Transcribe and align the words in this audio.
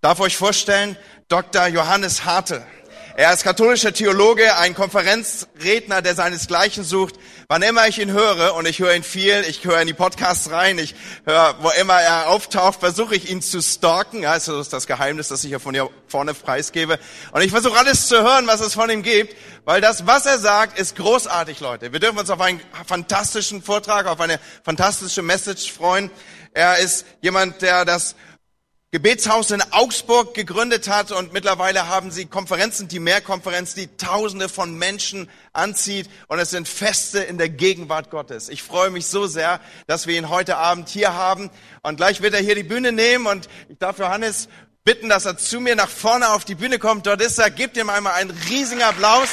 darf 0.00 0.20
euch 0.20 0.36
vorstellen, 0.36 0.96
Dr. 1.28 1.66
Johannes 1.66 2.24
Harte. 2.24 2.64
Er 3.16 3.32
ist 3.34 3.42
katholischer 3.42 3.92
Theologe, 3.92 4.56
ein 4.58 4.76
Konferenzredner, 4.76 6.02
der 6.02 6.14
seinesgleichen 6.14 6.84
sucht. 6.84 7.16
Wann 7.48 7.62
immer 7.62 7.88
ich 7.88 7.98
ihn 7.98 8.12
höre, 8.12 8.54
und 8.54 8.68
ich 8.68 8.78
höre 8.78 8.94
ihn 8.94 9.02
viel, 9.02 9.44
ich 9.48 9.64
höre 9.64 9.80
in 9.80 9.88
die 9.88 9.92
Podcasts 9.92 10.52
rein, 10.52 10.78
ich 10.78 10.94
höre, 11.24 11.56
wo 11.60 11.70
immer 11.70 12.00
er 12.00 12.28
auftaucht, 12.28 12.78
versuche 12.78 13.16
ich 13.16 13.28
ihn 13.28 13.42
zu 13.42 13.60
stalken. 13.60 14.22
Ja, 14.22 14.34
das 14.34 14.46
ist 14.46 14.72
das 14.72 14.86
Geheimnis, 14.86 15.26
das 15.26 15.42
ich 15.42 15.48
hier 15.48 15.58
von 15.58 15.74
hier 15.74 15.90
vorne 16.06 16.32
preisgebe. 16.32 17.00
Und 17.32 17.42
ich 17.42 17.50
versuche 17.50 17.76
alles 17.76 18.06
zu 18.06 18.22
hören, 18.22 18.46
was 18.46 18.60
es 18.60 18.74
von 18.74 18.88
ihm 18.88 19.02
gibt, 19.02 19.34
weil 19.64 19.80
das, 19.80 20.06
was 20.06 20.24
er 20.24 20.38
sagt, 20.38 20.78
ist 20.78 20.94
großartig, 20.94 21.58
Leute. 21.58 21.92
Wir 21.92 21.98
dürfen 21.98 22.18
uns 22.18 22.30
auf 22.30 22.40
einen 22.40 22.60
fantastischen 22.86 23.64
Vortrag, 23.64 24.06
auf 24.06 24.20
eine 24.20 24.38
fantastische 24.62 25.22
Message 25.22 25.72
freuen. 25.72 26.08
Er 26.52 26.78
ist 26.78 27.04
jemand, 27.20 27.62
der 27.62 27.84
das 27.84 28.14
Gebetshaus 28.90 29.50
in 29.50 29.60
Augsburg 29.70 30.32
gegründet 30.32 30.88
hat 30.88 31.12
und 31.12 31.34
mittlerweile 31.34 31.88
haben 31.88 32.10
sie 32.10 32.24
Konferenzen, 32.24 32.88
die 32.88 33.00
Mehrkonferenz, 33.00 33.74
die 33.74 33.88
Tausende 33.98 34.48
von 34.48 34.78
Menschen 34.78 35.28
anzieht 35.52 36.08
und 36.28 36.38
es 36.38 36.48
sind 36.48 36.66
Feste 36.66 37.18
in 37.18 37.36
der 37.36 37.50
Gegenwart 37.50 38.08
Gottes. 38.08 38.48
Ich 38.48 38.62
freue 38.62 38.88
mich 38.88 39.06
so 39.06 39.26
sehr, 39.26 39.60
dass 39.86 40.06
wir 40.06 40.16
ihn 40.16 40.30
heute 40.30 40.56
Abend 40.56 40.88
hier 40.88 41.12
haben 41.12 41.50
und 41.82 41.96
gleich 41.96 42.22
wird 42.22 42.32
er 42.32 42.40
hier 42.40 42.54
die 42.54 42.62
Bühne 42.62 42.92
nehmen 42.92 43.26
und 43.26 43.50
ich 43.68 43.76
darf 43.76 43.98
Johannes 43.98 44.48
bitten, 44.84 45.10
dass 45.10 45.26
er 45.26 45.36
zu 45.36 45.60
mir 45.60 45.76
nach 45.76 45.90
vorne 45.90 46.30
auf 46.30 46.46
die 46.46 46.54
Bühne 46.54 46.78
kommt. 46.78 47.06
Dort 47.06 47.20
ist 47.20 47.38
er. 47.38 47.50
Gebt 47.50 47.76
ihm 47.76 47.90
einmal 47.90 48.14
einen 48.14 48.30
riesigen 48.48 48.80
Applaus. 48.80 49.28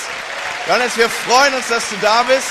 Johannes, 0.67 0.97
wir 0.97 1.07
freuen 1.07 1.53
uns, 1.53 1.69
dass 1.69 1.89
du 1.89 1.95
da 2.01 2.23
bist. 2.23 2.49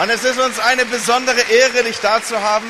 Und 0.00 0.08
es 0.08 0.24
ist 0.24 0.40
uns 0.40 0.58
eine 0.58 0.86
besondere 0.86 1.42
Ehre, 1.52 1.84
dich 1.84 1.98
da 1.98 2.22
zu 2.22 2.40
haben. 2.40 2.64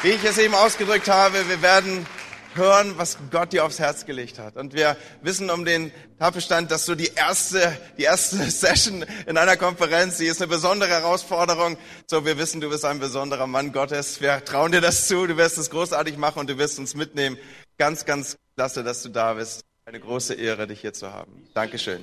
Wie 0.00 0.08
ich 0.08 0.24
es 0.24 0.38
eben 0.38 0.54
ausgedrückt 0.54 1.06
habe, 1.06 1.46
wir 1.46 1.60
werden 1.60 2.06
hören, 2.54 2.94
was 2.96 3.18
Gott 3.30 3.52
dir 3.52 3.66
aufs 3.66 3.78
Herz 3.78 4.06
gelegt 4.06 4.38
hat. 4.38 4.56
Und 4.56 4.72
wir 4.72 4.96
wissen 5.20 5.50
um 5.50 5.66
den 5.66 5.92
Tatbestand, 6.18 6.70
dass 6.70 6.86
du 6.86 6.94
die 6.94 7.10
erste, 7.14 7.78
die 7.98 8.04
erste 8.04 8.36
Session 8.50 9.04
in 9.26 9.36
einer 9.36 9.58
Konferenz, 9.58 10.16
die 10.16 10.24
ist 10.24 10.40
eine 10.40 10.48
besondere 10.48 10.88
Herausforderung. 10.88 11.76
So, 12.06 12.24
wir 12.24 12.38
wissen, 12.38 12.62
du 12.62 12.70
bist 12.70 12.86
ein 12.86 12.98
besonderer 12.98 13.46
Mann 13.46 13.70
Gottes. 13.70 14.22
Wir 14.22 14.42
trauen 14.42 14.72
dir 14.72 14.80
das 14.80 15.06
zu. 15.06 15.26
Du 15.26 15.36
wirst 15.36 15.58
es 15.58 15.68
großartig 15.68 16.16
machen 16.16 16.38
und 16.38 16.48
du 16.48 16.56
wirst 16.56 16.78
uns 16.78 16.94
mitnehmen. 16.94 17.36
Ganz, 17.76 18.06
ganz 18.06 18.38
klasse, 18.56 18.82
dass 18.82 19.02
du 19.02 19.10
da 19.10 19.34
bist. 19.34 19.66
Eine 19.84 20.00
große 20.00 20.32
Ehre, 20.32 20.66
dich 20.66 20.80
hier 20.80 20.94
zu 20.94 21.12
haben. 21.12 21.46
Dankeschön 21.52 22.02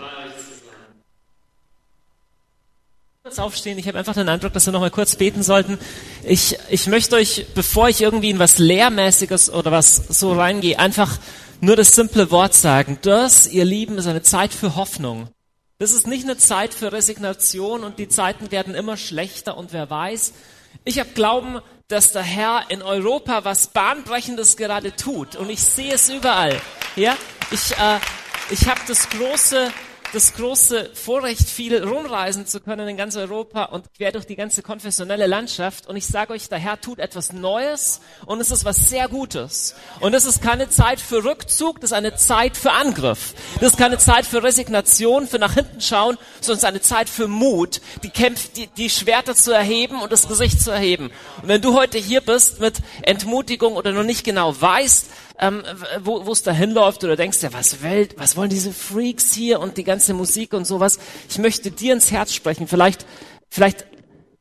kurz 3.26 3.40
aufstehen. 3.40 3.80
Ich 3.80 3.88
habe 3.88 3.98
einfach 3.98 4.14
den 4.14 4.30
Eindruck, 4.30 4.54
dass 4.54 4.68
wir 4.68 4.72
noch 4.72 4.82
mal 4.82 4.92
kurz 4.92 5.16
beten 5.16 5.42
sollten. 5.42 5.80
Ich, 6.24 6.60
ich 6.70 6.86
möchte 6.86 7.16
euch, 7.16 7.48
bevor 7.56 7.90
ich 7.90 8.02
irgendwie 8.02 8.30
in 8.30 8.38
was 8.38 8.60
Lehrmäßiges 8.60 9.50
oder 9.52 9.72
was 9.72 9.96
so 9.96 10.34
reingehe, 10.34 10.78
einfach 10.78 11.18
nur 11.60 11.76
das 11.76 11.96
simple 11.96 12.30
Wort 12.30 12.54
sagen. 12.54 13.00
Das, 13.02 13.48
ihr 13.48 13.66
Lieben, 13.66 13.98
ist 13.98 14.06
eine 14.06 14.22
Zeit 14.22 14.54
für 14.54 14.76
Hoffnung. 14.76 15.28
Das 15.80 15.92
ist 15.92 16.06
nicht 16.06 16.26
eine 16.26 16.38
Zeit 16.38 16.76
für 16.76 16.92
Resignation 16.92 17.84
und 17.84 17.98
die 17.98 18.10
Zeiten 18.10 18.52
werden 18.52 18.76
immer 18.76 18.96
schlechter 18.96 19.58
und 19.58 19.74
wer 19.74 19.90
weiß. 19.90 20.34
Ich 20.84 21.00
habe 21.00 21.10
Glauben, 21.16 21.62
dass 21.88 22.12
der 22.12 22.22
Herr 22.22 22.66
in 22.70 22.84
Europa 22.84 23.44
was 23.44 23.70
Bahnbrechendes 23.70 24.56
gerade 24.56 24.96
tut 24.96 25.36
und 25.36 25.50
ich 25.50 25.64
sehe 25.64 25.96
es 25.96 26.10
überall. 26.10 26.62
Ja, 26.96 27.18
ich, 27.50 27.72
äh, 27.72 27.98
ich 28.52 28.70
habe 28.70 28.82
das 28.88 29.10
große 29.10 29.72
das 30.14 30.34
große 30.34 30.92
Vorrecht, 30.94 31.50
viel 31.50 31.84
rumreisen 31.84 32.46
zu 32.46 32.60
können 32.60 32.88
in 32.88 32.98
ganz 32.98 33.16
Europa 33.16 33.66
und 33.66 33.94
quer 33.94 34.12
durch 34.12 34.26
die 34.26 34.36
ganze 34.36 34.62
konfessionelle 34.62 35.28
Landschaft. 35.28 35.88
Und 35.88 35.96
ich 35.96 36.06
sage 36.06 36.34
euch, 36.34 36.48
der 36.50 36.58
Herr 36.58 36.80
tut 36.80 37.00
etwas 37.00 37.34
Neues 37.34 38.02
und 38.26 38.40
es 38.40 38.52
ist 38.52 38.66
was 38.66 38.90
sehr 38.90 39.08
Gutes. 39.08 39.76
Und 40.00 40.14
es 40.14 40.26
ist 40.26 40.42
keine 40.42 40.70
Zeit 40.70 41.00
für 41.00 41.24
Rückzug, 41.24 41.82
das 41.82 41.92
ist 41.92 41.98
eine 41.98 42.16
Zeit 42.16 42.58
für 42.58 42.72
Angriff. 42.72 43.34
Das 43.60 43.72
ist 43.74 43.78
keine 43.78 43.98
Zeit 43.98 44.26
für 44.26 44.44
Resignation, 44.44 45.28
für 45.28 45.40
nach 45.40 45.54
hinten 45.54 45.82
schauen, 45.82 46.18
sondern 46.42 46.58
es 46.58 46.64
ist 46.64 46.66
eine 46.66 46.82
Zeit 46.82 47.10
für 47.10 47.28
Mut, 47.28 47.82
die, 48.04 48.10
Kämpf, 48.10 48.52
die, 48.54 48.68
die 48.68 48.90
Schwerter 48.90 49.36
zu 49.36 49.52
erheben 49.52 50.02
und 50.02 50.12
das 50.12 50.28
Gesicht 50.28 50.62
zu 50.62 50.72
erheben. 50.72 51.12
Und 51.42 51.48
wenn 51.48 51.62
du 51.62 51.74
heute 51.74 51.98
hier 51.98 52.22
bist 52.22 52.60
mit 52.60 52.76
Entmutigung 53.02 53.76
oder 53.76 53.92
noch 53.92 54.04
nicht 54.04 54.24
genau 54.24 54.60
weißt, 54.60 55.10
ähm, 55.40 55.64
wo 56.04 56.32
es 56.32 56.44
da 56.44 56.52
hinläuft 56.52 57.04
oder 57.04 57.16
denkst, 57.16 57.42
ja, 57.42 57.54
was 57.54 57.82
Welt, 57.84 58.16
was 58.18 58.38
wollen 58.38 58.50
diese 58.50 58.72
Freaks 58.72 59.34
hier 59.34 59.60
und 59.60 59.78
die 59.78 59.84
ganze 59.84 60.14
Musik 60.14 60.54
und 60.54 60.66
sowas. 60.66 61.00
Ich 61.30 61.38
möchte 61.38 61.72
dir 61.72 61.94
ins 61.94 62.12
Herz 62.12 62.34
sprechen. 62.34 62.68
Vielleicht, 62.68 63.06
vielleicht 63.50 63.86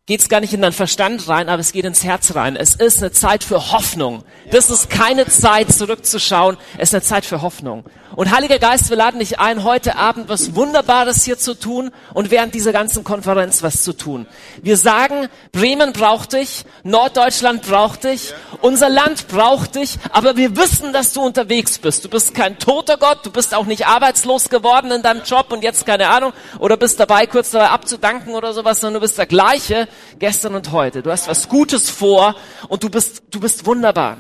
geht 0.07 0.21
es 0.21 0.29
gar 0.29 0.41
nicht 0.41 0.53
in 0.53 0.61
deinen 0.61 0.73
Verstand 0.73 1.27
rein, 1.29 1.49
aber 1.49 1.61
es 1.61 1.73
geht 1.73 1.87
ins 1.87 2.05
Herz 2.05 2.35
rein. 2.35 2.57
Es 2.57 2.75
ist 2.75 2.99
eine 2.99 3.11
Zeit 3.11 3.43
für 3.43 3.73
Hoffnung. 3.73 4.23
Das 4.51 4.69
ist 4.69 4.91
keine 4.91 5.27
Zeit 5.27 5.73
zurückzuschauen, 5.73 6.59
es 6.77 6.91
ist 6.91 6.95
eine 6.95 7.03
Zeit 7.03 7.25
für 7.25 7.41
Hoffnung. 7.41 7.85
Und 8.15 8.31
Heiliger 8.31 8.59
Geist, 8.59 8.91
wir 8.91 8.97
laden 8.97 9.19
dich 9.19 9.41
ein, 9.41 9.65
heute 9.65 9.97
Abend 9.97 10.29
was 10.29 10.55
Wunderbares 10.55 11.25
hier 11.25 11.39
zu 11.39 11.59
tun 11.59 11.91
und 12.13 12.31
während 12.31 12.55
dieser 12.55 12.73
ganzen 12.73 13.03
Konferenz 13.03 13.63
was 13.63 13.83
zu 13.83 13.93
tun. 13.95 14.27
Wir 14.63 14.77
sagen, 14.77 15.29
Bremen 15.53 15.93
braucht 15.93 16.35
dich, 16.35 16.65
Norddeutschland 16.85 17.63
braucht 17.63 18.05
dich, 18.05 18.35
unser 18.61 18.91
Land 18.91 19.27
braucht 19.29 19.75
dich, 19.75 19.97
aber 20.11 20.37
wir 20.37 20.55
wissen, 20.57 20.93
dass 20.93 21.15
du 21.15 21.23
unterwegs 21.23 21.79
bist. 21.79 22.05
Du 22.05 22.09
bist 22.11 22.35
kein 22.35 22.59
toter 22.59 22.99
Gott, 22.99 23.25
du 23.25 23.33
bist 23.33 23.55
auch 23.55 23.67
nicht 23.67 23.87
arbeitslos 23.87 24.51
geworden 24.51 24.93
in 24.93 25.03
deinem 25.03 25.23
Job 25.25 25.51
und 25.51 25.65
jetzt 25.65 25.87
keine 25.87 26.09
Ahnung, 26.09 26.35
oder 26.61 26.77
bist 26.77 27.01
dabei, 27.01 27.27
kurz 27.27 27.51
dabei 27.51 27.71
abzudanken 27.71 28.35
oder 28.35 28.53
sowas, 28.53 28.81
sondern 28.81 29.01
du 29.01 29.07
bist 29.07 29.19
der 29.19 29.27
gleiche 29.27 29.89
gestern 30.19 30.55
und 30.55 30.73
heute. 30.73 31.03
Du 31.03 31.11
hast 31.11 31.29
was 31.29 31.49
Gutes 31.49 31.91
vor 31.91 32.35
und 32.69 32.83
du 32.83 32.91
bist, 32.91 33.23
du 33.31 33.41
bist 33.41 33.67
wunderbar. 33.67 34.19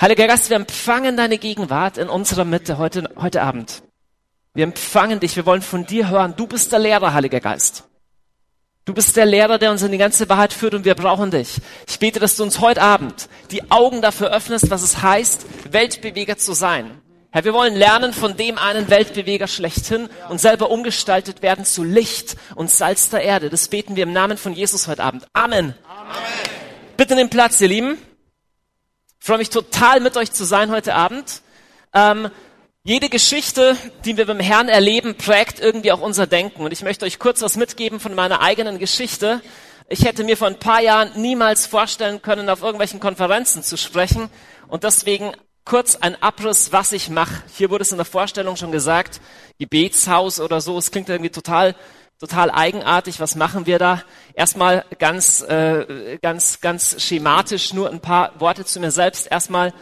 Heiliger 0.00 0.26
Geist, 0.26 0.48
wir 0.48 0.56
empfangen 0.56 1.16
deine 1.16 1.38
Gegenwart 1.38 1.98
in 1.98 2.08
unserer 2.08 2.44
Mitte 2.44 2.78
heute, 2.78 3.10
heute 3.16 3.42
Abend. 3.42 3.82
Wir 4.54 4.64
empfangen 4.64 5.20
dich, 5.20 5.36
wir 5.36 5.46
wollen 5.46 5.62
von 5.62 5.86
dir 5.86 6.08
hören. 6.08 6.34
Du 6.36 6.46
bist 6.46 6.72
der 6.72 6.78
Lehrer, 6.78 7.12
Heiliger 7.12 7.40
Geist. 7.40 7.84
Du 8.84 8.94
bist 8.94 9.16
der 9.16 9.26
Lehrer, 9.26 9.58
der 9.58 9.70
uns 9.70 9.82
in 9.82 9.92
die 9.92 9.98
ganze 9.98 10.28
Wahrheit 10.28 10.52
führt 10.52 10.74
und 10.74 10.84
wir 10.84 10.94
brauchen 10.94 11.30
dich. 11.30 11.60
Ich 11.86 11.98
bete, 11.98 12.18
dass 12.18 12.36
du 12.36 12.42
uns 12.42 12.60
heute 12.60 12.82
Abend 12.82 13.28
die 13.50 13.70
Augen 13.70 14.02
dafür 14.02 14.32
öffnest, 14.32 14.70
was 14.70 14.82
es 14.82 15.02
heißt, 15.02 15.46
Weltbeweger 15.72 16.38
zu 16.38 16.54
sein. 16.54 16.99
Herr, 17.32 17.44
wir 17.44 17.54
wollen 17.54 17.76
lernen 17.76 18.12
von 18.12 18.36
dem 18.36 18.58
einen 18.58 18.90
Weltbeweger 18.90 19.46
schlechthin 19.46 20.08
und 20.30 20.40
selber 20.40 20.68
umgestaltet 20.68 21.42
werden 21.42 21.64
zu 21.64 21.84
Licht 21.84 22.36
und 22.56 22.72
Salz 22.72 23.08
der 23.08 23.22
Erde. 23.22 23.50
Das 23.50 23.68
beten 23.68 23.94
wir 23.94 24.02
im 24.02 24.12
Namen 24.12 24.36
von 24.36 24.52
Jesus 24.52 24.88
heute 24.88 25.04
Abend. 25.04 25.28
Amen. 25.32 25.76
Amen. 25.86 26.12
Bitte 26.96 27.14
nimm 27.14 27.30
Platz, 27.30 27.60
ihr 27.60 27.68
Lieben. 27.68 27.98
Ich 29.20 29.26
freue 29.26 29.38
mich 29.38 29.50
total 29.50 30.00
mit 30.00 30.16
euch 30.16 30.32
zu 30.32 30.42
sein 30.44 30.72
heute 30.72 30.96
Abend. 30.96 31.42
Ähm, 31.94 32.30
jede 32.82 33.08
Geschichte, 33.08 33.76
die 34.04 34.16
wir 34.16 34.26
beim 34.26 34.40
Herrn 34.40 34.68
erleben, 34.68 35.14
prägt 35.14 35.60
irgendwie 35.60 35.92
auch 35.92 36.00
unser 36.00 36.26
Denken. 36.26 36.64
Und 36.64 36.72
ich 36.72 36.82
möchte 36.82 37.04
euch 37.04 37.20
kurz 37.20 37.42
was 37.42 37.56
mitgeben 37.56 38.00
von 38.00 38.16
meiner 38.16 38.40
eigenen 38.40 38.80
Geschichte. 38.80 39.40
Ich 39.88 40.04
hätte 40.04 40.24
mir 40.24 40.36
vor 40.36 40.48
ein 40.48 40.58
paar 40.58 40.82
Jahren 40.82 41.12
niemals 41.14 41.66
vorstellen 41.66 42.22
können, 42.22 42.48
auf 42.48 42.62
irgendwelchen 42.62 42.98
Konferenzen 42.98 43.62
zu 43.62 43.76
sprechen. 43.76 44.30
Und 44.66 44.82
deswegen 44.82 45.32
kurz 45.70 45.94
ein 45.94 46.20
Abriss, 46.20 46.72
was 46.72 46.90
ich 46.90 47.10
mache. 47.10 47.44
Hier 47.56 47.70
wurde 47.70 47.82
es 47.82 47.92
in 47.92 47.96
der 47.96 48.04
Vorstellung 48.04 48.56
schon 48.56 48.72
gesagt, 48.72 49.20
Gebetshaus 49.60 50.40
oder 50.40 50.60
so. 50.60 50.76
Es 50.76 50.90
klingt 50.90 51.08
irgendwie 51.08 51.30
total 51.30 51.76
total 52.18 52.50
eigenartig. 52.50 53.20
Was 53.20 53.36
machen 53.36 53.66
wir 53.66 53.78
da? 53.78 54.02
Erstmal 54.34 54.84
ganz, 54.98 55.42
äh, 55.42 56.18
ganz, 56.20 56.60
ganz 56.60 57.00
schematisch 57.00 57.72
nur 57.72 57.88
ein 57.88 58.00
paar 58.00 58.32
Worte 58.40 58.64
zu 58.64 58.80
mir 58.80 58.90
selbst. 58.90 59.30
Erstmal, 59.30 59.72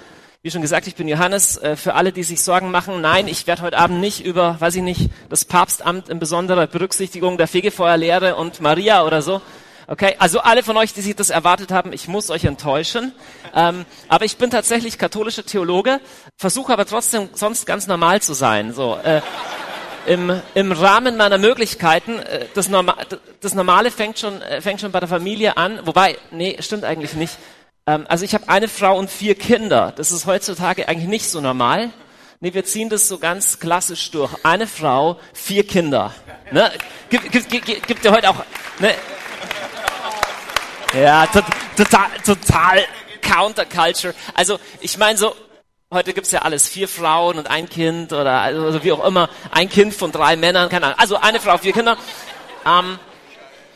wie 0.42 0.50
schon 0.50 0.60
gesagt, 0.60 0.86
ich 0.88 0.94
bin 0.94 1.08
Johannes. 1.08 1.56
Äh, 1.56 1.74
für 1.74 1.94
alle, 1.94 2.12
die 2.12 2.22
sich 2.22 2.42
Sorgen 2.42 2.70
machen, 2.70 3.00
nein, 3.00 3.26
ich 3.26 3.46
werde 3.46 3.62
heute 3.62 3.78
Abend 3.78 3.98
nicht 4.00 4.22
über, 4.22 4.60
weiß 4.60 4.74
ich 4.74 4.82
nicht, 4.82 5.10
das 5.30 5.46
Papstamt 5.46 6.10
in 6.10 6.18
besonderer 6.18 6.66
Berücksichtigung 6.66 7.38
der 7.38 7.48
Fegefeuerlehre 7.48 8.36
und 8.36 8.60
Maria 8.60 9.06
oder 9.06 9.22
so. 9.22 9.40
Okay, 9.90 10.16
also 10.18 10.40
alle 10.40 10.62
von 10.62 10.76
euch, 10.76 10.92
die 10.92 11.00
sich 11.00 11.16
das 11.16 11.30
erwartet 11.30 11.72
haben, 11.72 11.94
ich 11.94 12.08
muss 12.08 12.28
euch 12.28 12.44
enttäuschen. 12.44 13.12
Ähm, 13.54 13.86
aber 14.08 14.26
ich 14.26 14.36
bin 14.36 14.50
tatsächlich 14.50 14.98
katholischer 14.98 15.46
Theologe, 15.46 16.00
versuche 16.36 16.74
aber 16.74 16.84
trotzdem 16.84 17.30
sonst 17.32 17.64
ganz 17.64 17.86
normal 17.86 18.20
zu 18.20 18.34
sein. 18.34 18.74
So. 18.74 18.98
Äh, 19.02 19.22
im, 20.06 20.40
im 20.54 20.72
Rahmen 20.72 21.16
meiner 21.16 21.38
Möglichkeiten. 21.38 22.18
Äh, 22.18 22.46
das, 22.54 22.68
Norma 22.68 22.96
das 23.40 23.54
Normale 23.54 23.90
fängt 23.90 24.18
schon, 24.18 24.42
äh, 24.42 24.60
fängt 24.60 24.82
schon 24.82 24.92
bei 24.92 25.00
der 25.00 25.08
Familie 25.08 25.56
an. 25.56 25.80
Wobei, 25.84 26.18
nee, 26.30 26.56
stimmt 26.60 26.84
eigentlich 26.84 27.14
nicht. 27.14 27.38
Ähm, 27.86 28.04
also 28.10 28.26
ich 28.26 28.34
habe 28.34 28.48
eine 28.48 28.68
Frau 28.68 28.98
und 28.98 29.10
vier 29.10 29.34
Kinder. 29.36 29.94
Das 29.96 30.12
ist 30.12 30.26
heutzutage 30.26 30.86
eigentlich 30.88 31.08
nicht 31.08 31.30
so 31.30 31.40
normal. 31.40 31.90
Nee, 32.40 32.52
wir 32.52 32.64
ziehen 32.64 32.90
das 32.90 33.08
so 33.08 33.18
ganz 33.18 33.58
klassisch 33.58 34.10
durch. 34.10 34.32
Eine 34.44 34.66
Frau, 34.66 35.18
vier 35.32 35.66
Kinder. 35.66 36.14
Ne? 36.52 36.70
Gibt, 37.08 37.32
gibt, 37.32 37.50
gibt, 37.50 37.86
gibt 37.86 38.10
heute 38.10 38.30
auch... 38.30 38.36
Ne? 38.80 38.94
Ja, 40.94 41.26
total, 41.26 42.08
total 42.24 42.84
Counterculture. 43.20 44.14
Also 44.34 44.58
ich 44.80 44.96
meine 44.98 45.18
so, 45.18 45.34
Heute 45.90 46.12
gibt's 46.12 46.32
ja 46.32 46.42
alles, 46.42 46.68
vier 46.68 46.86
Frauen 46.86 47.38
und 47.38 47.48
ein 47.48 47.66
Kind 47.66 48.12
oder 48.12 48.42
also 48.42 48.84
wie 48.84 48.92
auch 48.92 49.02
immer, 49.06 49.30
ein 49.50 49.70
Kind 49.70 49.94
von 49.94 50.12
drei 50.12 50.36
Männern, 50.36 50.68
keine 50.68 50.84
Ahnung. 50.84 50.98
Also 50.98 51.16
eine 51.16 51.40
Frau, 51.40 51.56
vier 51.56 51.72
Kinder. 51.72 51.96
Ähm, 52.66 52.98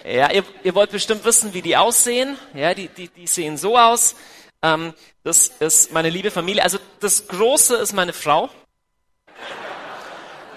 Ja, 0.05 0.31
ihr, 0.31 0.44
ihr 0.62 0.75
wollt 0.75 0.91
bestimmt 0.91 1.25
wissen, 1.25 1.55
wie 1.55 1.62
die 1.62 1.76
aussehen. 1.76 2.37
Ja, 2.55 2.75
die, 2.75 2.88
die, 2.88 3.09
die 3.09 3.26
sehen 3.26 3.56
so 3.56 3.79
aus. 3.79 4.14
Ähm, 4.62 4.93
das 5.25 5.49
ist 5.61 5.93
meine 5.93 6.11
liebe 6.11 6.31
Familie. 6.31 6.62
Also 6.62 6.79
das 7.00 7.29
Große 7.29 7.76
ist 7.76 7.93
meine 7.93 8.12
Frau. 8.12 8.50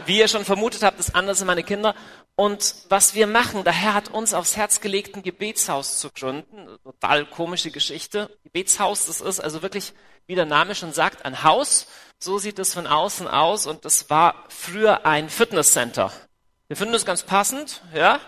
Wie 0.06 0.20
ihr 0.20 0.28
schon 0.28 0.46
vermutet 0.46 0.84
habt, 0.84 1.00
das 1.00 1.16
andere 1.16 1.36
sind 1.36 1.48
meine 1.48 1.64
Kinder. 1.64 1.96
Und 2.36 2.76
was 2.90 3.16
wir 3.16 3.28
machen, 3.28 3.64
der 3.64 3.74
Herr 3.74 3.94
hat 3.94 4.10
uns 4.10 4.34
aufs 4.34 4.58
Herz 4.58 4.82
gelegt, 4.82 5.16
ein 5.16 5.24
Gebetshaus 5.24 6.00
zu 6.00 6.10
gründen. 6.12 6.68
Total 6.84 7.26
komische 7.26 7.72
Geschichte. 7.72 8.30
Gebetshaus, 8.44 9.06
das 9.06 9.22
ist 9.22 9.40
also 9.40 9.62
wirklich, 9.62 9.94
wie 10.28 10.36
der 10.36 10.46
Name 10.46 10.76
schon 10.76 10.94
sagt, 10.94 11.26
ein 11.26 11.44
Haus. 11.44 11.88
So 12.20 12.38
sieht 12.38 12.60
es 12.60 12.74
von 12.74 12.88
außen 12.88 13.28
aus. 13.28 13.68
Und 13.68 13.86
das 13.86 14.10
war 14.10 14.46
früher 14.50 15.06
ein 15.06 15.30
Fitnesscenter. 15.30 16.12
Wir 16.68 16.78
finden 16.78 16.94
das 16.94 17.06
ganz 17.06 17.24
passend, 17.24 17.82
ja 17.94 18.20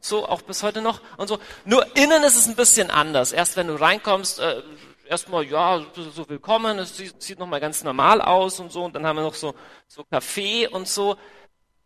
so 0.00 0.26
auch 0.28 0.42
bis 0.42 0.62
heute 0.62 0.82
noch 0.82 1.00
und 1.16 1.28
so. 1.28 1.38
Nur 1.64 1.96
innen 1.96 2.22
ist 2.22 2.36
es 2.36 2.46
ein 2.46 2.56
bisschen 2.56 2.90
anders. 2.90 3.32
Erst 3.32 3.56
wenn 3.56 3.66
du 3.66 3.74
reinkommst, 3.74 4.38
äh, 4.38 4.62
erstmal, 5.08 5.44
ja, 5.44 5.84
so 5.94 6.28
willkommen, 6.28 6.78
es 6.78 6.96
sieht, 6.96 7.38
nochmal 7.38 7.60
ganz 7.60 7.84
normal 7.84 8.20
aus 8.20 8.60
und 8.60 8.72
so. 8.72 8.84
Und 8.84 8.94
dann 8.94 9.06
haben 9.06 9.16
wir 9.16 9.22
noch 9.22 9.34
so, 9.34 9.54
so 9.86 10.04
Kaffee 10.04 10.66
und 10.68 10.88
so. 10.88 11.16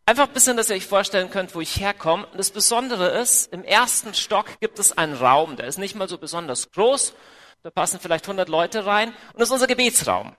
Einfach 0.06 0.26
ein 0.26 0.32
bisschen, 0.32 0.56
dass 0.56 0.70
ihr 0.70 0.76
euch 0.76 0.86
vorstellen 0.86 1.30
könnt, 1.30 1.54
wo 1.54 1.60
ich 1.60 1.78
herkomme. 1.80 2.26
Und 2.26 2.38
das 2.38 2.50
Besondere 2.50 3.08
ist, 3.20 3.52
im 3.52 3.64
ersten 3.64 4.14
Stock 4.14 4.58
gibt 4.60 4.78
es 4.78 4.96
einen 4.96 5.14
Raum, 5.14 5.56
der 5.56 5.66
ist 5.66 5.78
nicht 5.78 5.94
mal 5.94 6.08
so 6.08 6.18
besonders 6.18 6.70
groß. 6.72 7.14
Da 7.62 7.70
passen 7.70 8.00
vielleicht 8.00 8.24
100 8.24 8.48
Leute 8.48 8.86
rein. 8.86 9.10
Und 9.32 9.40
das 9.40 9.48
ist 9.48 9.52
unser 9.52 9.66
Gebetsraum. 9.66 10.34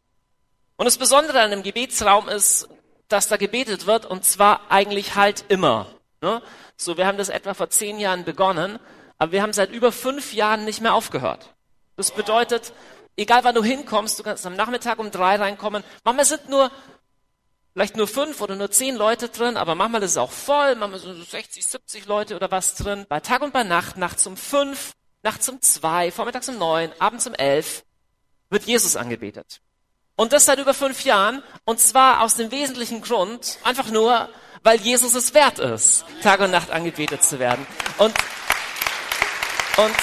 Und 0.75 0.85
das 0.85 0.97
Besondere 0.97 1.41
an 1.41 1.51
dem 1.51 1.63
Gebetsraum 1.63 2.27
ist, 2.27 2.67
dass 3.07 3.27
da 3.27 3.37
gebetet 3.37 3.85
wird 3.85 4.05
und 4.05 4.25
zwar 4.25 4.71
eigentlich 4.71 5.15
halt 5.15 5.45
immer. 5.49 5.87
Ne? 6.21 6.41
So, 6.75 6.97
wir 6.97 7.05
haben 7.05 7.17
das 7.17 7.29
etwa 7.29 7.53
vor 7.53 7.69
zehn 7.69 7.99
Jahren 7.99 8.23
begonnen, 8.23 8.79
aber 9.17 9.31
wir 9.33 9.43
haben 9.43 9.53
seit 9.53 9.71
über 9.71 9.91
fünf 9.91 10.33
Jahren 10.33 10.65
nicht 10.65 10.81
mehr 10.81 10.95
aufgehört. 10.95 11.53
Das 12.01 12.09
bedeutet, 12.09 12.73
egal 13.15 13.43
wann 13.43 13.53
du 13.53 13.63
hinkommst, 13.63 14.17
du 14.17 14.23
kannst 14.23 14.43
am 14.47 14.55
Nachmittag 14.55 14.97
um 14.97 15.11
drei 15.11 15.35
reinkommen. 15.35 15.83
Manchmal 16.03 16.25
sind 16.25 16.49
nur, 16.49 16.71
vielleicht 17.73 17.95
nur 17.95 18.07
fünf 18.07 18.41
oder 18.41 18.55
nur 18.55 18.71
zehn 18.71 18.95
Leute 18.95 19.29
drin, 19.29 19.55
aber 19.55 19.75
manchmal 19.75 20.01
ist 20.01 20.11
es 20.11 20.17
auch 20.17 20.31
voll, 20.31 20.73
manchmal 20.73 20.99
sind 20.99 21.15
so 21.15 21.23
60, 21.23 21.63
70 21.63 22.07
Leute 22.07 22.35
oder 22.35 22.49
was 22.49 22.73
drin. 22.73 23.05
Bei 23.07 23.19
Tag 23.19 23.43
und 23.43 23.53
bei 23.53 23.63
Nacht, 23.63 23.97
nachts 23.97 24.25
um 24.25 24.35
fünf, 24.35 24.93
nachts 25.21 25.47
um 25.47 25.61
zwei, 25.61 26.11
vormittags 26.11 26.49
um 26.49 26.57
neun, 26.57 26.91
abends 26.97 27.27
um 27.27 27.35
elf, 27.35 27.83
wird 28.49 28.63
Jesus 28.63 28.95
angebetet. 28.95 29.61
Und 30.15 30.33
das 30.33 30.45
seit 30.45 30.57
über 30.57 30.73
fünf 30.73 31.03
Jahren, 31.03 31.43
und 31.65 31.79
zwar 31.79 32.21
aus 32.21 32.33
dem 32.33 32.49
wesentlichen 32.49 33.03
Grund, 33.03 33.59
einfach 33.63 33.91
nur, 33.91 34.27
weil 34.63 34.81
Jesus 34.81 35.13
es 35.13 35.35
wert 35.35 35.59
ist, 35.59 36.03
Tag 36.23 36.39
und 36.39 36.49
Nacht 36.49 36.71
angebetet 36.71 37.23
zu 37.23 37.37
werden. 37.37 37.67
Und, 37.99 38.15
und, 39.77 39.95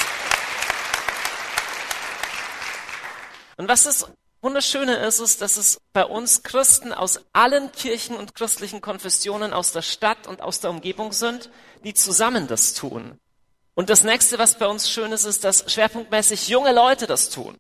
und 3.58 3.69
was 3.69 3.84
das 3.84 4.06
Wunderschöne 4.40 4.96
ist, 4.99 5.19
ist, 5.19 5.43
dass 5.43 5.56
es 5.56 5.81
bei 5.93 6.05
uns 6.05 6.44
Christen 6.44 6.93
aus 6.93 7.20
allen 7.32 7.72
Kirchen 7.72 8.16
und 8.16 8.37
christlichen 8.37 8.81
Konfessionen 8.81 9.52
aus 9.52 9.72
der 9.72 9.82
Stadt 9.82 10.28
und 10.28 10.40
aus 10.40 10.60
der 10.60 10.70
Umgebung 10.70 11.12
sind, 11.12 11.50
die 11.82 11.93
zusammen 11.93 12.46
das 12.46 12.72
tun. 12.72 13.19
Und 13.75 13.90
das 13.90 14.05
nächste, 14.05 14.38
was 14.38 14.56
bei 14.56 14.66
uns 14.66 14.88
schön 14.88 15.10
ist, 15.10 15.25
ist, 15.25 15.43
dass 15.43 15.70
schwerpunktmäßig 15.70 16.49
junge 16.49 16.72
Leute 16.72 17.06
das 17.08 17.31
tun. 17.31 17.58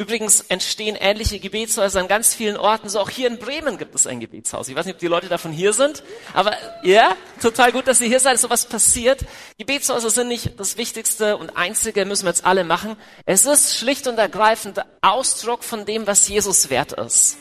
Übrigens 0.00 0.40
entstehen 0.48 0.96
ähnliche 0.98 1.38
Gebetshäuser 1.38 2.00
an 2.00 2.08
ganz 2.08 2.34
vielen 2.34 2.56
Orten. 2.56 2.88
So 2.88 3.00
auch 3.00 3.10
hier 3.10 3.26
in 3.26 3.36
Bremen 3.36 3.76
gibt 3.76 3.94
es 3.94 4.06
ein 4.06 4.18
Gebetshaus. 4.18 4.70
Ich 4.70 4.74
weiß 4.74 4.86
nicht, 4.86 4.94
ob 4.94 4.98
die 4.98 5.08
Leute 5.08 5.28
davon 5.28 5.52
hier 5.52 5.74
sind, 5.74 6.02
aber 6.32 6.56
ja, 6.82 7.14
total 7.42 7.70
gut, 7.70 7.86
dass 7.86 8.00
ihr 8.00 8.08
hier 8.08 8.18
seid, 8.18 8.38
so 8.38 8.48
was 8.48 8.64
passiert. 8.64 9.26
Gebetshäuser 9.58 10.08
sind 10.08 10.28
nicht 10.28 10.58
das 10.58 10.78
Wichtigste 10.78 11.36
und 11.36 11.54
Einzige, 11.54 12.06
müssen 12.06 12.24
wir 12.24 12.30
jetzt 12.30 12.46
alle 12.46 12.64
machen. 12.64 12.96
Es 13.26 13.44
ist 13.44 13.76
schlicht 13.76 14.06
und 14.06 14.16
ergreifend 14.16 14.80
Ausdruck 15.02 15.62
von 15.64 15.84
dem, 15.84 16.06
was 16.06 16.26
Jesus 16.28 16.70
wert 16.70 16.92
ist. 16.92 17.36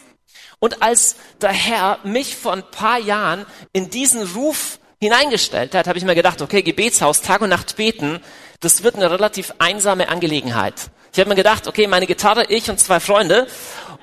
Und 0.60 0.82
als 0.82 1.16
der 1.40 1.54
Herr 1.54 2.00
mich 2.04 2.36
vor 2.36 2.52
ein 2.52 2.70
paar 2.70 3.00
Jahren 3.00 3.46
in 3.72 3.90
diesen 3.90 4.22
Ruf 4.34 4.80
hineingestellt 5.00 5.76
hat, 5.76 5.88
habe 5.88 5.98
ich 5.98 6.04
mir 6.04 6.14
gedacht, 6.14 6.42
okay, 6.42 6.62
Gebetshaus, 6.62 7.22
Tag 7.22 7.40
und 7.40 7.52
Nacht 7.52 7.78
beten, 7.78 8.20
das 8.60 8.84
wird 8.84 8.96
eine 8.96 9.10
relativ 9.10 9.54
einsame 9.60 10.10
Angelegenheit. 10.10 10.92
Ich 11.12 11.20
habe 11.20 11.30
mir 11.30 11.36
gedacht, 11.36 11.68
okay, 11.68 11.88
meine 11.88 12.08
Gitarre, 12.08 12.46
ich 12.46 12.70
und 12.70 12.80
zwei 12.80 13.00
Freunde 13.00 13.48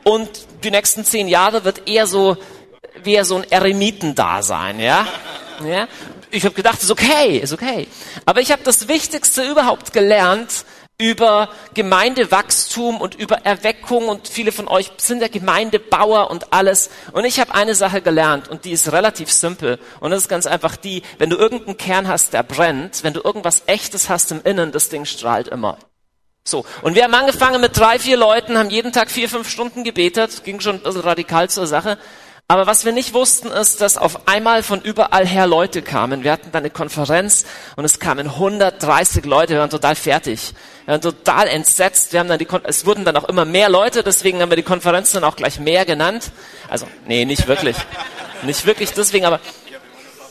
und 0.04 0.28
die 0.64 0.70
nächsten 0.70 1.04
zehn 1.04 1.28
Jahre 1.28 1.64
wird 1.64 1.88
eher 1.88 2.06
so 2.06 2.36
wie 3.02 3.14
er 3.14 3.24
so 3.24 3.36
ein 3.36 3.50
Eremitendasein, 3.50 4.80
ja? 4.80 5.06
ja? 5.64 5.88
Ich 6.30 6.44
habe 6.44 6.54
gedacht, 6.54 6.82
ist 6.82 6.90
okay, 6.90 7.38
ist 7.38 7.52
okay. 7.52 7.86
Aber 8.24 8.40
ich 8.40 8.52
habe 8.52 8.62
das 8.64 8.88
Wichtigste 8.88 9.42
überhaupt 9.42 9.92
gelernt 9.92 10.64
über 10.98 11.50
Gemeindewachstum 11.74 13.00
und 13.02 13.14
über 13.14 13.44
Erweckung 13.44 14.08
und 14.08 14.28
viele 14.28 14.50
von 14.50 14.66
euch 14.66 14.90
sind 14.96 15.20
ja 15.20 15.28
Gemeindebauer 15.28 16.30
und 16.30 16.54
alles. 16.54 16.88
Und 17.12 17.26
ich 17.26 17.38
habe 17.38 17.54
eine 17.54 17.74
Sache 17.74 18.00
gelernt 18.00 18.48
und 18.48 18.64
die 18.64 18.72
ist 18.72 18.90
relativ 18.92 19.30
simpel 19.30 19.78
und 20.00 20.10
das 20.10 20.22
ist 20.22 20.28
ganz 20.28 20.46
einfach 20.46 20.76
die, 20.76 21.02
wenn 21.18 21.28
du 21.28 21.36
irgendeinen 21.36 21.76
Kern 21.76 22.08
hast, 22.08 22.32
der 22.32 22.42
brennt, 22.42 23.04
wenn 23.04 23.12
du 23.12 23.20
irgendwas 23.20 23.64
Echtes 23.66 24.08
hast 24.08 24.32
im 24.32 24.40
Innen, 24.42 24.72
das 24.72 24.88
Ding 24.88 25.04
strahlt 25.04 25.48
immer. 25.48 25.76
So. 26.46 26.64
Und 26.82 26.94
wir 26.94 27.02
haben 27.02 27.14
angefangen 27.14 27.60
mit 27.60 27.76
drei, 27.76 27.98
vier 27.98 28.16
Leuten, 28.16 28.56
haben 28.56 28.70
jeden 28.70 28.92
Tag 28.92 29.10
vier, 29.10 29.28
fünf 29.28 29.50
Stunden 29.50 29.82
gebetet, 29.82 30.44
ging 30.44 30.60
schon 30.60 30.76
ein 30.76 30.82
bisschen 30.82 31.00
radikal 31.00 31.50
zur 31.50 31.66
Sache. 31.66 31.98
Aber 32.46 32.68
was 32.68 32.84
wir 32.84 32.92
nicht 32.92 33.12
wussten, 33.12 33.48
ist, 33.48 33.80
dass 33.80 33.98
auf 33.98 34.28
einmal 34.28 34.62
von 34.62 34.80
überall 34.80 35.26
her 35.26 35.48
Leute 35.48 35.82
kamen. 35.82 36.22
Wir 36.22 36.30
hatten 36.30 36.52
dann 36.52 36.62
eine 36.62 36.70
Konferenz 36.70 37.44
und 37.74 37.84
es 37.84 37.98
kamen 37.98 38.28
130 38.28 39.24
Leute, 39.24 39.54
wir 39.54 39.58
waren 39.58 39.70
total 39.70 39.96
fertig. 39.96 40.54
Wir 40.84 40.92
waren 40.92 41.00
total 41.00 41.48
entsetzt. 41.48 42.12
Wir 42.12 42.20
haben 42.20 42.28
dann 42.28 42.38
die 42.38 42.44
Kon 42.44 42.60
es 42.62 42.86
wurden 42.86 43.04
dann 43.04 43.16
auch 43.16 43.28
immer 43.28 43.44
mehr 43.44 43.68
Leute, 43.68 44.04
deswegen 44.04 44.40
haben 44.40 44.50
wir 44.50 44.56
die 44.56 44.62
Konferenz 44.62 45.10
dann 45.10 45.24
auch 45.24 45.34
gleich 45.34 45.58
mehr 45.58 45.84
genannt. 45.84 46.30
Also, 46.68 46.86
nee, 47.08 47.24
nicht 47.24 47.48
wirklich. 47.48 47.76
nicht 48.42 48.64
wirklich 48.64 48.92
deswegen, 48.92 49.26
aber 49.26 49.40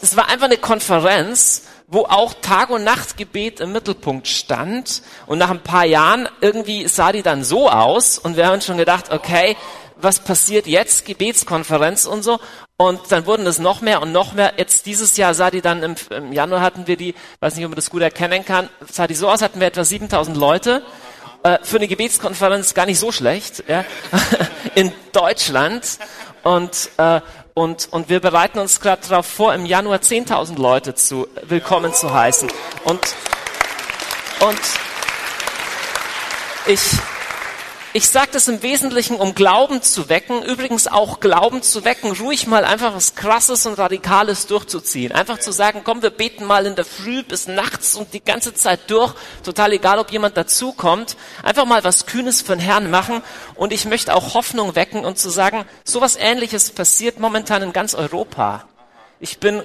es 0.02 0.16
war 0.16 0.30
einfach 0.30 0.46
eine 0.46 0.58
Konferenz, 0.58 1.64
wo 1.88 2.02
auch 2.02 2.34
Tag- 2.42 2.70
und 2.70 2.84
Nachtgebet 2.84 3.60
im 3.60 3.72
Mittelpunkt 3.72 4.28
stand. 4.28 5.02
Und 5.28 5.38
nach 5.38 5.52
ein 5.52 5.62
paar 5.62 5.86
Jahren 5.86 6.28
irgendwie 6.42 6.88
sah 6.88 7.12
die 7.12 7.22
dann 7.22 7.44
so 7.44 7.70
aus 7.70 8.18
und 8.18 8.38
wir 8.38 8.48
haben 8.48 8.62
schon 8.62 8.78
gedacht, 8.78 9.12
okay, 9.12 9.56
was 9.98 10.20
passiert 10.20 10.68
jetzt? 10.68 11.06
Gebetskonferenz 11.06 12.06
und 12.06 12.24
so. 12.24 12.40
Und 12.78 13.00
dann 13.10 13.26
wurden 13.26 13.48
es 13.48 13.60
noch 13.60 13.82
mehr 13.82 14.02
und 14.02 14.12
noch 14.12 14.34
mehr. 14.34 14.54
Jetzt 14.58 14.86
dieses 14.86 15.16
Jahr 15.16 15.34
sah 15.34 15.50
die 15.50 15.62
dann 15.62 15.84
im, 15.84 15.96
im 16.10 16.34
Januar 16.34 16.62
hatten 16.62 16.88
wir 16.88 16.98
die, 16.98 17.16
weiß 17.40 17.56
nicht, 17.56 17.66
ob 17.66 17.72
man 17.72 17.78
das 17.78 17.90
gut 17.90 18.02
erkennen 18.02 18.44
kann, 18.44 18.70
sah 18.92 19.08
die 19.08 19.14
so 19.14 19.30
aus, 19.30 19.42
hatten 19.42 19.60
wir 19.60 19.68
etwa 19.68 19.86
7000 19.86 20.36
Leute 20.36 20.84
äh, 21.44 21.60
für 21.64 21.78
eine 21.78 21.88
Gebetskonferenz 21.88 22.74
gar 22.74 22.86
nicht 22.86 23.00
so 23.00 23.12
schlecht 23.12 23.64
ja, 23.68 23.86
in 24.74 24.92
Deutschland 25.12 26.00
und 26.44 26.90
äh, 26.98 27.22
und, 27.58 27.88
und 27.92 28.10
wir 28.10 28.20
bereiten 28.20 28.60
uns 28.60 28.82
gerade 28.82 29.02
darauf 29.08 29.26
vor, 29.26 29.54
im 29.54 29.66
Januar 29.66 30.00
10.000 30.00 30.60
Leute 30.60 30.94
zu 30.94 31.26
willkommen 31.44 31.94
zu 31.94 32.14
heißen. 32.14 32.52
Und, 32.84 33.00
und 34.42 34.60
ich, 36.68 36.82
ich 37.96 38.10
sage 38.10 38.28
das 38.34 38.50
im 38.50 38.62
Wesentlichen, 38.62 39.16
um 39.16 39.36
Glauben 39.36 39.82
zu 39.82 40.10
wecken. 40.10 40.44
Übrigens 40.44 40.88
auch 40.88 41.22
Glauben 41.22 41.62
zu 41.62 41.86
wecken, 41.86 42.12
ruhig 42.12 42.46
mal 42.46 42.66
einfach 42.66 42.94
was 42.94 43.16
Krasses 43.16 43.66
und 43.66 43.76
Radikales 43.76 44.48
durchzuziehen. 44.48 45.14
Einfach 45.14 45.40
zu 45.40 45.54
sagen, 45.54 45.80
komm, 45.86 46.02
wir 46.02 46.10
beten 46.10 46.44
mal 46.44 46.66
in 46.66 46.76
der 46.76 46.84
Früh 46.84 47.24
bis 47.24 47.48
nachts 47.48 47.96
und 47.96 48.14
die 48.14 48.22
ganze 48.22 48.54
Zeit 48.54 48.92
durch. 48.92 49.14
Total 49.46 49.72
egal, 49.72 50.00
ob 50.00 50.12
jemand 50.12 50.36
dazukommt. 50.36 51.16
Einfach 51.42 51.64
mal 51.64 51.86
was 51.86 52.06
Kühnes 52.06 52.42
für 52.42 52.58
den 52.58 52.60
Herrn 52.60 52.92
machen. 52.92 53.22
Und 53.56 53.72
ich 53.72 53.86
möchte 53.86 54.14
auch 54.14 54.34
Hoffnung 54.34 54.76
wecken 54.76 55.06
und 55.06 55.18
zu 55.18 55.30
sagen, 55.30 55.64
sowas 55.86 56.18
Ähnliches 56.18 56.72
passiert 56.72 57.22
momentan 57.22 57.62
in 57.62 57.72
ganz 57.72 57.96
Europa. 57.96 58.68
Ich 59.22 59.40
bin, 59.40 59.64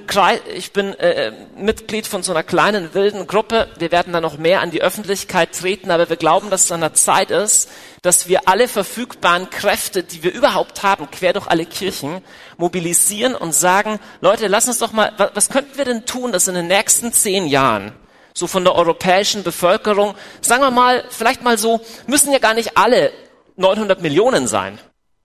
ich 0.54 0.73
bin 0.73 0.95
äh, 0.95 1.33
Mitglied 1.57 2.07
von 2.07 2.23
so 2.23 2.30
einer 2.30 2.45
kleinen 2.45 2.95
wilden 2.95 3.26
Gruppe. 3.26 3.69
Wir 3.78 3.90
werden 3.90 4.12
da 4.12 4.21
noch 4.21 4.38
mehr 4.38 4.61
an 4.61 4.71
die 4.71 4.80
Öffentlichkeit 4.80 5.52
treten, 5.52 5.90
aber 5.90 6.09
wir 6.09 6.16
glauben, 6.16 6.50
dass 6.50 6.64
es 6.64 6.73
an 6.73 6.83
der 6.83 6.95
Zeit 6.95 7.33
ist, 7.33 7.69
dass 8.02 8.28
wir 8.28 8.49
alle 8.49 8.69
verfügbaren 8.69 9.50
Kräfte, 9.50 10.04
die 10.04 10.23
wir 10.23 10.33
überhaupt 10.33 10.85
haben, 10.85 11.11
quer 11.11 11.33
durch 11.33 11.49
alle 11.49 11.66
Kirchen, 11.66 12.23
mobilisieren 12.59 13.35
und 13.35 13.52
sagen, 13.52 13.99
Leute, 14.21 14.47
lass 14.47 14.69
uns 14.69 14.78
doch 14.78 14.92
mal, 14.92 15.12
was, 15.16 15.30
was 15.35 15.49
könnten 15.49 15.76
wir 15.76 15.85
denn 15.85 16.07
tun, 16.07 16.30
dass 16.30 16.47
in 16.47 16.54
den 16.54 16.69
nächsten 16.69 17.12
zehn 17.12 17.47
Jahren 17.47 17.92
so 18.35 18.47
von 18.47 18.62
der 18.62 18.76
europäischen 18.76 19.42
Bevölkerung, 19.42 20.14
sagen 20.42 20.62
wir 20.62 20.71
mal, 20.71 21.02
vielleicht 21.11 21.42
mal 21.42 21.59
so, 21.59 21.80
müssen 22.07 22.33
ja 22.33 22.38
gar 22.38 22.54
nicht 22.54 22.76
alle 22.76 23.11
900 23.57 24.00
Millionen 24.00 24.47
sein. 24.47 24.78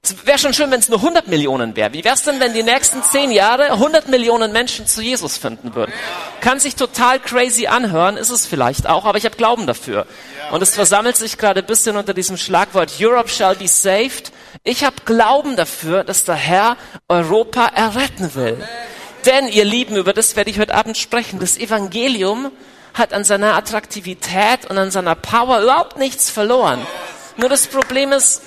Es 0.05 0.27
wäre 0.27 0.37
schon 0.37 0.53
schön, 0.53 0.69
wenn 0.69 0.79
es 0.79 0.87
nur 0.87 0.99
100 0.99 1.27
Millionen 1.29 1.75
wäre. 1.75 1.91
Wie 1.91 2.03
wäre 2.03 2.13
es 2.13 2.21
denn, 2.21 2.39
wenn 2.39 2.53
die 2.53 2.61
nächsten 2.61 3.01
zehn 3.01 3.31
Jahre 3.31 3.71
100 3.71 4.07
Millionen 4.07 4.51
Menschen 4.51 4.85
zu 4.85 5.01
Jesus 5.01 5.35
finden 5.35 5.73
würden? 5.73 5.91
Kann 6.41 6.59
sich 6.59 6.75
total 6.75 7.19
crazy 7.19 7.65
anhören, 7.65 8.15
ist 8.15 8.29
es 8.29 8.45
vielleicht 8.45 8.87
auch, 8.87 9.05
aber 9.05 9.17
ich 9.17 9.25
habe 9.25 9.35
Glauben 9.35 9.65
dafür. 9.65 10.05
Und 10.51 10.61
es 10.61 10.75
versammelt 10.75 11.17
sich 11.17 11.39
gerade 11.39 11.61
ein 11.61 11.65
bisschen 11.65 11.97
unter 11.97 12.13
diesem 12.13 12.37
Schlagwort 12.37 12.91
Europe 12.99 13.29
shall 13.29 13.55
be 13.55 13.67
saved. 13.67 14.31
Ich 14.63 14.83
habe 14.83 14.97
Glauben 15.05 15.55
dafür, 15.55 16.03
dass 16.03 16.23
der 16.23 16.35
Herr 16.35 16.77
Europa 17.07 17.65
erretten 17.73 18.35
will. 18.35 18.63
Denn, 19.25 19.47
ihr 19.47 19.65
Lieben, 19.65 19.95
über 19.95 20.13
das 20.13 20.35
werde 20.35 20.51
ich 20.51 20.59
heute 20.59 20.75
Abend 20.75 20.99
sprechen, 20.99 21.39
das 21.39 21.57
Evangelium 21.57 22.51
hat 22.93 23.11
an 23.11 23.23
seiner 23.23 23.55
Attraktivität 23.55 24.69
und 24.69 24.77
an 24.77 24.91
seiner 24.91 25.15
Power 25.15 25.61
überhaupt 25.61 25.97
nichts 25.97 26.29
verloren. 26.29 26.85
Nur 27.37 27.49
das 27.49 27.65
Problem 27.65 28.11
ist, 28.11 28.43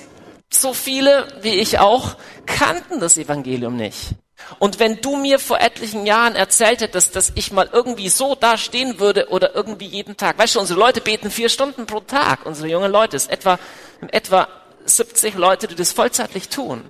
so 0.51 0.73
viele 0.73 1.27
wie 1.41 1.55
ich 1.55 1.79
auch 1.79 2.15
kannten 2.45 2.99
das 2.99 3.17
Evangelium 3.17 3.75
nicht. 3.75 4.15
Und 4.57 4.79
wenn 4.79 5.01
du 5.01 5.15
mir 5.17 5.37
vor 5.37 5.59
etlichen 5.59 6.05
Jahren 6.05 6.35
erzählt 6.35 6.81
hättest, 6.81 7.15
dass 7.15 7.31
ich 7.35 7.51
mal 7.51 7.69
irgendwie 7.71 8.09
so 8.09 8.35
da 8.35 8.57
stehen 8.57 8.99
würde 8.99 9.29
oder 9.29 9.53
irgendwie 9.53 9.85
jeden 9.85 10.17
Tag, 10.17 10.37
weißt 10.37 10.55
du, 10.55 10.59
unsere 10.59 10.79
Leute 10.79 11.01
beten 11.01 11.29
vier 11.29 11.49
Stunden 11.49 11.85
pro 11.85 11.99
Tag, 11.99 12.45
unsere 12.45 12.69
jungen 12.69 12.91
Leute, 12.91 13.15
ist 13.15 13.29
etwa, 13.29 13.59
etwa 14.11 14.47
70 14.85 15.35
Leute, 15.35 15.67
die 15.67 15.75
das 15.75 15.91
vollzeitlich 15.91 16.49
tun. 16.49 16.89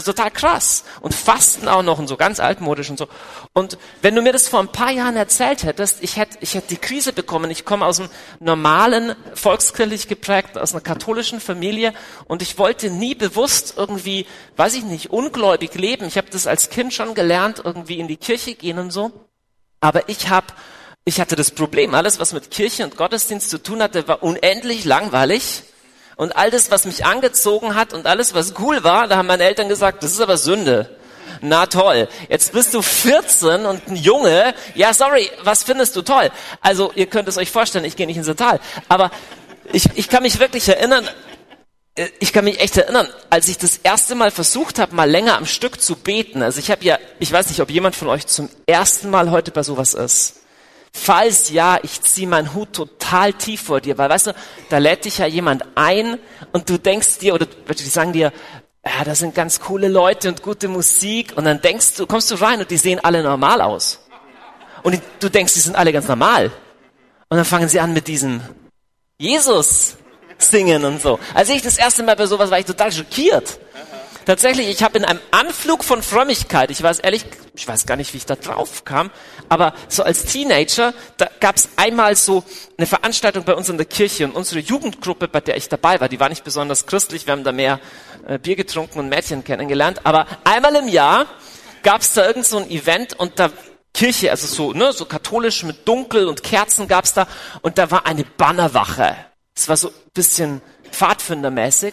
Das 0.00 0.08
ist 0.08 0.16
total 0.16 0.30
krass. 0.30 0.84
Und 1.00 1.14
fasten 1.14 1.68
auch 1.68 1.82
noch 1.82 1.98
und 1.98 2.08
so 2.08 2.16
ganz 2.16 2.40
altmodisch 2.40 2.88
und 2.88 2.98
so. 2.98 3.06
Und 3.52 3.76
wenn 4.00 4.14
du 4.14 4.22
mir 4.22 4.32
das 4.32 4.48
vor 4.48 4.60
ein 4.60 4.72
paar 4.72 4.90
Jahren 4.90 5.16
erzählt 5.16 5.64
hättest, 5.64 6.02
ich 6.02 6.16
hätte, 6.16 6.38
ich 6.40 6.54
hätte 6.54 6.68
die 6.68 6.78
Krise 6.78 7.12
bekommen. 7.12 7.50
Ich 7.50 7.66
komme 7.66 7.84
aus 7.84 8.00
einem 8.00 8.08
normalen, 8.38 9.14
volkskirchlich 9.34 10.08
geprägten, 10.08 10.58
aus 10.58 10.72
einer 10.72 10.80
katholischen 10.80 11.40
Familie 11.40 11.92
und 12.26 12.40
ich 12.40 12.56
wollte 12.56 12.88
nie 12.88 13.14
bewusst 13.14 13.74
irgendwie, 13.76 14.26
weiß 14.56 14.74
ich 14.74 14.84
nicht, 14.84 15.10
ungläubig 15.10 15.74
leben. 15.74 16.06
Ich 16.06 16.16
habe 16.16 16.30
das 16.30 16.46
als 16.46 16.70
Kind 16.70 16.94
schon 16.94 17.14
gelernt, 17.14 17.60
irgendwie 17.62 17.98
in 17.98 18.08
die 18.08 18.16
Kirche 18.16 18.54
gehen 18.54 18.78
und 18.78 18.90
so. 18.90 19.12
Aber 19.80 20.08
ich 20.08 20.30
habe 20.30 20.46
ich 21.04 21.20
hatte 21.20 21.34
das 21.34 21.50
Problem, 21.50 21.94
alles 21.94 22.20
was 22.20 22.32
mit 22.32 22.50
Kirche 22.50 22.84
und 22.84 22.96
Gottesdienst 22.96 23.50
zu 23.50 23.62
tun 23.62 23.82
hatte, 23.82 24.06
war 24.06 24.22
unendlich 24.22 24.84
langweilig 24.84 25.62
und 26.20 26.36
all 26.36 26.50
das, 26.50 26.70
was 26.70 26.84
mich 26.84 27.06
angezogen 27.06 27.74
hat 27.74 27.94
und 27.94 28.06
alles, 28.06 28.34
was 28.34 28.52
cool 28.58 28.84
war, 28.84 29.08
da 29.08 29.16
haben 29.16 29.26
meine 29.26 29.44
Eltern 29.44 29.70
gesagt, 29.70 30.02
das 30.02 30.12
ist 30.12 30.20
aber 30.20 30.36
Sünde. 30.36 30.94
Na 31.40 31.64
toll, 31.64 32.08
jetzt 32.28 32.52
bist 32.52 32.74
du 32.74 32.82
14 32.82 33.64
und 33.64 33.88
ein 33.88 33.96
Junge. 33.96 34.52
Ja, 34.74 34.92
sorry, 34.92 35.30
was 35.44 35.62
findest 35.62 35.96
du 35.96 36.02
toll? 36.02 36.30
Also, 36.60 36.92
ihr 36.94 37.06
könnt 37.06 37.26
es 37.26 37.38
euch 37.38 37.50
vorstellen, 37.50 37.86
ich 37.86 37.96
gehe 37.96 38.06
nicht 38.06 38.18
ins 38.18 38.26
Detail. 38.26 38.60
Aber 38.86 39.10
ich, 39.72 39.88
ich 39.94 40.10
kann 40.10 40.22
mich 40.22 40.38
wirklich 40.38 40.68
erinnern, 40.68 41.08
äh, 41.94 42.08
ich 42.18 42.34
kann 42.34 42.44
mich 42.44 42.60
echt 42.60 42.76
erinnern, 42.76 43.08
als 43.30 43.48
ich 43.48 43.56
das 43.56 43.78
erste 43.78 44.14
Mal 44.14 44.30
versucht 44.30 44.78
habe, 44.78 44.94
mal 44.94 45.10
länger 45.10 45.38
am 45.38 45.46
Stück 45.46 45.80
zu 45.80 45.96
beten. 45.96 46.42
Also 46.42 46.58
ich 46.58 46.70
habe 46.70 46.84
ja, 46.84 46.98
ich 47.18 47.32
weiß 47.32 47.48
nicht, 47.48 47.62
ob 47.62 47.70
jemand 47.70 47.96
von 47.96 48.08
euch 48.08 48.26
zum 48.26 48.50
ersten 48.66 49.08
Mal 49.08 49.30
heute 49.30 49.52
bei 49.52 49.62
sowas 49.62 49.94
ist. 49.94 50.39
Falls 50.92 51.50
ja, 51.50 51.78
ich 51.82 52.02
ziehe 52.02 52.26
meinen 52.26 52.52
Hut 52.52 52.72
total 52.72 53.32
tief 53.32 53.62
vor 53.62 53.80
dir, 53.80 53.96
weil 53.96 54.10
weißt 54.10 54.28
du, 54.28 54.34
da 54.68 54.78
lädt 54.78 55.04
dich 55.04 55.18
ja 55.18 55.26
jemand 55.26 55.64
ein 55.76 56.18
und 56.52 56.68
du 56.68 56.78
denkst 56.78 57.18
dir, 57.18 57.34
oder 57.34 57.46
die 57.46 57.82
sagen 57.84 58.12
dir, 58.12 58.32
ja, 58.84 59.04
das 59.04 59.20
sind 59.20 59.34
ganz 59.34 59.60
coole 59.60 59.88
Leute 59.88 60.28
und 60.28 60.42
gute 60.42 60.68
Musik 60.68 61.34
und 61.36 61.44
dann 61.44 61.60
denkst 61.60 61.94
du, 61.96 62.06
kommst 62.06 62.30
du 62.30 62.34
rein 62.36 62.60
und 62.60 62.70
die 62.70 62.76
sehen 62.76 62.98
alle 63.00 63.22
normal 63.22 63.60
aus. 63.60 64.00
Und 64.82 65.00
du 65.20 65.28
denkst, 65.28 65.54
die 65.54 65.60
sind 65.60 65.76
alle 65.76 65.92
ganz 65.92 66.08
normal. 66.08 66.50
Und 67.28 67.36
dann 67.36 67.44
fangen 67.44 67.68
sie 67.68 67.78
an 67.78 67.92
mit 67.92 68.08
diesem 68.08 68.40
Jesus 69.18 69.96
singen 70.38 70.84
und 70.84 71.02
so. 71.02 71.20
Als 71.34 71.50
ich 71.50 71.62
das 71.62 71.76
erste 71.76 72.02
Mal 72.02 72.16
bei 72.16 72.26
sowas 72.26 72.50
war 72.50 72.58
ich 72.58 72.64
total 72.64 72.90
schockiert. 72.90 73.60
Tatsächlich, 74.24 74.68
ich 74.68 74.82
habe 74.82 74.98
in 74.98 75.04
einem 75.04 75.20
Anflug 75.30 75.84
von 75.84 76.02
Frömmigkeit, 76.02 76.70
ich 76.70 76.82
weiß 76.82 77.00
ehrlich, 77.00 77.24
ich 77.60 77.68
weiß 77.68 77.84
gar 77.84 77.96
nicht, 77.96 78.14
wie 78.14 78.16
ich 78.16 78.24
da 78.24 78.36
drauf 78.36 78.86
kam, 78.86 79.10
aber 79.50 79.74
so 79.86 80.02
als 80.02 80.24
Teenager, 80.24 80.94
da 81.18 81.28
gab 81.40 81.56
es 81.56 81.68
einmal 81.76 82.16
so 82.16 82.42
eine 82.78 82.86
Veranstaltung 82.86 83.44
bei 83.44 83.54
uns 83.54 83.68
in 83.68 83.76
der 83.76 83.84
Kirche 83.84 84.24
und 84.24 84.34
unsere 84.34 84.60
Jugendgruppe, 84.60 85.28
bei 85.28 85.42
der 85.42 85.58
ich 85.58 85.68
dabei 85.68 86.00
war, 86.00 86.08
die 86.08 86.18
war 86.18 86.30
nicht 86.30 86.42
besonders 86.42 86.86
christlich, 86.86 87.26
wir 87.26 87.32
haben 87.32 87.44
da 87.44 87.52
mehr 87.52 87.78
äh, 88.26 88.38
Bier 88.38 88.56
getrunken 88.56 88.98
und 88.98 89.10
Mädchen 89.10 89.44
kennengelernt, 89.44 90.00
aber 90.04 90.26
einmal 90.42 90.74
im 90.74 90.88
Jahr 90.88 91.26
gab 91.82 92.00
es 92.00 92.14
da 92.14 92.26
irgend 92.26 92.46
so 92.46 92.56
ein 92.56 92.70
Event 92.70 93.12
und 93.12 93.38
da 93.38 93.50
Kirche, 93.92 94.30
also 94.30 94.46
so, 94.46 94.72
ne, 94.72 94.94
so 94.94 95.04
katholisch 95.04 95.62
mit 95.62 95.86
Dunkel 95.86 96.28
und 96.28 96.42
Kerzen 96.42 96.88
gab's 96.88 97.12
da 97.12 97.26
und 97.60 97.76
da 97.76 97.90
war 97.90 98.06
eine 98.06 98.24
Bannerwache. 98.24 99.16
Es 99.54 99.68
war 99.68 99.76
so 99.76 99.88
ein 99.88 99.94
bisschen 100.14 100.62
Pfadfindermäßig. 100.90 101.92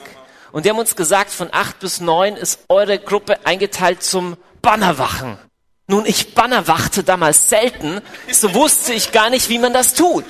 Und 0.53 0.65
die 0.65 0.69
haben 0.69 0.79
uns 0.79 0.95
gesagt, 0.95 1.31
von 1.31 1.49
acht 1.51 1.79
bis 1.79 1.99
neun 1.99 2.35
ist 2.35 2.61
eure 2.69 2.99
Gruppe 2.99 3.45
eingeteilt 3.45 4.01
zum 4.01 4.37
Bannerwachen. 4.61 5.37
Nun, 5.89 6.05
ich 6.05 6.33
bannerwachte 6.33 7.01
damals 7.01 7.47
selten, 7.47 8.01
so 8.29 8.53
wusste 8.53 8.91
ich 8.91 9.13
gar 9.13 9.29
nicht, 9.29 9.47
wie 9.47 9.57
man 9.57 9.71
das 9.71 9.93
tut. 9.93 10.25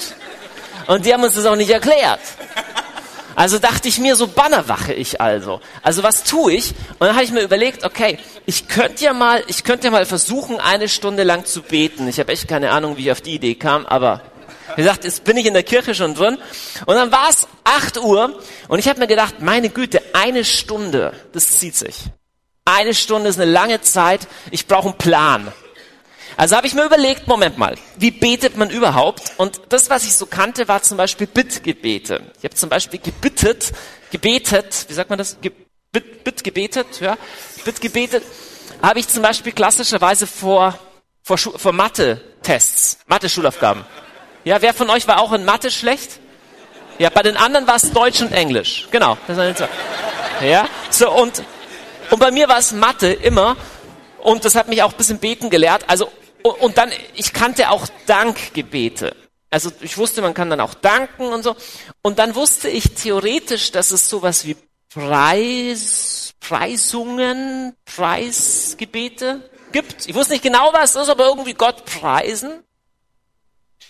Und 0.85 1.03
die 1.03 1.11
haben 1.11 1.23
uns 1.23 1.33
das 1.33 1.47
auch 1.47 1.55
nicht 1.55 1.71
erklärt. 1.71 2.19
Also 3.35 3.57
dachte 3.57 3.87
ich 3.87 3.97
mir, 3.99 4.15
so 4.15 4.27
bannerwache 4.27 4.93
ich 4.93 5.19
also. 5.19 5.59
Also 5.81 6.03
was 6.03 6.23
tue 6.23 6.53
ich? 6.53 6.75
Und 6.99 7.07
dann 7.07 7.15
habe 7.15 7.23
ich 7.23 7.31
mir 7.31 7.41
überlegt, 7.41 7.83
okay, 7.83 8.19
ich 8.45 8.67
könnte 8.67 9.03
ja 9.03 9.13
mal, 9.13 9.43
ich 9.47 9.63
könnte 9.63 9.85
ja 9.85 9.91
mal 9.91 10.05
versuchen, 10.05 10.59
eine 10.59 10.87
Stunde 10.89 11.23
lang 11.23 11.45
zu 11.45 11.63
beten. 11.63 12.07
Ich 12.07 12.19
habe 12.19 12.31
echt 12.31 12.47
keine 12.47 12.69
Ahnung, 12.69 12.97
wie 12.97 13.05
ich 13.05 13.11
auf 13.11 13.21
die 13.21 13.33
Idee 13.33 13.55
kam, 13.55 13.87
aber 13.87 14.21
wie 14.75 14.83
gesagt, 14.83 15.05
jetzt 15.05 15.23
bin 15.23 15.37
ich 15.37 15.47
in 15.47 15.55
der 15.55 15.63
Kirche 15.63 15.95
schon 15.95 16.13
drin. 16.13 16.37
Und 16.85 16.95
dann 16.95 17.11
war 17.11 17.29
es 17.31 17.47
8 17.63 17.97
Uhr 17.97 18.39
und 18.67 18.77
ich 18.77 18.87
habe 18.87 18.99
mir 18.99 19.07
gedacht, 19.07 19.39
meine 19.39 19.69
Güte, 19.69 20.03
eine 20.13 20.45
Stunde, 20.45 21.13
das 21.33 21.57
zieht 21.57 21.75
sich. 21.75 22.11
Eine 22.67 22.93
Stunde 22.93 23.29
ist 23.29 23.39
eine 23.39 23.49
lange 23.49 23.79
Zeit, 23.79 24.27
ich 24.51 24.67
brauche 24.67 24.89
einen 24.89 24.97
Plan. 24.97 25.53
Also 26.35 26.57
habe 26.57 26.67
ich 26.67 26.73
mir 26.73 26.83
überlegt, 26.83 27.25
Moment 27.25 27.57
mal, 27.57 27.77
wie 27.95 28.11
betet 28.11 28.57
man 28.57 28.69
überhaupt? 28.69 29.31
Und 29.37 29.61
das, 29.69 29.89
was 29.89 30.03
ich 30.03 30.13
so 30.15 30.25
kannte, 30.25 30.67
war 30.67 30.81
zum 30.81 30.97
Beispiel 30.97 31.27
Bittgebete. 31.27 32.21
Ich 32.37 32.43
habe 32.43 32.55
zum 32.55 32.67
Beispiel 32.67 32.99
gebittet, 32.99 33.71
gebetet, 34.11 34.83
wie 34.89 34.93
sagt 34.93 35.09
man 35.09 35.17
das? 35.17 35.37
Ge 35.39 35.53
Bitt, 35.93 36.25
Bitt 36.25 36.43
gebetet, 36.43 36.99
ja, 36.99 37.17
Bitt 37.63 37.79
gebetet, 37.79 38.21
habe 38.81 38.99
ich 38.99 39.07
zum 39.07 39.23
Beispiel 39.23 39.53
klassischerweise 39.53 40.27
vor, 40.27 40.77
vor, 41.23 41.37
vor 41.37 41.71
Mathe-Tests, 41.71 42.97
Mathe-Schulaufgaben. 43.07 43.85
Ja, 44.43 44.61
wer 44.61 44.73
von 44.73 44.89
euch 44.89 45.07
war 45.07 45.21
auch 45.21 45.31
in 45.31 45.45
Mathe 45.45 45.71
schlecht? 45.71 46.19
Ja, 46.99 47.09
bei 47.11 47.23
den 47.23 47.37
anderen 47.37 47.65
war 47.65 47.77
es 47.77 47.93
Deutsch 47.93 48.19
und 48.19 48.33
Englisch. 48.33 48.89
Genau. 48.91 49.17
Ja, 50.41 50.67
so 50.89 51.09
und, 51.09 51.41
und 52.09 52.19
bei 52.19 52.31
mir 52.31 52.47
war 52.47 52.57
es 52.57 52.71
Mathe 52.71 53.11
immer. 53.11 53.57
Und 54.19 54.45
das 54.45 54.55
hat 54.55 54.67
mich 54.67 54.83
auch 54.83 54.91
ein 54.91 54.97
bisschen 54.97 55.19
beten 55.19 55.49
gelehrt. 55.49 55.85
Also, 55.87 56.11
und, 56.41 56.77
dann, 56.77 56.91
ich 57.15 57.33
kannte 57.33 57.69
auch 57.69 57.87
Dankgebete. 58.05 59.15
Also 59.49 59.71
ich 59.81 59.97
wusste, 59.97 60.21
man 60.21 60.33
kann 60.33 60.49
dann 60.49 60.59
auch 60.59 60.73
danken 60.73 61.27
und 61.27 61.43
so. 61.43 61.55
Und 62.01 62.19
dann 62.19 62.35
wusste 62.35 62.67
ich 62.67 62.95
theoretisch, 62.95 63.71
dass 63.71 63.91
es 63.91 64.09
sowas 64.09 64.45
wie 64.45 64.57
Preis, 64.93 66.33
Preisungen, 66.39 67.73
Preisgebete 67.85 69.49
gibt. 69.71 70.07
Ich 70.07 70.15
wusste 70.15 70.33
nicht 70.33 70.43
genau, 70.43 70.73
was 70.73 70.93
das 70.93 71.03
ist, 71.03 71.09
aber 71.09 71.27
irgendwie 71.27 71.53
Gott 71.53 71.85
preisen. 71.85 72.63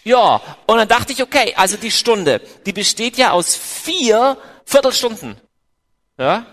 Ja, 0.03 0.41
und 0.67 0.77
dann 0.77 0.87
dachte 0.87 1.11
ich, 1.13 1.21
okay, 1.21 1.53
also 1.57 1.75
die 1.77 1.91
Stunde, 1.91 2.41
die 2.65 2.73
besteht 2.73 3.17
ja 3.17 3.31
aus 3.31 3.55
vier 3.55 4.37
Viertelstunden. 4.65 5.39
Ja, 6.17 6.45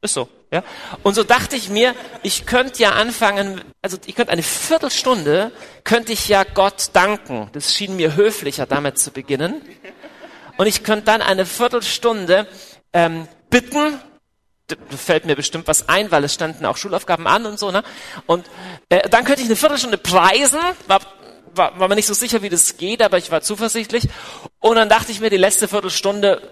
ist 0.00 0.14
so. 0.14 0.28
Ja, 0.52 0.62
und 1.02 1.14
so 1.14 1.24
dachte 1.24 1.56
ich 1.56 1.68
mir, 1.68 1.94
ich 2.22 2.46
könnte 2.46 2.82
ja 2.82 2.92
anfangen, 2.92 3.60
also 3.82 3.96
ich 4.06 4.14
könnte 4.14 4.32
eine 4.32 4.42
Viertelstunde, 4.42 5.50
könnte 5.82 6.12
ich 6.12 6.28
ja 6.28 6.44
Gott 6.44 6.90
danken. 6.92 7.48
Das 7.52 7.74
schien 7.74 7.96
mir 7.96 8.14
höflicher, 8.14 8.66
damit 8.66 8.98
zu 8.98 9.10
beginnen. 9.10 9.62
Und 10.56 10.66
ich 10.66 10.84
könnte 10.84 11.06
dann 11.06 11.22
eine 11.22 11.44
Viertelstunde 11.46 12.46
ähm, 12.92 13.26
bitten, 13.50 13.98
da 14.68 14.76
fällt 14.96 15.26
mir 15.26 15.34
bestimmt 15.34 15.66
was 15.66 15.88
ein, 15.88 16.10
weil 16.10 16.24
es 16.24 16.32
standen 16.32 16.64
auch 16.64 16.76
Schulaufgaben 16.76 17.26
an 17.26 17.44
und 17.46 17.58
so, 17.58 17.70
ne? 17.70 17.82
Und 18.26 18.46
äh, 18.88 19.08
dann 19.08 19.24
könnte 19.24 19.42
ich 19.42 19.48
eine 19.48 19.56
Viertelstunde 19.56 19.98
preisen, 19.98 20.60
war 20.86 21.00
war, 21.56 21.78
war 21.78 21.88
mir 21.88 21.94
nicht 21.94 22.06
so 22.06 22.14
sicher, 22.14 22.42
wie 22.42 22.48
das 22.48 22.76
geht, 22.76 23.02
aber 23.02 23.18
ich 23.18 23.30
war 23.30 23.40
zuversichtlich. 23.40 24.08
Und 24.60 24.76
dann 24.76 24.88
dachte 24.88 25.12
ich 25.12 25.20
mir, 25.20 25.30
die 25.30 25.36
letzte 25.36 25.68
Viertelstunde, 25.68 26.42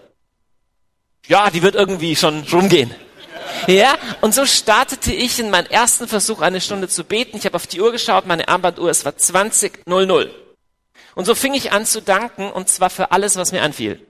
ja, 1.27 1.51
die 1.51 1.63
wird 1.63 1.75
irgendwie 1.75 2.17
schon 2.17 2.45
rumgehen. 2.53 2.95
Ja, 3.66 3.97
und 4.21 4.35
so 4.35 4.47
startete 4.47 5.12
ich 5.12 5.38
in 5.38 5.50
meinen 5.50 5.66
ersten 5.66 6.09
Versuch, 6.09 6.40
eine 6.40 6.61
Stunde 6.61 6.88
zu 6.88 7.04
beten. 7.04 7.37
Ich 7.37 7.45
habe 7.45 7.57
auf 7.57 7.66
die 7.66 7.81
Uhr 7.81 7.92
geschaut, 7.92 8.26
meine 8.26 8.49
Armbanduhr, 8.49 8.90
es 8.90 9.04
war 9.04 9.12
20.00. 9.12 10.31
Und 11.14 11.25
so 11.25 11.35
fing 11.35 11.54
ich 11.54 11.73
an 11.73 11.87
zu 11.87 12.00
danken, 12.00 12.50
und 12.50 12.69
zwar 12.69 12.90
für 12.90 13.12
alles, 13.12 13.37
was 13.37 13.52
mir 13.52 13.62
anfiel. 13.62 14.07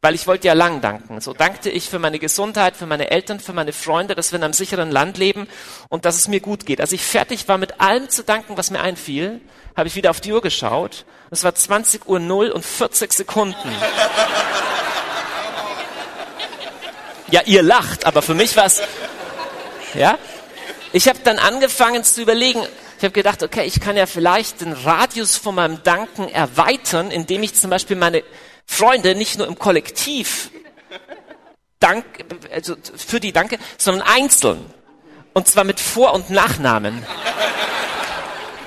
Weil 0.00 0.16
ich 0.16 0.26
wollte 0.26 0.48
ja 0.48 0.54
lang 0.54 0.80
danken. 0.80 1.20
So 1.20 1.32
dankte 1.32 1.70
ich 1.70 1.88
für 1.88 2.00
meine 2.00 2.18
Gesundheit, 2.18 2.76
für 2.76 2.86
meine 2.86 3.12
Eltern, 3.12 3.38
für 3.38 3.52
meine 3.52 3.72
Freunde, 3.72 4.16
dass 4.16 4.32
wir 4.32 4.38
in 4.38 4.42
einem 4.42 4.52
sicheren 4.52 4.90
Land 4.90 5.16
leben 5.16 5.46
und 5.88 6.04
dass 6.04 6.16
es 6.16 6.26
mir 6.26 6.40
gut 6.40 6.66
geht. 6.66 6.80
Als 6.80 6.90
ich 6.90 7.04
fertig 7.04 7.46
war 7.46 7.56
mit 7.56 7.80
allem 7.80 8.08
zu 8.08 8.24
danken, 8.24 8.56
was 8.56 8.72
mir 8.72 8.80
einfiel, 8.80 9.40
habe 9.76 9.86
ich 9.86 9.94
wieder 9.94 10.10
auf 10.10 10.20
die 10.20 10.32
Uhr 10.32 10.42
geschaut. 10.42 11.04
Es 11.30 11.44
war 11.44 11.54
20 11.54 12.08
Uhr 12.08 12.18
0 12.18 12.50
und 12.50 12.64
40 12.64 13.12
Sekunden. 13.12 13.70
Ja, 17.32 17.40
ihr 17.46 17.62
lacht, 17.62 18.04
aber 18.04 18.20
für 18.20 18.34
mich 18.34 18.54
war 18.56 18.66
es, 18.66 18.82
ja. 19.94 20.18
Ich 20.92 21.08
habe 21.08 21.18
dann 21.24 21.38
angefangen 21.38 22.04
zu 22.04 22.20
überlegen, 22.20 22.60
ich 22.98 23.04
habe 23.04 23.12
gedacht, 23.12 23.42
okay, 23.42 23.64
ich 23.64 23.80
kann 23.80 23.96
ja 23.96 24.04
vielleicht 24.04 24.60
den 24.60 24.74
Radius 24.74 25.38
von 25.38 25.54
meinem 25.54 25.82
Danken 25.82 26.28
erweitern, 26.28 27.10
indem 27.10 27.42
ich 27.42 27.54
zum 27.54 27.70
Beispiel 27.70 27.96
meine 27.96 28.22
Freunde 28.66 29.14
nicht 29.14 29.38
nur 29.38 29.46
im 29.46 29.58
Kollektiv 29.58 30.50
dank, 31.80 32.04
also 32.52 32.76
für 32.94 33.18
die 33.18 33.32
danke, 33.32 33.58
sondern 33.78 34.06
einzeln. 34.06 34.66
Und 35.32 35.48
zwar 35.48 35.64
mit 35.64 35.80
Vor- 35.80 36.12
und 36.12 36.28
Nachnamen. 36.28 37.02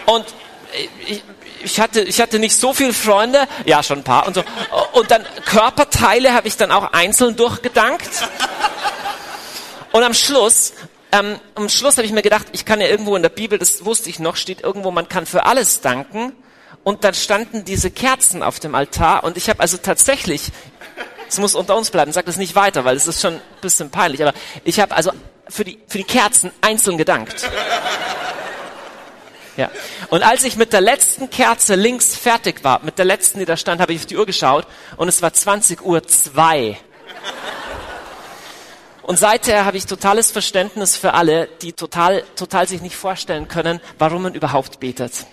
Und 0.08 0.26
ich, 1.06 1.24
ich 1.66 1.80
hatte, 1.80 2.02
ich 2.02 2.22
hatte 2.22 2.40
nicht 2.40 2.56
so 2.56 2.74
viele 2.74 2.94
Freunde, 2.94 3.48
ja 3.66 3.82
schon 3.84 4.00
ein 4.00 4.04
paar 4.04 4.28
und 4.28 4.36
so. 4.36 4.44
Und 4.94 5.12
dann 5.12 5.26
Körperteile 5.46 6.34
habe 6.34 6.48
ich 6.48 6.58
dann 6.58 6.72
auch 6.72 6.94
einzeln 6.94 7.36
durchgedankt. 7.36 8.10
Und 9.92 10.04
am 10.04 10.14
Schluss, 10.14 10.74
ähm, 11.12 11.40
am 11.56 11.70
Schluss 11.70 11.98
habe 11.98 12.06
ich 12.06 12.14
mir 12.14 12.22
gedacht, 12.22 12.48
ich 12.52 12.66
kann 12.66 12.82
ja 12.82 12.88
irgendwo 12.88 13.16
in 13.16 13.24
der 13.24 13.30
Bibel, 13.30 13.58
das 13.58 13.84
wusste 13.84 14.10
ich 14.10 14.20
noch, 14.20 14.36
steht 14.36 14.62
irgendwo, 14.62 14.92
man 14.92 15.10
kann 15.10 15.26
für 15.26 15.46
alles 15.46 15.82
danken. 15.82 16.34
Und 16.84 17.04
dann 17.04 17.16
standen 17.16 17.66
diese 17.66 17.90
Kerzen 17.90 18.44
auf 18.44 18.60
dem 18.60 18.76
Altar 18.76 19.24
und 19.24 19.38
ich 19.38 19.50
habe 19.50 19.60
also 19.60 19.78
tatsächlich, 19.78 20.52
es 21.28 21.40
muss 21.40 21.56
unter 21.56 21.76
uns 21.76 21.90
bleiben, 21.90 22.12
sag 22.12 22.28
das 22.28 22.38
nicht 22.38 22.54
weiter, 22.54 22.86
weil 22.86 22.96
es 22.96 23.08
ist 23.08 23.22
schon 23.22 23.34
ein 23.34 23.42
bisschen 23.60 23.90
peinlich, 23.90 24.22
aber 24.22 24.34
ich 24.64 24.80
habe 24.80 24.96
also 24.96 25.12
für 25.50 25.66
die, 25.66 25.80
für 25.88 25.98
die 25.98 26.04
Kerzen 26.04 26.52
einzeln 26.62 27.00
gedankt. 27.00 27.50
Ja. 29.58 29.72
Und 30.10 30.24
als 30.24 30.44
ich 30.44 30.58
mit 30.58 30.74
der 30.74 30.82
letzten 30.82 31.30
Kerze 31.30 31.76
links 31.76 32.16
fertig 32.16 32.64
war, 32.64 32.84
mit 32.84 32.98
der 32.98 33.06
letzten, 33.06 33.40
die 33.40 33.46
da 33.46 33.56
stand, 33.56 33.82
habe 33.82 33.94
ich 33.94 34.02
auf 34.02 34.06
die 34.06 34.18
Uhr 34.18 34.26
geschaut 34.26 34.68
und 34.98 35.08
es 35.08 35.22
war 35.22 35.34
20 35.34 35.82
Uhr 35.82 36.04
zwei. 36.04 36.78
Und 39.02 39.20
seither 39.20 39.66
habe 39.66 39.78
ich 39.78 39.86
totales 39.86 40.32
Verständnis 40.32 40.98
für 40.98 41.14
alle, 41.14 41.48
die 41.62 41.74
total, 41.74 42.24
total 42.36 42.68
sich 42.68 42.82
nicht 42.82 42.96
vorstellen 42.96 43.48
können, 43.48 43.80
warum 44.00 44.24
man 44.24 44.34
überhaupt 44.34 44.80
betet. 44.80 45.28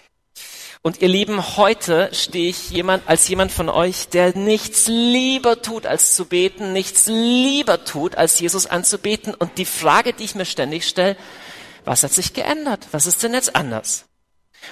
Und 0.83 1.01
ihr 1.01 1.09
Lieben, 1.09 1.57
heute 1.57 2.11
stehe 2.13 2.51
ich 2.51 2.71
jemand, 2.71 3.05
als 3.09 3.29
jemand 3.29 3.51
von 3.53 3.69
euch, 3.69 4.09
der 4.09 4.37
nichts 4.37 4.89
lieber 4.89 5.63
tut, 5.63 5.87
als 5.87 6.15
zu 6.15 6.27
beten, 6.27 6.73
nichts 6.73 7.07
lieber 7.07 7.85
tut, 7.85 8.17
als 8.17 8.41
Jesus 8.41 8.67
anzubeten. 8.67 9.33
Und 9.33 9.59
die 9.59 9.65
Frage, 9.65 10.13
die 10.13 10.25
ich 10.25 10.35
mir 10.35 10.45
ständig 10.45 10.87
stelle, 10.87 11.17
was 11.85 12.03
hat 12.03 12.13
sich 12.13 12.35
geändert? 12.35 12.89
Was 12.91 13.07
ist 13.07 13.23
denn 13.23 13.33
jetzt 13.33 13.57
anders? 13.57 14.07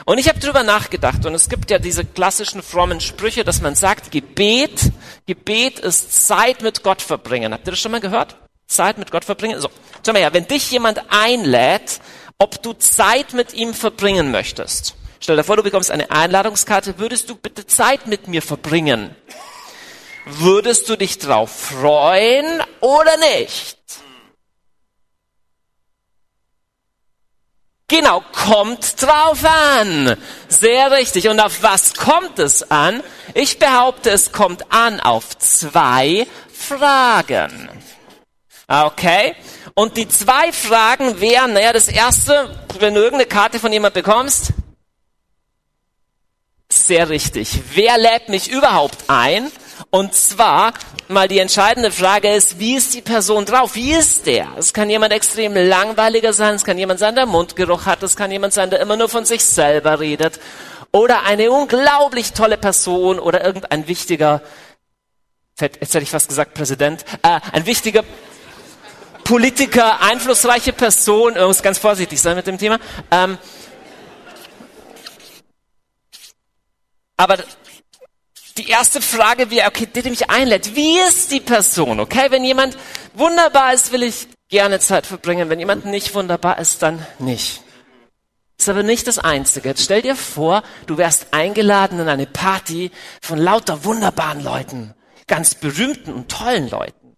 Und 0.05 0.19
ich 0.19 0.29
habe 0.29 0.39
drüber 0.39 0.63
nachgedacht 0.63 1.27
und 1.27 1.35
es 1.35 1.49
gibt 1.49 1.71
ja 1.71 1.79
diese 1.79 2.05
klassischen 2.05 2.63
frommen 2.63 3.01
Sprüche, 3.01 3.45
dass 3.45 3.61
man 3.61 3.75
sagt, 3.75 4.11
Gebet, 4.11 4.93
Gebet 5.27 5.79
ist 5.79 6.27
Zeit 6.27 6.63
mit 6.63 6.83
Gott 6.83 7.03
verbringen. 7.03 7.53
Habt 7.53 7.67
ihr 7.67 7.73
das 7.73 7.81
schon 7.81 7.93
mal 7.93 8.01
gehört? 8.01 8.37
Zeit 8.67 8.99
mit 8.99 9.11
Gott 9.11 9.25
verbringen? 9.25 9.61
So, 9.61 9.69
schau 10.05 10.13
mal 10.13 10.21
her, 10.21 10.33
wenn 10.33 10.47
dich 10.47 10.71
jemand 10.71 11.01
einlädt, 11.11 12.01
ob 12.39 12.63
du 12.63 12.73
Zeit 12.73 13.35
mit 13.35 13.53
ihm 13.53 13.75
verbringen 13.75 14.31
möchtest. 14.31 14.95
Stell 15.21 15.37
dir 15.37 15.45
vor, 15.45 15.57
du 15.57 15.63
bekommst 15.63 15.91
eine 15.91 16.11
Einladungskarte, 16.11 16.99
würdest 16.99 17.29
du 17.29 17.35
bitte 17.35 17.67
Zeit 17.67 18.07
mit 18.07 18.27
mir 18.27 18.41
verbringen? 18.41 19.15
Würdest 20.25 20.89
du 20.89 20.97
dich 20.97 21.19
drauf 21.19 21.51
freuen 21.51 22.63
oder 22.81 23.17
nicht? 23.39 23.77
Genau, 27.91 28.23
kommt 28.33 29.03
drauf 29.03 29.45
an. 29.45 30.17
Sehr 30.49 30.93
richtig. 30.93 31.29
Und 31.29 31.41
auf 31.41 31.65
was 31.65 31.95
kommt 31.95 32.39
es 32.39 32.71
an? 32.71 33.03
Ich 33.35 33.59
behaupte, 33.59 34.11
es 34.11 34.31
kommt 34.31 34.73
an 34.73 35.01
auf 35.01 35.37
zwei 35.39 36.25
Fragen. 36.53 37.69
Okay? 38.69 39.35
Und 39.75 39.97
die 39.97 40.07
zwei 40.07 40.53
Fragen 40.53 41.21
wären, 41.21 41.53
naja, 41.55 41.73
das 41.73 41.89
erste, 41.89 42.57
wenn 42.79 42.95
du 42.95 43.01
irgendeine 43.01 43.29
Karte 43.29 43.59
von 43.59 43.73
jemand 43.73 43.95
bekommst, 43.95 44.53
sehr 46.69 47.09
richtig. 47.09 47.59
Wer 47.75 47.99
lädt 47.99 48.29
mich 48.29 48.49
überhaupt 48.49 48.99
ein? 49.09 49.51
Und 49.91 50.15
zwar, 50.15 50.73
mal 51.09 51.27
die 51.27 51.41
entscheidende 51.41 51.91
Frage 51.91 52.33
ist, 52.33 52.61
wie 52.61 52.77
ist 52.77 52.95
die 52.95 53.03
Person 53.03 53.45
drauf? 53.45 53.75
Wie 53.75 53.93
ist 53.93 54.25
der? 54.25 54.47
Es 54.57 54.73
kann 54.73 54.89
jemand 54.89 55.13
extrem 55.13 55.55
langweiliger 55.55 56.33
sein, 56.33 56.55
es 56.55 56.65
kann 56.65 56.79
jemand 56.79 57.01
sein, 57.01 57.17
der 57.17 57.27
Mundgeruch 57.27 57.87
hat, 57.87 58.01
es 58.05 58.15
kann 58.15 58.31
jemand 58.31 58.53
sein, 58.53 58.71
der 58.71 58.79
immer 58.79 58.97
nur 58.97 59.09
von 59.09 59.25
sich 59.25 59.45
selber 59.45 59.99
redet. 59.99 60.39
Oder 60.93 61.25
eine 61.25 61.51
unglaublich 61.51 62.33
tolle 62.35 62.57
Person 62.57 63.19
oder 63.19 63.45
irgendein 63.45 63.89
wichtiger, 63.89 64.43
jetzt 65.61 65.81
hätte 65.81 66.03
ich 66.03 66.11
fast 66.11 66.29
gesagt 66.29 66.55
Präsident, 66.55 67.05
äh, 67.23 67.41
ein 67.53 67.67
wichtiger 67.67 68.05
Politiker, 69.25 70.01
einflussreiche 70.03 70.73
Person, 70.73 71.35
ich 71.35 71.43
muss 71.43 71.63
ganz 71.63 71.79
vorsichtig 71.79 72.21
sein 72.21 72.37
mit 72.37 72.47
dem 72.47 72.59
Thema. 72.59 72.79
Ähm, 73.11 73.39
aber 77.17 77.39
die 78.61 78.69
erste 78.69 79.01
Frage 79.01 79.51
wäre, 79.51 79.69
okay, 79.69 79.87
der, 79.87 80.03
der 80.03 80.11
mich 80.11 80.29
einlädt, 80.29 80.77
wie 80.77 80.99
ist 80.99 81.33
die 81.33 81.41
Person? 81.41 81.99
Okay, 81.99 82.27
wenn 82.31 82.45
jemand 82.45 82.77
wunderbar 83.15 83.73
ist, 83.73 83.91
will 83.91 84.03
ich 84.03 84.29
gerne 84.49 84.81
Zeit 84.81 85.07
verbringen. 85.07 85.49
Wenn 85.49 85.59
jemand 85.59 85.87
nicht 85.87 86.15
wunderbar 86.15 86.59
ist, 86.59 86.83
dann 86.83 87.07
nicht. 87.19 87.63
Das 88.59 88.67
ist 88.67 88.69
aber 88.69 88.83
nicht 88.83 89.07
das 89.07 89.19
Einzige. 89.19 89.71
Jetzt 89.71 89.85
stell 89.85 90.03
dir 90.03 90.15
vor, 90.15 90.63
du 90.87 90.99
wärst 90.99 91.29
eingeladen 91.31 92.01
in 92.01 92.09
eine 92.09 92.27
Party 92.27 92.91
von 93.23 93.39
lauter 93.39 93.85
wunderbaren 93.85 94.45
Leuten, 94.45 94.95
ganz 95.27 95.55
berühmten 95.55 96.13
und 96.13 96.31
tollen 96.31 96.69
Leuten. 96.69 97.17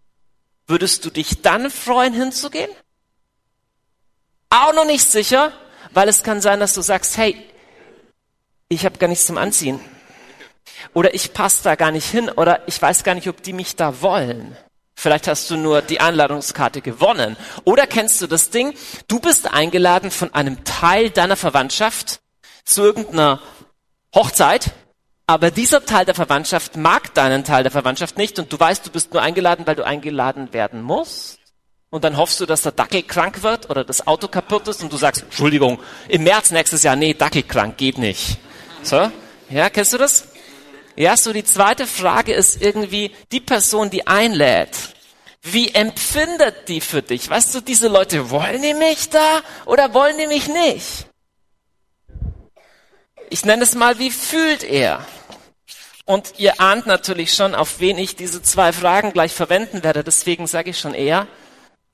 Würdest 0.65 1.03
du 1.03 1.09
dich 1.09 1.41
dann 1.41 1.69
freuen, 1.69 2.13
hinzugehen? 2.13 2.71
Auch 4.49 4.73
noch 4.73 4.85
nicht 4.85 5.03
sicher, 5.03 5.51
weil 5.91 6.07
es 6.07 6.23
kann 6.23 6.39
sein, 6.39 6.61
dass 6.61 6.73
du 6.73 6.81
sagst, 6.81 7.17
hey, 7.17 7.35
ich 8.69 8.85
habe 8.85 8.97
gar 8.97 9.07
nichts 9.09 9.25
zum 9.25 9.37
Anziehen 9.37 9.81
oder 10.93 11.13
ich 11.13 11.33
passe 11.33 11.63
da 11.63 11.75
gar 11.75 11.91
nicht 11.91 12.09
hin 12.09 12.29
oder 12.29 12.61
ich 12.67 12.81
weiß 12.81 13.03
gar 13.03 13.15
nicht, 13.15 13.29
ob 13.29 13.41
die 13.43 13.53
mich 13.53 13.75
da 13.75 14.01
wollen. 14.01 14.57
Vielleicht 14.95 15.27
hast 15.27 15.49
du 15.49 15.57
nur 15.57 15.81
die 15.81 15.99
Einladungskarte 15.99 16.81
gewonnen. 16.81 17.35
Oder 17.63 17.87
kennst 17.87 18.21
du 18.21 18.27
das 18.27 18.51
Ding? 18.51 18.73
Du 19.07 19.19
bist 19.19 19.51
eingeladen 19.51 20.11
von 20.11 20.33
einem 20.33 20.63
Teil 20.63 21.09
deiner 21.09 21.35
Verwandtschaft 21.35 22.21
zu 22.63 22.83
irgendeiner 22.83 23.41
Hochzeit, 24.15 24.71
aber 25.25 25.51
dieser 25.51 25.85
Teil 25.85 26.05
der 26.05 26.15
Verwandtschaft 26.15 26.75
mag 26.75 27.13
deinen 27.13 27.43
Teil 27.43 27.63
der 27.63 27.71
Verwandtschaft 27.71 28.17
nicht 28.17 28.39
und 28.39 28.51
du 28.51 28.59
weißt, 28.59 28.85
du 28.85 28.91
bist 28.91 29.13
nur 29.13 29.21
eingeladen, 29.21 29.65
weil 29.65 29.75
du 29.75 29.85
eingeladen 29.85 30.53
werden 30.53 30.81
musst. 30.81 31.39
Und 31.89 32.03
dann 32.03 32.17
hoffst 32.17 32.39
du, 32.39 32.45
dass 32.45 32.63
der 32.63 32.71
Dackel 32.71 33.03
krank 33.03 33.43
wird 33.43 33.69
oder 33.69 33.83
das 33.83 34.07
Auto 34.07 34.27
kaputt 34.27 34.67
ist 34.67 34.81
und 34.81 34.91
du 34.91 34.97
sagst, 34.97 35.23
Entschuldigung, 35.23 35.79
im 36.07 36.23
März 36.23 36.51
nächstes 36.51 36.83
Jahr, 36.83 36.95
nee, 36.95 37.13
Dackel 37.13 37.43
krank, 37.43 37.77
geht 37.77 37.97
nicht. 37.97 38.37
So? 38.81 39.11
Ja, 39.49 39.69
kennst 39.69 39.93
du 39.93 39.97
das? 39.97 40.27
Ja, 40.95 41.17
so 41.17 41.33
die 41.33 41.43
zweite 41.43 41.87
Frage 41.87 42.33
ist 42.33 42.61
irgendwie 42.61 43.11
die 43.31 43.39
Person, 43.39 43.89
die 43.89 44.05
einlädt. 44.05 44.77
Wie 45.41 45.73
empfindet 45.73 46.69
die 46.69 46.81
für 46.81 47.01
dich? 47.01 47.29
Weißt 47.29 47.53
du, 47.55 47.61
diese 47.61 47.87
Leute, 47.87 48.29
wollen 48.29 48.61
die 48.61 48.73
mich 48.73 49.09
da 49.09 49.41
oder 49.65 49.93
wollen 49.93 50.17
die 50.17 50.27
mich 50.27 50.47
nicht? 50.47 51.07
Ich 53.29 53.43
nenne 53.43 53.63
es 53.63 53.75
mal, 53.75 53.97
wie 53.99 54.11
fühlt 54.11 54.63
er? 54.63 55.05
Und 56.05 56.33
ihr 56.37 56.61
ahnt 56.61 56.85
natürlich 56.85 57.33
schon, 57.33 57.55
auf 57.55 57.79
wen 57.79 57.97
ich 57.97 58.15
diese 58.15 58.41
zwei 58.41 58.71
Fragen 58.71 59.13
gleich 59.13 59.33
verwenden 59.33 59.83
werde. 59.83 60.03
Deswegen 60.03 60.47
sage 60.47 60.69
ich 60.69 60.79
schon 60.79 60.93
eher. 60.93 61.27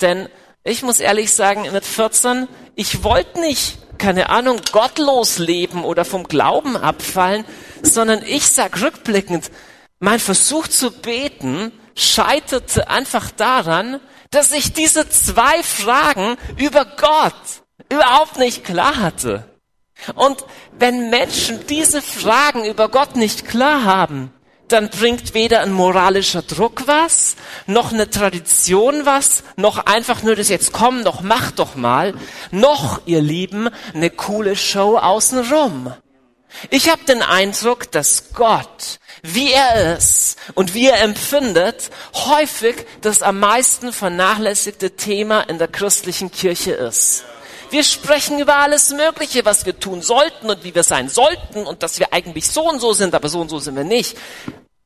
Denn 0.01 0.27
ich 0.63 0.83
muss 0.83 0.99
ehrlich 0.99 1.31
sagen, 1.31 1.71
mit 1.71 1.85
14, 1.85 2.47
ich 2.75 3.03
wollte 3.03 3.39
nicht 3.39 3.77
keine 3.99 4.29
Ahnung, 4.29 4.59
gottlos 4.71 5.37
leben 5.37 5.83
oder 5.83 6.05
vom 6.05 6.23
Glauben 6.23 6.75
abfallen, 6.75 7.45
sondern 7.81 8.23
ich 8.23 8.47
sag 8.47 8.81
rückblickend, 8.81 9.51
mein 9.99 10.19
Versuch 10.19 10.67
zu 10.67 10.91
beten 10.91 11.71
scheiterte 11.95 12.89
einfach 12.89 13.31
daran, 13.31 13.99
dass 14.31 14.51
ich 14.51 14.73
diese 14.73 15.09
zwei 15.09 15.63
Fragen 15.63 16.37
über 16.57 16.85
Gott 16.85 17.33
überhaupt 17.89 18.37
nicht 18.37 18.63
klar 18.63 18.97
hatte. 18.97 19.45
Und 20.15 20.45
wenn 20.77 21.09
Menschen 21.09 21.65
diese 21.67 22.01
Fragen 22.01 22.63
über 22.65 22.89
Gott 22.89 23.15
nicht 23.15 23.45
klar 23.47 23.83
haben, 23.83 24.31
dann 24.71 24.89
bringt 24.89 25.33
weder 25.33 25.61
ein 25.61 25.73
moralischer 25.73 26.43
Druck 26.43 26.83
was, 26.85 27.35
noch 27.65 27.91
eine 27.91 28.09
Tradition 28.09 29.05
was, 29.05 29.43
noch 29.57 29.85
einfach 29.85 30.23
nur 30.23 30.35
das 30.35 30.49
jetzt 30.49 30.71
komm, 30.71 31.03
doch 31.03 31.21
mach 31.21 31.51
doch 31.51 31.75
mal, 31.75 32.13
noch, 32.51 33.01
ihr 33.05 33.21
Lieben, 33.21 33.69
eine 33.93 34.11
coole 34.11 34.55
Show 34.55 34.97
außenrum. 34.97 35.93
Ich 36.69 36.89
habe 36.89 37.03
den 37.05 37.21
Eindruck, 37.21 37.91
dass 37.91 38.33
Gott, 38.33 38.99
wie 39.21 39.51
er 39.51 39.97
ist 39.97 40.37
und 40.55 40.73
wie 40.73 40.87
er 40.87 41.01
empfindet, 41.01 41.89
häufig 42.13 42.75
das 43.01 43.21
am 43.21 43.39
meisten 43.39 43.93
vernachlässigte 43.93 44.95
Thema 44.95 45.41
in 45.41 45.57
der 45.57 45.67
christlichen 45.67 46.31
Kirche 46.31 46.71
ist. 46.71 47.23
Wir 47.71 47.83
sprechen 47.83 48.39
über 48.39 48.55
alles 48.55 48.91
Mögliche, 48.91 49.45
was 49.45 49.65
wir 49.65 49.79
tun 49.79 50.01
sollten 50.01 50.49
und 50.49 50.63
wie 50.63 50.73
wir 50.73 50.83
sein 50.83 51.07
sollten 51.07 51.67
und 51.67 51.83
dass 51.83 51.99
wir 51.99 52.13
eigentlich 52.13 52.47
so 52.47 52.67
und 52.67 52.79
so 52.79 52.93
sind, 52.93 53.13
aber 53.13 53.29
so 53.29 53.39
und 53.41 53.49
so 53.49 53.59
sind 53.59 53.75
wir 53.75 53.83
nicht. 53.83 54.17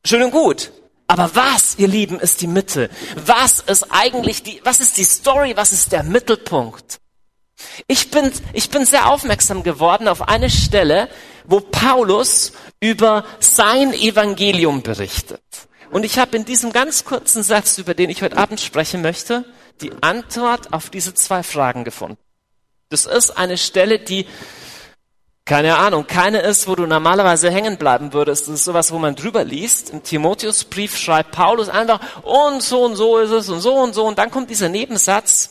Schön 0.06 0.24
und 0.24 0.32
gut. 0.32 0.72
Aber 1.08 1.34
was, 1.34 1.76
ihr 1.78 1.88
Lieben, 1.88 2.20
ist 2.20 2.42
die 2.42 2.48
Mitte? 2.48 2.90
Was 3.26 3.60
ist 3.62 3.88
eigentlich 3.90 4.44
die, 4.44 4.60
was 4.64 4.82
ist 4.82 4.98
die 4.98 5.04
Story? 5.04 5.56
Was 5.56 5.72
ist 5.72 5.92
der 5.92 6.04
Mittelpunkt? 6.04 7.00
Ich 7.88 8.12
bin, 8.12 8.32
ich 8.52 8.70
bin 8.70 8.86
sehr 8.86 9.10
aufmerksam 9.10 9.64
geworden 9.64 10.08
auf 10.08 10.28
eine 10.28 10.50
Stelle, 10.50 11.10
wo 11.46 11.60
Paulus 11.60 12.54
über 12.80 13.26
sein 13.40 13.94
Evangelium 13.94 14.82
berichtet. 14.82 15.42
Und 15.92 16.04
ich 16.06 16.18
habe 16.18 16.36
in 16.38 16.46
diesem 16.46 16.74
ganz 16.74 17.06
kurzen 17.06 17.44
Satz, 17.44 17.78
über 17.78 17.94
den 17.94 18.10
ich 18.10 18.22
heute 18.22 18.38
Abend 18.38 18.60
sprechen 18.60 19.02
möchte, 19.02 19.46
die 19.82 19.92
Antwort 20.02 20.74
auf 20.74 20.90
diese 20.90 21.14
zwei 21.14 21.44
Fragen 21.44 21.84
gefunden. 21.84 22.18
Das 22.90 23.06
ist 23.06 23.32
eine 23.32 23.58
Stelle, 23.58 24.00
die 24.00 24.26
keine 25.46 25.76
Ahnung, 25.78 26.08
keine 26.08 26.40
ist, 26.40 26.70
wo 26.70 26.76
du 26.76 26.86
normalerweise 26.86 27.52
hängen 27.52 27.78
bleiben 27.78 28.14
würdest. 28.14 28.48
Das 28.48 28.56
ist 28.56 28.64
sowas, 28.64 28.94
wo 28.94 28.98
man 28.98 29.16
drüber 29.16 29.44
liest. 29.44 29.90
Im 29.90 30.02
Timotheusbrief 30.02 30.98
schreibt 30.98 31.32
Paulus 31.32 31.68
einfach, 31.68 32.00
und 32.24 32.64
so 32.64 32.86
und 32.86 32.96
so 32.96 33.20
ist 33.20 33.32
es 33.32 33.50
und 33.50 33.60
so 33.60 33.76
und 33.76 33.94
so. 33.94 34.06
Und 34.06 34.18
dann 34.18 34.32
kommt 34.32 34.50
dieser 34.50 34.70
Nebensatz. 34.70 35.50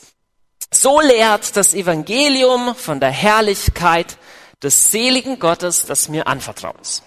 So 0.73 0.99
lehrt 0.99 1.55
das 1.55 1.75
Evangelium 1.75 2.73
von 2.75 2.99
der 2.99 3.11
Herrlichkeit 3.11 4.17
des 4.63 4.91
seligen 4.91 5.39
Gottes, 5.39 5.85
das 5.85 6.09
mir 6.09 6.27
anvertraut 6.27 6.79
ist. 6.81 7.03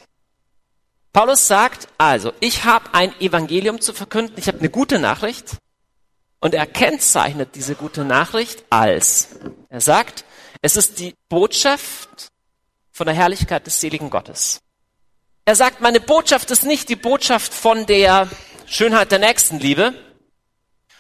Paulus 1.13 1.49
sagt 1.49 1.89
also, 1.97 2.33
ich 2.41 2.65
habe 2.65 2.93
ein 2.93 3.19
Evangelium 3.21 3.81
zu 3.81 3.95
verkünden, 3.95 4.35
ich 4.37 4.49
habe 4.49 4.59
eine 4.59 4.69
gute 4.69 4.99
Nachricht 4.99 5.57
und 6.41 6.55
er 6.55 6.67
kennzeichnet 6.67 7.55
diese 7.55 7.75
gute 7.75 8.05
Nachricht 8.05 8.65
als, 8.69 9.31
er 9.71 9.81
sagt, 9.81 10.25
es 10.61 10.77
ist 10.77 10.99
die 10.99 11.15
Botschaft 11.31 12.29
von 12.93 13.07
der 13.07 13.15
Herrlichkeit 13.15 13.67
des 13.67 13.81
seligen 13.81 14.11
Gottes. 14.11 14.61
Er 15.47 15.55
sagt, 15.55 15.81
meine 15.81 16.01
Botschaft 16.01 16.51
ist 16.51 16.65
nicht 16.65 16.89
die 16.91 16.97
Botschaft 16.97 17.55
von 17.55 17.87
der 17.87 18.29
Schönheit 18.67 19.11
der 19.11 19.19
Nächstenliebe, 19.19 19.95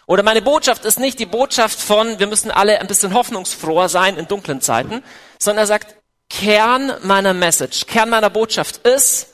oder 0.07 0.23
meine 0.23 0.41
Botschaft 0.41 0.85
ist 0.85 1.01
nicht 1.01 1.19
die 1.19 1.27
Botschaft 1.27 1.81
von, 1.81 2.21
wir 2.21 2.29
müssen 2.29 2.53
alle 2.53 2.81
ein 2.81 2.87
bisschen 2.87 3.13
hoffnungsfroher 3.13 3.89
sein 3.89 4.17
in 4.17 4.29
dunklen 4.29 4.61
Zeiten, 4.61 5.03
sondern 5.39 5.65
er 5.65 5.67
sagt, 5.67 5.97
Kern 6.29 6.93
meiner 7.03 7.35
Message, 7.35 7.87
Kern 7.87 8.11
meiner 8.11 8.31
Botschaft 8.31 8.87
ist 8.87 9.29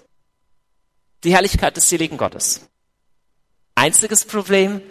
die 1.24 1.32
Herrlichkeit 1.34 1.76
des 1.76 1.88
seligen 1.88 2.18
Gottes. 2.18 2.68
Einziges 3.74 4.24
Problem, 4.24 4.82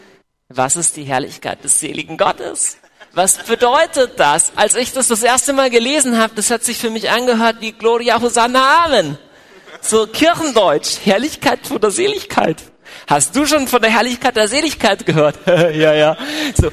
was 0.49 0.75
ist 0.75 0.97
die 0.97 1.03
Herrlichkeit 1.03 1.63
des 1.63 1.79
seligen 1.79 2.17
Gottes? 2.17 2.77
Was 3.13 3.37
bedeutet 3.39 4.19
das? 4.19 4.53
Als 4.55 4.75
ich 4.75 4.93
das 4.93 5.09
das 5.09 5.21
erste 5.21 5.53
Mal 5.53 5.69
gelesen 5.69 6.17
habe, 6.17 6.33
das 6.35 6.49
hat 6.49 6.63
sich 6.63 6.77
für 6.77 6.89
mich 6.89 7.09
angehört 7.09 7.57
wie 7.59 7.73
Gloria 7.73 8.21
Hosanna 8.21 8.85
Amen. 8.85 9.17
So 9.81 10.07
Kirchendeutsch, 10.07 10.97
Herrlichkeit 11.03 11.65
vor 11.67 11.79
der 11.79 11.91
Seligkeit. 11.91 12.63
Hast 13.07 13.35
du 13.35 13.45
schon 13.45 13.67
von 13.67 13.81
der 13.81 13.91
Herrlichkeit 13.91 14.35
der 14.35 14.47
Seligkeit 14.47 15.05
gehört? 15.05 15.35
ja, 15.45 15.93
ja. 15.93 16.17
So. 16.59 16.71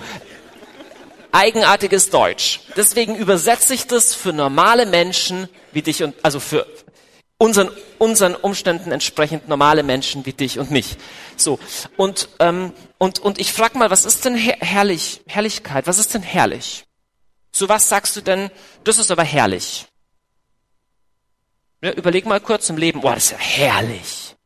Eigenartiges 1.33 2.11
Deutsch. 2.11 2.61
Deswegen 2.77 3.15
übersetze 3.17 3.75
ich 3.75 3.87
das 3.87 4.15
für 4.15 4.33
normale 4.33 4.87
Menschen 4.87 5.49
wie 5.73 5.83
dich 5.83 6.03
und, 6.03 6.15
also 6.23 6.41
für 6.41 6.67
unseren, 7.39 7.71
unseren 7.99 8.35
Umständen 8.35 8.93
entsprechend 8.93 9.49
normale 9.49 9.83
Menschen 9.83 10.27
wie 10.27 10.33
dich 10.33 10.59
und 10.59 10.71
mich. 10.71 10.97
So. 11.37 11.59
Und, 11.97 12.29
ähm, 12.41 12.73
und, 12.99 13.21
und 13.21 13.39
ich 13.39 13.53
frage 13.53 13.79
mal, 13.79 13.91
was 13.91 14.05
ist 14.05 14.25
denn 14.25 14.37
herrlich, 14.37 15.23
Herrlichkeit? 15.27 15.87
Was 15.87 15.99
ist 15.99 16.15
denn 16.15 16.23
herrlich? 16.23 16.85
So 17.53 17.69
was 17.69 17.89
sagst 17.89 18.17
du 18.17 18.21
denn, 18.21 18.51
das 18.85 18.99
ist 18.99 19.11
aber 19.11 19.25
herrlich. 19.25 19.87
Ja, 21.83 21.93
überleg 21.93 22.27
mal 22.27 22.41
kurz 22.41 22.69
im 22.71 22.77
Leben, 22.77 23.01
oh, 23.03 23.11
das 23.11 23.25
ist 23.27 23.31
ja 23.33 23.39
herrlich. 23.39 24.37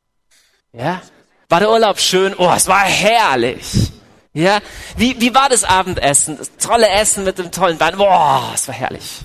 Ja? 0.73 1.03
War 1.49 1.61
der 1.61 1.71
Urlaub 1.71 1.99
schön? 1.99 2.35
Oh, 2.37 2.53
es 2.55 2.66
war 2.66 2.85
herrlich. 2.85 3.90
Ja? 4.33 4.61
Wie, 4.97 5.21
wie 5.21 5.35
war 5.35 5.49
das 5.49 5.64
Abendessen? 5.64 6.38
Das 6.38 6.57
tolle 6.57 6.88
Essen 6.88 7.25
mit 7.25 7.38
dem 7.38 7.51
tollen 7.51 7.79
Wein. 7.81 7.97
Boah, 7.97 8.53
es 8.55 8.66
war 8.66 8.75
herrlich. 8.75 9.21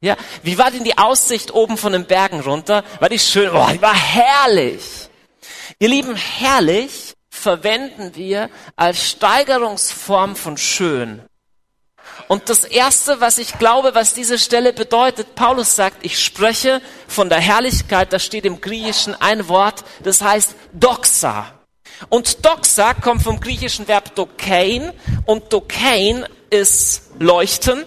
Ja? 0.00 0.16
Wie 0.42 0.58
war 0.58 0.70
denn 0.70 0.84
die 0.84 0.98
Aussicht 0.98 1.52
oben 1.52 1.76
von 1.76 1.92
den 1.92 2.06
Bergen 2.06 2.40
runter? 2.40 2.84
War 3.00 3.08
die 3.08 3.18
schön? 3.18 3.50
Boah, 3.52 3.70
die 3.72 3.82
war 3.82 3.94
herrlich. 3.94 5.08
Ihr 5.78 5.88
Lieben, 5.88 6.16
herrlich 6.16 7.14
verwenden 7.28 8.14
wir 8.14 8.48
als 8.76 9.10
Steigerungsform 9.10 10.36
von 10.36 10.56
schön. 10.56 11.22
Und 12.28 12.48
das 12.48 12.64
erste, 12.64 13.20
was 13.20 13.38
ich 13.38 13.58
glaube, 13.58 13.94
was 13.94 14.14
diese 14.14 14.38
Stelle 14.38 14.72
bedeutet, 14.72 15.34
Paulus 15.34 15.76
sagt, 15.76 15.98
ich 16.04 16.22
spreche 16.22 16.80
von 17.06 17.28
der 17.28 17.38
Herrlichkeit, 17.38 18.12
da 18.12 18.18
steht 18.18 18.46
im 18.46 18.60
Griechischen 18.60 19.14
ein 19.20 19.48
Wort, 19.48 19.84
das 20.02 20.22
heißt 20.22 20.54
Doxa. 20.72 21.52
Und 22.08 22.44
Doxa 22.44 22.94
kommt 22.94 23.22
vom 23.22 23.40
griechischen 23.40 23.88
Verb 23.88 24.14
dokein 24.14 24.92
und 25.24 25.52
dokein 25.52 26.26
ist 26.50 27.10
leuchten. 27.18 27.84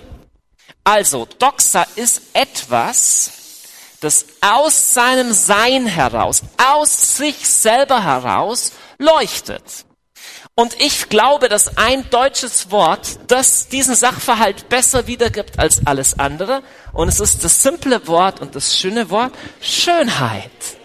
Also, 0.84 1.28
Doxa 1.38 1.86
ist 1.96 2.22
etwas, 2.34 3.32
das 4.02 4.26
aus 4.42 4.94
seinem 4.94 5.34
Sein 5.34 5.86
heraus, 5.86 6.42
aus 6.58 7.18
sich 7.18 7.48
selber 7.48 8.04
heraus 8.04 8.72
leuchtet. 8.98 9.86
Und 10.56 10.76
ich 10.82 11.08
glaube, 11.08 11.48
dass 11.48 11.78
ein 11.78 12.10
deutsches 12.10 12.70
Wort 12.70 13.20
das 13.28 13.70
diesen 13.70 13.96
Sachverhalt 13.96 14.68
besser 14.68 15.08
wiedergibt 15.08 15.58
als 15.58 15.88
alles 15.88 16.20
andere. 16.20 16.64
Und 16.92 17.08
es 17.08 17.22
ist 17.22 17.46
das 17.46 17.64
simple 17.64 18.08
Wort 18.08 18.42
und 18.42 18.56
das 18.56 18.78
schöne 18.78 19.10
Wort 19.10 19.34
Schönheit. 19.62 20.79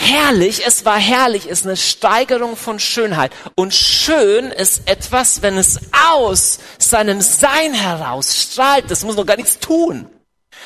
Herrlich, 0.00 0.64
es 0.64 0.84
war 0.84 0.96
herrlich, 0.96 1.48
ist 1.48 1.66
eine 1.66 1.76
Steigerung 1.76 2.56
von 2.56 2.78
Schönheit. 2.78 3.32
Und 3.56 3.74
schön 3.74 4.52
ist 4.52 4.88
etwas, 4.88 5.42
wenn 5.42 5.58
es 5.58 5.80
aus 6.12 6.60
seinem 6.78 7.20
Sein 7.20 7.74
heraus 7.74 8.40
strahlt. 8.40 8.92
Das 8.92 9.02
muss 9.02 9.16
noch 9.16 9.26
gar 9.26 9.36
nichts 9.36 9.58
tun. 9.58 10.08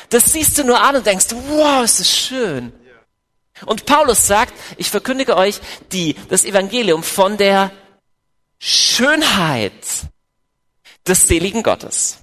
Das 0.09 0.31
siehst 0.31 0.59
du 0.59 0.63
nur 0.63 0.79
an 0.79 0.97
und 0.97 1.07
denkst, 1.07 1.25
wow, 1.47 1.83
ist 1.83 1.99
das 1.99 2.15
schön. 2.15 2.71
Und 3.65 3.87
Paulus 3.87 4.27
sagt, 4.27 4.53
ich 4.77 4.91
verkündige 4.91 5.35
euch 5.35 5.59
die, 5.91 6.13
das 6.29 6.45
Evangelium 6.45 7.01
von 7.01 7.35
der 7.35 7.71
Schönheit 8.59 9.73
des 11.07 11.27
seligen 11.27 11.63
Gottes. 11.63 12.19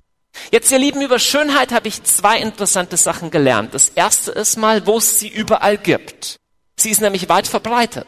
Jetzt, 0.52 0.70
ihr 0.70 0.78
Lieben, 0.78 1.02
über 1.02 1.18
Schönheit 1.18 1.72
habe 1.72 1.88
ich 1.88 2.04
zwei 2.04 2.38
interessante 2.38 2.96
Sachen 2.96 3.32
gelernt. 3.32 3.74
Das 3.74 3.88
erste 3.88 4.30
ist 4.30 4.56
mal, 4.56 4.86
wo 4.86 4.98
es 4.98 5.18
sie 5.18 5.28
überall 5.28 5.76
gibt. 5.76 6.40
Sie 6.80 6.90
ist 6.90 7.00
nämlich 7.00 7.28
weit 7.28 7.46
verbreitet. 7.46 8.06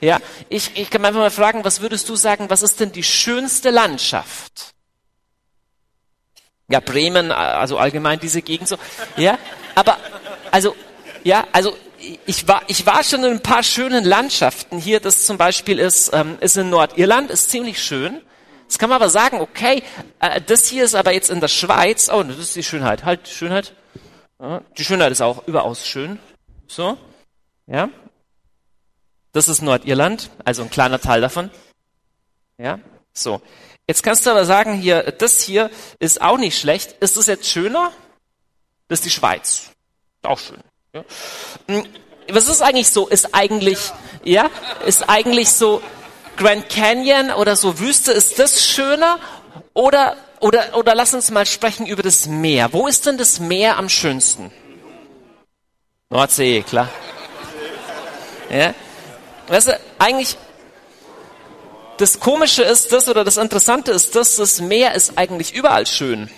Ja, 0.00 0.18
ich, 0.48 0.72
ich 0.74 0.90
kann 0.90 1.04
einfach 1.04 1.20
mal 1.20 1.30
fragen, 1.30 1.64
was 1.64 1.80
würdest 1.80 2.08
du 2.08 2.16
sagen, 2.16 2.50
was 2.50 2.62
ist 2.62 2.80
denn 2.80 2.90
die 2.90 3.04
schönste 3.04 3.70
Landschaft? 3.70 4.74
Ja, 6.68 6.80
Bremen, 6.80 7.30
also 7.30 7.78
allgemein 7.78 8.18
diese 8.18 8.42
Gegend 8.42 8.66
so. 8.66 8.76
Ja, 9.16 9.38
aber, 9.74 9.98
also, 10.50 10.74
ja, 11.22 11.46
also 11.52 11.76
ich 12.26 12.48
war, 12.48 12.62
ich 12.66 12.84
war 12.84 13.04
schon 13.04 13.22
in 13.24 13.32
ein 13.32 13.42
paar 13.42 13.62
schönen 13.62 14.04
Landschaften. 14.04 14.78
Hier, 14.78 14.98
das 14.98 15.24
zum 15.24 15.38
Beispiel 15.38 15.78
ist, 15.78 16.10
ähm, 16.12 16.38
ist 16.40 16.56
in 16.56 16.70
Nordirland, 16.70 17.30
ist 17.30 17.50
ziemlich 17.50 17.80
schön. 17.80 18.20
Jetzt 18.62 18.78
kann 18.78 18.88
man 18.88 18.96
aber 18.96 19.10
sagen, 19.10 19.40
okay, 19.40 19.82
äh, 20.18 20.40
das 20.40 20.66
hier 20.66 20.84
ist 20.84 20.94
aber 20.94 21.12
jetzt 21.12 21.30
in 21.30 21.40
der 21.40 21.48
Schweiz. 21.48 22.08
Oh, 22.12 22.22
das 22.22 22.38
ist 22.38 22.56
die 22.56 22.62
Schönheit. 22.64 23.04
Halt, 23.04 23.26
die 23.26 23.32
Schönheit. 23.32 23.74
Ja, 24.40 24.62
die 24.76 24.84
Schönheit 24.84 25.12
ist 25.12 25.20
auch 25.20 25.46
überaus 25.46 25.86
schön. 25.86 26.18
So, 26.66 26.96
ja. 27.66 27.88
Das 29.32 29.48
ist 29.48 29.62
Nordirland, 29.62 30.30
also 30.44 30.62
ein 30.62 30.70
kleiner 30.70 31.00
Teil 31.00 31.20
davon. 31.20 31.50
Ja, 32.58 32.78
so. 33.12 33.40
Jetzt 33.86 34.02
kannst 34.02 34.26
du 34.26 34.30
aber 34.30 34.44
sagen, 34.44 34.74
hier, 34.74 35.02
das 35.12 35.42
hier 35.42 35.70
ist 35.98 36.20
auch 36.20 36.38
nicht 36.38 36.58
schlecht. 36.58 36.92
Ist 37.00 37.16
das 37.16 37.26
jetzt 37.26 37.48
schöner? 37.48 37.92
Das 38.88 39.00
ist 39.00 39.06
die 39.06 39.10
Schweiz. 39.10 39.70
Auch 40.22 40.38
schön. 40.38 40.60
Ja. 40.94 41.04
Hm, 41.68 41.86
was 42.30 42.48
ist 42.48 42.62
eigentlich 42.62 42.90
so? 42.90 43.08
Ist 43.08 43.34
eigentlich, 43.34 43.78
ja, 44.24 44.50
ist 44.86 45.08
eigentlich 45.08 45.50
so 45.50 45.82
Grand 46.36 46.68
Canyon 46.68 47.30
oder 47.30 47.56
so 47.56 47.78
Wüste, 47.78 48.12
ist 48.12 48.38
das 48.38 48.66
schöner? 48.66 49.18
Oder, 49.74 50.16
oder, 50.40 50.76
oder 50.76 50.94
lass 50.94 51.14
uns 51.14 51.30
mal 51.30 51.46
sprechen 51.46 51.86
über 51.86 52.02
das 52.02 52.26
Meer. 52.26 52.72
Wo 52.72 52.86
ist 52.86 53.06
denn 53.06 53.18
das 53.18 53.40
Meer 53.40 53.76
am 53.76 53.88
schönsten? 53.88 54.52
Nordsee, 56.10 56.62
klar. 56.62 56.88
Ja? 58.52 58.74
Weißt 59.48 59.68
du, 59.68 59.80
eigentlich, 59.98 60.36
das 61.96 62.20
Komische 62.20 62.62
ist 62.62 62.92
das, 62.92 63.08
oder 63.08 63.24
das 63.24 63.36
Interessante 63.36 63.90
ist 63.90 64.14
das, 64.14 64.36
das 64.36 64.60
Meer 64.60 64.94
ist 64.94 65.16
eigentlich 65.16 65.54
überall 65.54 65.86
schön. 65.86 66.30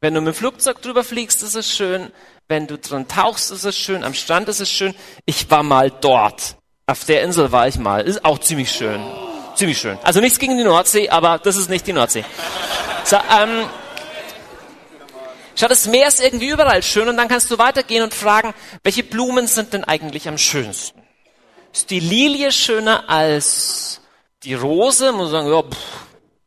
Wenn 0.00 0.14
du 0.14 0.20
mit 0.20 0.34
dem 0.34 0.38
Flugzeug 0.38 0.82
drüber 0.82 1.04
fliegst, 1.04 1.42
ist 1.42 1.54
es 1.54 1.74
schön. 1.74 2.12
Wenn 2.48 2.66
du 2.66 2.76
drin 2.78 3.08
tauchst, 3.08 3.50
ist 3.50 3.64
es 3.64 3.76
schön. 3.76 4.04
Am 4.04 4.14
Strand 4.14 4.48
ist 4.48 4.60
es 4.60 4.70
schön. 4.70 4.94
Ich 5.24 5.50
war 5.50 5.62
mal 5.62 5.90
dort. 5.90 6.56
Auf 6.86 7.04
der 7.04 7.22
Insel 7.22 7.50
war 7.50 7.66
ich 7.66 7.78
mal. 7.78 8.02
Ist 8.02 8.24
auch 8.24 8.38
ziemlich 8.38 8.70
schön. 8.70 9.00
Ziemlich 9.54 9.78
schön. 9.78 9.98
Also 10.02 10.20
nichts 10.20 10.38
gegen 10.38 10.58
die 10.58 10.64
Nordsee, 10.64 11.08
aber 11.08 11.38
das 11.38 11.56
ist 11.56 11.70
nicht 11.70 11.86
die 11.86 11.92
Nordsee. 11.92 12.24
So, 13.04 13.16
ähm, 13.16 13.64
Schau, 15.58 15.68
das 15.68 15.86
Meer 15.86 16.06
ist 16.08 16.20
irgendwie 16.20 16.50
überall 16.50 16.82
schön 16.82 17.08
und 17.08 17.16
dann 17.16 17.28
kannst 17.28 17.50
du 17.50 17.56
weitergehen 17.56 18.02
und 18.02 18.12
fragen, 18.12 18.52
welche 18.82 19.02
Blumen 19.02 19.46
sind 19.46 19.72
denn 19.72 19.84
eigentlich 19.84 20.28
am 20.28 20.36
schönsten? 20.36 21.05
Ist 21.76 21.90
die 21.90 22.00
Lilie 22.00 22.52
schöner 22.52 23.10
als 23.10 24.00
die 24.44 24.54
Rose? 24.54 25.12
Muss 25.12 25.30
sagen, 25.30 25.52
ja, 25.52 25.62
pff, 25.62 25.76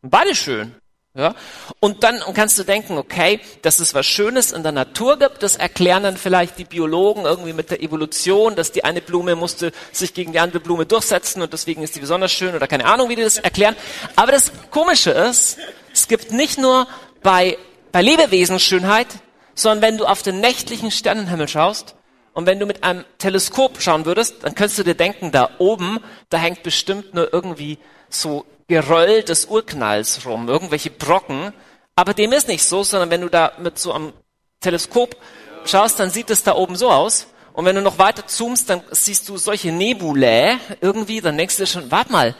beide 0.01 0.33
schön. 0.33 0.73
Ja? 1.13 1.35
Und 1.79 2.03
dann 2.03 2.19
kannst 2.33 2.57
du 2.57 2.63
denken, 2.63 2.97
okay, 2.97 3.39
dass 3.61 3.79
es 3.79 3.93
was 3.93 4.07
Schönes 4.07 4.51
in 4.51 4.63
der 4.63 4.71
Natur 4.71 5.19
gibt, 5.19 5.43
das 5.43 5.55
erklären 5.55 6.01
dann 6.01 6.17
vielleicht 6.17 6.57
die 6.57 6.65
Biologen 6.65 7.25
irgendwie 7.25 7.53
mit 7.53 7.69
der 7.69 7.83
Evolution, 7.83 8.55
dass 8.55 8.71
die 8.71 8.83
eine 8.83 9.01
Blume 9.01 9.35
musste 9.35 9.71
sich 9.91 10.15
gegen 10.15 10.31
die 10.31 10.39
andere 10.39 10.61
Blume 10.61 10.87
durchsetzen 10.87 11.43
und 11.43 11.53
deswegen 11.53 11.83
ist 11.83 11.95
die 11.95 11.99
besonders 11.99 12.31
schön 12.31 12.55
oder 12.55 12.67
keine 12.67 12.85
Ahnung, 12.85 13.09
wie 13.09 13.15
die 13.15 13.21
das 13.21 13.37
erklären. 13.37 13.75
Aber 14.15 14.31
das 14.31 14.51
Komische 14.71 15.11
ist, 15.11 15.59
es 15.93 16.07
gibt 16.07 16.31
nicht 16.31 16.57
nur 16.57 16.87
bei, 17.21 17.55
bei 17.91 18.01
Lebewesen 18.01 18.59
Schönheit, 18.59 19.05
sondern 19.53 19.83
wenn 19.83 19.97
du 19.99 20.07
auf 20.07 20.23
den 20.23 20.39
nächtlichen 20.39 20.89
Sternenhimmel 20.89 21.47
schaust 21.47 21.93
und 22.39 22.45
wenn 22.45 22.57
du 22.57 22.65
mit 22.65 22.85
einem 22.85 23.03
Teleskop 23.17 23.81
schauen 23.81 24.05
würdest, 24.05 24.45
dann 24.45 24.55
könntest 24.55 24.79
du 24.79 24.83
dir 24.83 24.95
denken, 24.95 25.33
da 25.33 25.49
oben, 25.57 25.99
da 26.29 26.37
hängt 26.37 26.63
bestimmt 26.63 27.13
nur 27.13 27.33
irgendwie 27.33 27.79
so 28.07 28.45
Geröll 28.69 29.23
des 29.23 29.47
Urknalls 29.47 30.25
rum, 30.25 30.47
irgendwelche 30.47 30.89
Brocken. 30.89 31.51
Aber 31.97 32.13
dem 32.13 32.31
ist 32.31 32.47
nicht 32.47 32.63
so, 32.63 32.81
sondern 32.83 33.09
wenn 33.09 33.19
du 33.19 33.27
da 33.27 33.51
mit 33.57 33.77
so 33.77 33.91
einem 33.91 34.13
Teleskop 34.61 35.17
schaust, 35.65 35.99
dann 35.99 36.11
sieht 36.11 36.29
es 36.29 36.41
da 36.43 36.55
oben 36.55 36.77
so 36.77 36.89
aus. 36.89 37.27
Und 37.51 37.65
wenn 37.65 37.75
du 37.75 37.81
noch 37.81 37.97
weiter 37.97 38.25
zoomst, 38.25 38.69
dann 38.69 38.83
siehst 38.89 39.27
du 39.27 39.35
solche 39.35 39.73
Nebulae 39.73 40.59
irgendwie, 40.79 41.19
dann 41.19 41.37
denkst 41.37 41.57
du 41.57 41.63
dir 41.63 41.67
schon, 41.67 41.91
warte 41.91 42.13
mal, 42.13 42.35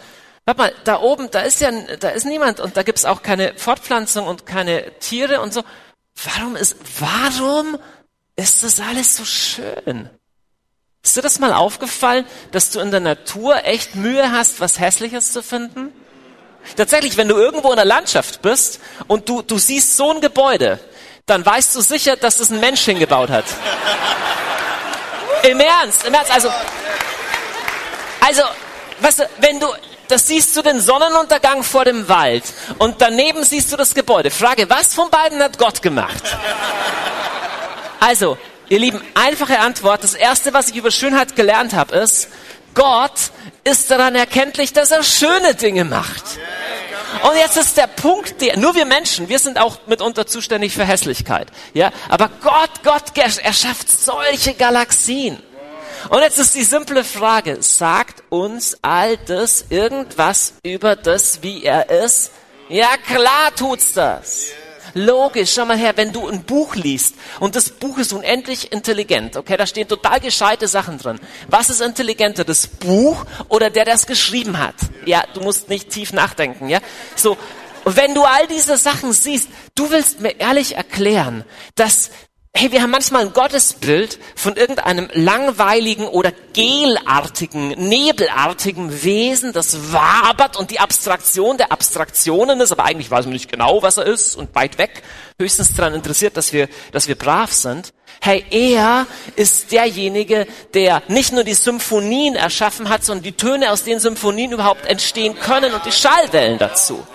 warte 0.46 0.62
mal, 0.62 0.74
da 0.86 1.02
oben, 1.02 1.30
da 1.30 1.42
ist 1.42 1.60
ja, 1.60 1.72
da 2.00 2.08
ist 2.08 2.24
niemand 2.24 2.62
und 2.62 2.78
da 2.78 2.84
gibt's 2.84 3.04
auch 3.04 3.22
keine 3.22 3.54
Fortpflanzung 3.58 4.28
und 4.28 4.46
keine 4.46 4.98
Tiere 5.00 5.42
und 5.42 5.54
so. 5.54 5.62
Warum 6.24 6.56
ist, 6.56 6.78
warum 7.02 7.78
ist 8.40 8.64
das 8.64 8.80
alles 8.80 9.18
so 9.18 9.26
schön? 9.26 10.10
Ist 11.04 11.16
dir 11.16 11.22
das 11.22 11.40
mal 11.40 11.54
aufgefallen, 11.54 12.26
dass 12.52 12.72
du 12.72 12.80
in 12.80 12.92
der 12.92 13.00
Natur 13.00 13.66
echt 13.66 13.96
Mühe 13.96 14.32
hast, 14.32 14.60
was 14.60 14.80
Hässliches 14.80 15.32
zu 15.32 15.44
finden? 15.44 15.94
Tatsächlich, 16.76 17.18
wenn 17.18 17.28
du 17.28 17.36
irgendwo 17.36 17.70
in 17.72 17.78
der 17.78 17.86
Landschaft 17.86 18.42
bist 18.42 18.80
und 19.08 19.28
du, 19.30 19.42
du 19.42 19.58
siehst 19.58 19.96
so 19.96 20.12
ein 20.12 20.22
Gebäude, 20.22 20.80
dann 21.26 21.46
weißt 21.46 21.76
du 21.76 21.82
sicher, 21.82 22.16
dass 22.16 22.38
das 22.38 22.50
ein 22.50 22.60
Mensch 22.60 22.82
hingebaut 22.82 23.30
hat. 23.30 23.46
Im 25.44 25.60
Ernst, 25.60 26.06
im 26.06 26.14
Ernst, 26.14 26.32
also, 26.32 26.50
also, 28.20 28.42
weißt 29.00 29.20
du, 29.20 29.30
wenn 29.40 29.60
du, 29.60 29.68
das 30.10 30.28
siehst 30.28 30.56
du 30.56 30.62
den 30.62 30.82
Sonnenuntergang 30.82 31.64
vor 31.64 31.86
dem 31.86 32.10
Wald 32.10 32.44
und 32.78 33.02
daneben 33.02 33.44
siehst 33.44 33.72
du 33.72 33.78
das 33.78 33.94
Gebäude. 33.94 34.32
Frage, 34.32 34.70
was 34.70 34.94
von 34.94 35.10
beiden 35.10 35.42
hat 35.42 35.58
Gott 35.58 35.82
gemacht? 35.82 36.24
Also, 38.00 38.38
ihr 38.70 38.80
Lieben, 38.80 39.02
einfache 39.16 39.60
Antwort. 39.60 40.04
Das 40.04 40.14
erste, 40.14 40.54
was 40.54 40.70
ich 40.70 40.76
über 40.76 40.92
Schönheit 40.92 41.36
gelernt 41.36 41.74
habe, 41.74 41.96
ist, 41.96 42.30
Gott 42.74 43.32
ist 43.64 43.92
daran 43.92 44.16
erkenntlich, 44.16 44.74
dass 44.74 44.92
er 44.92 45.04
schöne 45.04 45.56
Dinge 45.56 45.86
macht. 45.86 46.24
Und 47.24 47.36
jetzt 47.36 47.58
ist 47.58 47.76
der 47.78 47.88
Punkt, 47.88 48.42
der, 48.42 48.58
nur 48.58 48.76
wir 48.76 48.86
Menschen, 48.86 49.30
wir 49.30 49.40
sind 49.40 49.60
auch 49.60 49.80
mitunter 49.88 50.28
zuständig 50.28 50.74
für 50.74 50.86
Hässlichkeit. 50.86 51.48
Ja, 51.74 51.92
aber 52.08 52.30
Gott, 52.42 52.84
Gott, 52.84 53.12
er 53.16 53.54
schafft 53.54 53.92
solche 53.92 54.54
Galaxien. 54.54 55.42
Und 56.08 56.22
jetzt 56.22 56.40
ist 56.40 56.56
die 56.56 56.64
simple 56.64 57.04
Frage, 57.04 57.62
sagt 57.62 58.24
uns 58.30 58.78
all 58.82 59.18
das 59.18 59.66
irgendwas 59.70 60.54
über 60.64 60.96
das, 60.96 61.42
wie 61.42 61.64
er 61.64 61.90
ist? 61.90 62.32
Ja, 62.70 62.88
klar 63.06 63.54
tut's 63.56 63.92
das. 63.94 64.46
Logisch, 64.94 65.54
schau 65.54 65.66
mal 65.66 65.78
her, 65.78 65.94
wenn 65.96 66.12
du 66.12 66.28
ein 66.28 66.44
Buch 66.44 66.76
liest 66.76 67.16
und 67.40 67.56
das 67.56 67.70
Buch 67.70 67.98
ist 67.98 68.14
unendlich 68.14 68.72
intelligent, 68.72 69.38
okay, 69.38 69.58
da 69.58 69.66
stehen 69.66 69.88
total 69.88 70.20
gescheite 70.20 70.68
Sachen 70.68 70.98
drin. 70.98 71.20
Was 71.48 71.70
ist 71.70 71.82
intelligenter, 71.82 72.44
das 72.44 72.68
Buch 72.68 73.26
oder 73.48 73.70
der, 73.70 73.86
der 73.86 73.96
es 73.96 74.06
geschrieben 74.06 74.58
hat? 74.58 74.76
Ja, 75.06 75.24
du 75.34 75.42
musst 75.42 75.70
nicht 75.70 75.90
tief 75.90 76.14
nachdenken, 76.14 76.70
ja. 76.70 76.80
So, 77.16 77.38
wenn 77.86 78.14
du 78.14 78.24
all 78.24 78.48
diese 78.48 78.78
Sachen 78.78 79.14
siehst, 79.14 79.50
du 79.76 79.90
willst 79.90 80.20
mir 80.20 80.40
ehrlich 80.40 80.76
erklären, 80.76 81.44
dass 81.76 82.12
Hey, 82.60 82.74
wir 82.74 82.82
haben 82.82 82.92
manchmal 82.92 83.22
ein 83.22 83.32
Gottesbild 83.32 84.20
von 84.36 84.58
irgendeinem 84.58 85.08
langweiligen 85.14 86.06
oder 86.06 86.34
gelartigen, 86.52 87.70
nebelartigen 87.70 89.02
Wesen, 89.02 89.54
das 89.54 89.94
wabert 89.94 90.58
und 90.58 90.70
die 90.70 90.82
Abstraktion 90.82 91.58
der 91.58 91.72
Abstraktionen 91.72 92.60
ist, 92.60 92.74
aber 92.74 92.84
eigentlich 92.84 93.10
weiß 93.10 93.28
man 93.28 93.32
nicht 93.32 93.50
genau, 93.50 93.82
was 93.82 93.96
er 93.96 94.08
ist 94.08 94.36
und 94.36 94.54
weit 94.56 94.78
weg, 94.78 95.04
höchstens 95.40 95.74
daran 95.74 95.94
interessiert, 95.94 96.36
dass 96.36 96.52
wir, 96.52 96.68
dass 96.92 97.08
wir 97.08 97.16
brav 97.16 97.54
sind. 97.54 97.94
Hey, 98.20 98.44
er 98.52 99.08
ist 99.38 99.72
derjenige, 99.72 100.46
der 100.74 101.02
nicht 101.08 101.32
nur 101.32 101.46
die 101.46 101.54
Symphonien 101.54 102.36
erschaffen 102.36 102.90
hat, 102.90 103.06
sondern 103.06 103.24
die 103.24 103.38
Töne, 103.38 103.72
aus 103.72 103.86
denen 103.86 104.02
Symphonien 104.02 104.52
überhaupt 104.52 104.86
entstehen 104.86 105.40
können 105.40 105.74
und 105.74 105.86
die 105.86 105.94
Schallwellen 105.94 106.58
dazu. 106.58 107.08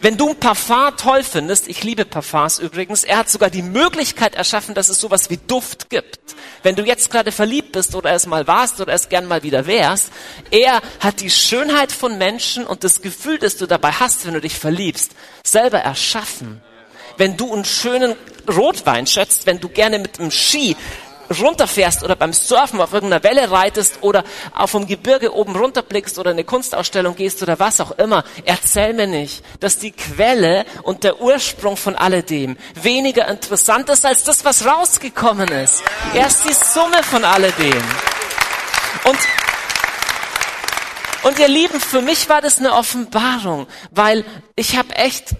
Wenn 0.00 0.16
du 0.16 0.30
ein 0.30 0.36
Parfum 0.36 0.96
toll 0.96 1.22
findest, 1.22 1.68
ich 1.68 1.82
liebe 1.84 2.04
Parfums 2.04 2.58
übrigens, 2.58 3.04
er 3.04 3.18
hat 3.18 3.30
sogar 3.30 3.50
die 3.50 3.62
Möglichkeit 3.62 4.34
erschaffen, 4.34 4.74
dass 4.74 4.88
es 4.88 5.00
sowas 5.00 5.30
wie 5.30 5.36
Duft 5.36 5.90
gibt. 5.90 6.18
Wenn 6.62 6.76
du 6.76 6.84
jetzt 6.84 7.10
gerade 7.10 7.32
verliebt 7.32 7.72
bist 7.72 7.94
oder 7.94 8.12
es 8.12 8.26
mal 8.26 8.46
warst 8.46 8.80
oder 8.80 8.92
es 8.92 9.08
gern 9.08 9.26
mal 9.26 9.42
wieder 9.42 9.66
wärst, 9.66 10.10
er 10.50 10.80
hat 11.00 11.20
die 11.20 11.30
Schönheit 11.30 11.92
von 11.92 12.18
Menschen 12.18 12.66
und 12.66 12.84
das 12.84 13.02
Gefühl, 13.02 13.38
das 13.38 13.56
du 13.56 13.66
dabei 13.66 13.92
hast, 13.92 14.26
wenn 14.26 14.34
du 14.34 14.40
dich 14.40 14.54
verliebst, 14.54 15.12
selber 15.44 15.78
erschaffen. 15.78 16.60
Wenn 17.16 17.36
du 17.36 17.52
einen 17.52 17.64
schönen 17.64 18.14
Rotwein 18.48 19.06
schätzt, 19.06 19.46
wenn 19.46 19.60
du 19.60 19.68
gerne 19.68 19.98
mit 19.98 20.18
einem 20.18 20.30
Ski 20.30 20.76
runterfährst 21.30 22.02
oder 22.02 22.16
beim 22.16 22.32
Surfen 22.32 22.80
auf 22.80 22.92
irgendeiner 22.92 23.22
Welle 23.22 23.50
reitest 23.50 23.98
oder 24.00 24.24
auf 24.54 24.72
dem 24.72 24.86
Gebirge 24.86 25.34
oben 25.34 25.54
runterblickst 25.54 26.18
oder 26.18 26.30
eine 26.30 26.44
Kunstausstellung 26.44 27.14
gehst 27.16 27.42
oder 27.42 27.58
was 27.58 27.80
auch 27.80 27.92
immer, 27.92 28.24
erzähl 28.44 28.92
mir 28.94 29.06
nicht, 29.06 29.44
dass 29.60 29.78
die 29.78 29.92
Quelle 29.92 30.64
und 30.82 31.04
der 31.04 31.20
Ursprung 31.20 31.76
von 31.76 31.96
alledem 31.96 32.56
weniger 32.74 33.28
interessant 33.28 33.88
ist 33.90 34.04
als 34.04 34.24
das, 34.24 34.44
was 34.44 34.66
rausgekommen 34.66 35.48
ist. 35.48 35.82
Er 36.14 36.26
ist 36.26 36.44
die 36.44 36.52
Summe 36.52 37.02
von 37.02 37.24
alledem. 37.24 37.82
Und 39.04 39.18
und 41.22 41.38
ihr 41.38 41.48
Lieben, 41.48 41.78
für 41.78 42.00
mich 42.00 42.30
war 42.30 42.40
das 42.40 42.58
eine 42.58 42.72
Offenbarung, 42.72 43.66
weil 43.90 44.24
ich 44.56 44.78
habe 44.78 44.94
echt 44.96 45.34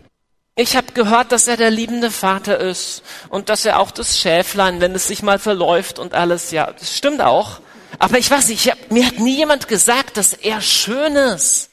ich 0.56 0.76
habe 0.76 0.92
gehört, 0.92 1.32
dass 1.32 1.48
er 1.48 1.56
der 1.56 1.70
liebende 1.70 2.10
Vater 2.10 2.58
ist 2.58 3.02
und 3.28 3.48
dass 3.48 3.64
er 3.64 3.78
auch 3.78 3.90
das 3.90 4.18
Schäflein, 4.18 4.80
wenn 4.80 4.94
es 4.94 5.08
sich 5.08 5.22
mal 5.22 5.38
verläuft 5.38 5.98
und 5.98 6.14
alles, 6.14 6.50
ja, 6.50 6.72
das 6.72 6.96
stimmt 6.96 7.20
auch. 7.20 7.60
Aber 7.98 8.18
ich 8.18 8.30
weiß 8.30 8.48
nicht, 8.48 8.66
ich 8.66 8.70
hab, 8.70 8.90
mir 8.90 9.06
hat 9.06 9.18
nie 9.18 9.36
jemand 9.36 9.68
gesagt, 9.68 10.16
dass 10.16 10.32
er 10.32 10.60
schön 10.60 11.16
ist. 11.16 11.70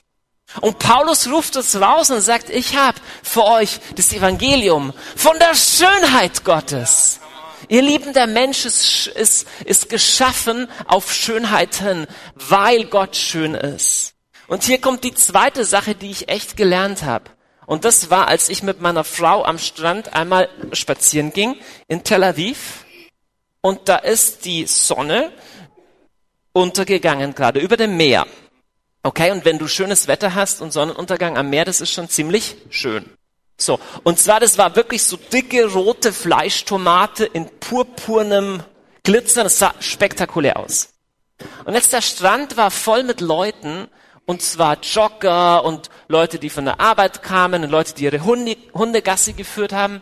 Und 0.62 0.80
Paulus 0.80 1.28
ruft 1.28 1.56
es 1.58 1.80
raus 1.80 2.10
und 2.10 2.22
sagt, 2.22 2.50
ich 2.50 2.78
habe 2.78 2.98
für 3.22 3.44
euch 3.44 3.80
das 3.96 4.14
Evangelium 4.14 4.94
von 5.16 5.38
der 5.40 5.56
Schönheit 5.56 6.44
Gottes. 6.46 7.20
Ihr 7.68 7.82
Lieben, 7.82 8.14
der 8.14 8.28
Mensch 8.28 8.66
ist, 8.66 9.08
ist, 9.08 9.48
ist 9.66 9.90
geschaffen 9.90 10.70
auf 10.86 11.14
Schönheit 11.14 11.76
hin, 11.76 12.08
weil 12.36 12.86
Gott 12.86 13.16
schön 13.16 13.56
ist. 13.56 14.14
Und 14.48 14.64
hier 14.64 14.80
kommt 14.80 15.04
die 15.04 15.14
zweite 15.14 15.66
Sache, 15.66 15.94
die 15.94 16.12
ich 16.12 16.30
echt 16.30 16.56
gelernt 16.56 17.04
habe. 17.04 17.26
Und 17.68 17.84
das 17.84 18.10
war, 18.10 18.30
als 18.30 18.48
ich 18.48 18.64
mit 18.64 18.80
meiner 18.80 19.04
Frau 19.04 19.44
am 19.44 19.60
Strand 19.60 20.14
einmal 20.14 20.48
spazieren 20.72 21.34
ging 21.34 21.58
in 21.90 22.06
Tel 22.06 22.24
Aviv. 22.24 22.86
Und 23.60 23.90
da 23.90 23.98
ist 23.98 24.46
die 24.46 24.66
Sonne 24.66 25.34
untergegangen, 26.54 27.36
gerade 27.36 27.60
über 27.60 27.76
dem 27.76 27.98
Meer. 27.98 28.26
Okay, 29.04 29.32
und 29.32 29.44
wenn 29.44 29.60
du 29.60 29.68
schönes 29.68 30.08
Wetter 30.08 30.34
hast 30.34 30.62
und 30.62 30.72
Sonnenuntergang 30.72 31.38
am 31.38 31.50
Meer, 31.50 31.66
das 31.66 31.82
ist 31.82 31.92
schon 31.92 32.08
ziemlich 32.08 32.56
schön. 32.70 33.06
So, 33.58 33.80
und 34.04 34.18
zwar, 34.18 34.40
das 34.40 34.58
war 34.58 34.78
wirklich 34.78 35.04
so 35.04 35.18
dicke 35.18 35.66
rote 35.66 36.14
Fleischtomate 36.14 37.26
in 37.26 37.50
purpurnem 37.60 38.64
Glitzer, 39.04 39.44
das 39.44 39.60
sah 39.60 39.74
spektakulär 39.82 40.58
aus. 40.58 40.94
Und 41.66 41.74
jetzt 41.74 41.92
der 41.92 42.02
Strand 42.02 42.56
war 42.56 42.72
voll 42.72 43.04
mit 43.04 43.20
Leuten, 43.20 43.90
und 44.28 44.42
zwar 44.42 44.78
Jogger 44.82 45.64
und 45.64 45.90
Leute, 46.10 46.38
die 46.38 46.50
von 46.50 46.66
der 46.66 46.82
Arbeit 46.82 47.24
kamen 47.24 47.64
und 47.64 47.72
Leute, 47.72 47.96
die 47.96 48.04
ihre 48.04 48.24
Hunde, 48.26 48.58
Hundegasse 48.74 49.34
geführt 49.34 49.72
haben. 49.72 50.02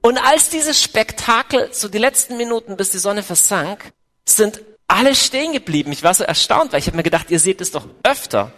Und 0.00 0.18
als 0.18 0.50
dieses 0.50 0.80
Spektakel, 0.80 1.68
so 1.72 1.88
die 1.88 1.98
letzten 1.98 2.36
Minuten, 2.36 2.76
bis 2.76 2.90
die 2.90 2.98
Sonne 2.98 3.24
versank, 3.24 3.92
sind 4.24 4.62
alle 4.86 5.16
stehen 5.16 5.52
geblieben. 5.52 5.90
Ich 5.90 6.04
war 6.04 6.14
so 6.14 6.22
erstaunt, 6.22 6.72
weil 6.72 6.78
ich 6.78 6.86
habe 6.86 6.96
mir 6.96 7.02
gedacht, 7.02 7.28
ihr 7.30 7.40
seht 7.40 7.60
es 7.60 7.72
doch 7.72 7.88
öfter. 8.04 8.52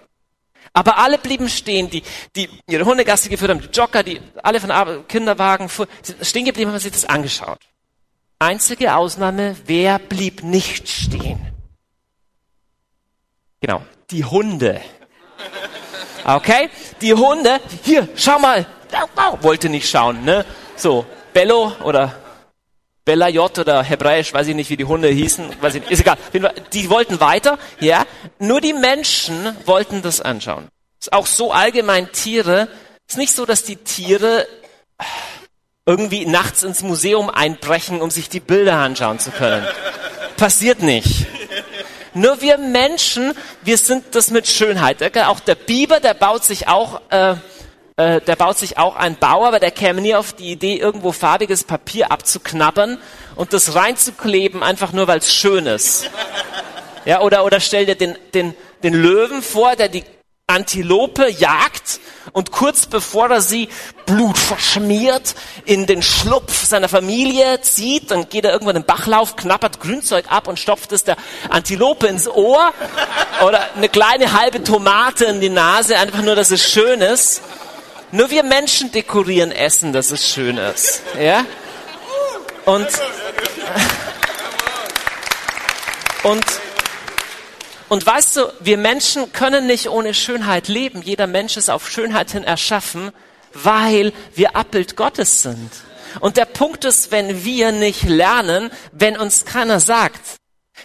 Aber 0.75 0.99
alle 0.99 1.17
blieben 1.17 1.49
stehen, 1.49 1.89
die, 1.89 2.03
die 2.37 2.51
ihre 2.69 2.85
Hundegasse 2.85 3.31
geführt 3.31 3.51
haben, 3.51 3.63
die 3.63 3.69
Jogger, 3.69 4.03
die 4.03 4.21
alle 4.43 4.61
von 4.61 4.71
Arbeit, 4.71 5.09
Kinderwagen 5.09 5.71
sind 6.03 6.27
stehen 6.27 6.45
geblieben, 6.45 6.71
haben 6.71 6.79
sich 6.79 6.93
das 6.93 7.07
angeschaut. 7.07 7.61
Einzige 8.39 8.95
Ausnahme, 8.95 9.57
wer 9.65 9.99
blieb 9.99 10.43
nicht 10.43 10.87
stehen? 10.87 11.41
Genau, 13.61 13.83
die 14.11 14.27
Hunde. 14.27 14.83
Okay? 16.25 16.71
Die 17.01 17.15
Hunde, 17.15 17.61
hier, 17.85 18.09
schau 18.17 18.39
mal. 18.39 18.67
Wollte 19.41 19.69
nicht 19.69 19.89
schauen, 19.89 20.25
ne? 20.25 20.45
So, 20.77 21.07
Bello 21.33 21.73
oder 21.85 22.15
Bella 23.05 23.29
J 23.29 23.59
oder 23.59 23.83
Hebräisch, 23.83 24.35
weiß 24.35 24.49
ich 24.49 24.55
nicht, 24.55 24.69
wie 24.69 24.77
die 24.77 24.85
Hunde 24.85 25.09
hießen, 25.09 25.63
weiß 25.63 25.77
ich 25.77 25.81
nicht, 25.81 25.91
ist 25.93 26.01
egal. 26.01 26.19
Die 26.73 26.91
wollten 26.91 27.21
weiter, 27.21 27.59
ja. 27.81 28.05
Nur 28.39 28.61
die 28.61 28.75
Menschen 28.75 29.57
wollten 29.65 30.03
das 30.03 30.21
anschauen. 30.21 30.69
Ist 31.01 31.13
auch 31.13 31.27
so 31.27 31.53
allgemein 31.53 32.13
Tiere. 32.13 32.69
Ist 33.09 33.17
nicht 33.17 33.33
so, 33.33 33.47
dass 33.47 33.63
die 33.63 33.77
Tiere 33.77 34.47
irgendwie 35.87 36.27
nachts 36.27 36.63
ins 36.63 36.83
Museum 36.83 37.31
einbrechen, 37.31 38.03
um 38.03 38.11
sich 38.11 38.29
die 38.29 38.41
Bilder 38.41 38.75
anschauen 38.75 39.19
zu 39.19 39.31
können. 39.31 39.67
Passiert 40.37 40.83
nicht. 40.83 41.27
Nur 42.19 42.41
wir 42.41 42.59
Menschen, 42.59 43.33
wir 43.63 43.79
sind 43.79 44.15
das 44.15 44.31
mit 44.31 44.47
Schönheit. 44.49 45.17
Auch 45.17 45.41
der 45.41 45.55
Biber, 45.55 46.01
der 46.01 46.15
baut 46.15 46.45
sich 46.45 46.67
auch 46.67 47.01
äh, 47.11 47.37
äh, 47.99 48.21
der 48.21 48.37
baut 48.37 48.57
sich 48.57 48.79
auch 48.79 48.95
ein 48.95 49.17
Bau, 49.17 49.45
aber 49.45 49.59
der 49.59 49.73
käme 49.73 50.01
nie 50.01 50.15
auf 50.15 50.33
die 50.33 50.53
Idee, 50.53 50.77
irgendwo 50.77 51.11
farbiges 51.11 51.65
Papier 51.65 52.13
abzuknabbern 52.13 52.99
und 53.35 53.53
das 53.53 53.75
reinzukleben, 53.75 54.63
einfach 54.63 54.93
nur 54.93 55.09
weil 55.09 55.19
es 55.19 55.35
schön 55.35 55.67
ist. 55.67 56.09
Ja, 57.05 57.23
oder, 57.23 57.45
oder 57.45 57.59
stell 57.59 57.87
dir 57.87 57.97
den, 57.97 58.17
den, 58.35 58.55
den 58.85 58.95
Löwen 58.95 59.43
vor, 59.43 59.75
der 59.75 59.89
die 59.89 60.05
Antilope 60.51 61.29
jagt 61.29 62.01
und 62.33 62.51
kurz 62.53 62.87
bevor 62.87 63.29
er 63.29 63.43
sie 63.43 63.69
blutverschmiert 64.07 65.35
in 65.67 65.85
den 65.85 66.01
Schlupf 66.03 66.65
seiner 66.65 66.89
Familie 66.89 67.61
zieht, 67.61 68.11
dann 68.11 68.31
geht 68.31 68.47
er 68.47 68.53
irgendwann 68.53 68.77
den 68.77 68.85
Bachlauf, 68.85 69.37
knappert 69.37 69.79
Grünzeug 69.79 70.25
ab 70.31 70.49
und 70.49 70.59
stopft 70.59 70.93
es 70.93 71.05
der 71.05 71.19
Antilope 71.51 72.07
ins 72.07 72.27
Ohr 72.27 72.73
oder 73.47 73.61
eine 73.77 73.91
kleine 73.91 74.33
halbe 74.33 74.65
Tomate 74.65 75.27
in 75.27 75.43
die 75.43 75.51
Nase, 75.51 75.99
einfach 75.99 76.23
nur, 76.23 76.35
dass 76.35 76.51
es 76.51 76.67
schön 76.67 77.03
ist. 77.03 77.43
Nur 78.11 78.31
wir 78.31 78.43
Menschen 78.43 78.91
dekorieren 78.91 79.53
Essen, 79.53 79.93
dass 79.93 80.11
es 80.11 80.33
schön 80.33 80.57
ist. 80.57 81.03
Ja? 81.21 81.45
Und, 82.65 82.89
und 86.23 86.45
und 87.89 88.05
weißt 88.05 88.37
du, 88.37 88.53
wir 88.61 88.77
Menschen 88.77 89.33
können 89.33 89.67
nicht 89.67 89.89
ohne 89.89 90.15
Schönheit 90.15 90.69
leben. 90.69 91.03
Jeder 91.03 91.27
Mensch 91.27 91.57
ist 91.57 91.71
auf 91.71 91.91
Schönheit 91.91 92.31
hin 92.31 92.45
erschaffen, 92.45 93.13
weil 93.55 94.13
wir 94.35 94.57
Abbild 94.57 94.97
Gottes 94.97 95.43
sind. 95.43 95.71
Und 96.21 96.37
der 96.37 96.45
Punkt 96.45 96.85
ist, 96.85 97.11
wenn 97.11 97.45
wir 97.45 97.73
nicht 97.73 98.05
lernen, 98.05 98.71
wenn 98.93 99.17
uns 99.17 99.45
keiner 99.45 99.81
sagt, 99.81 100.37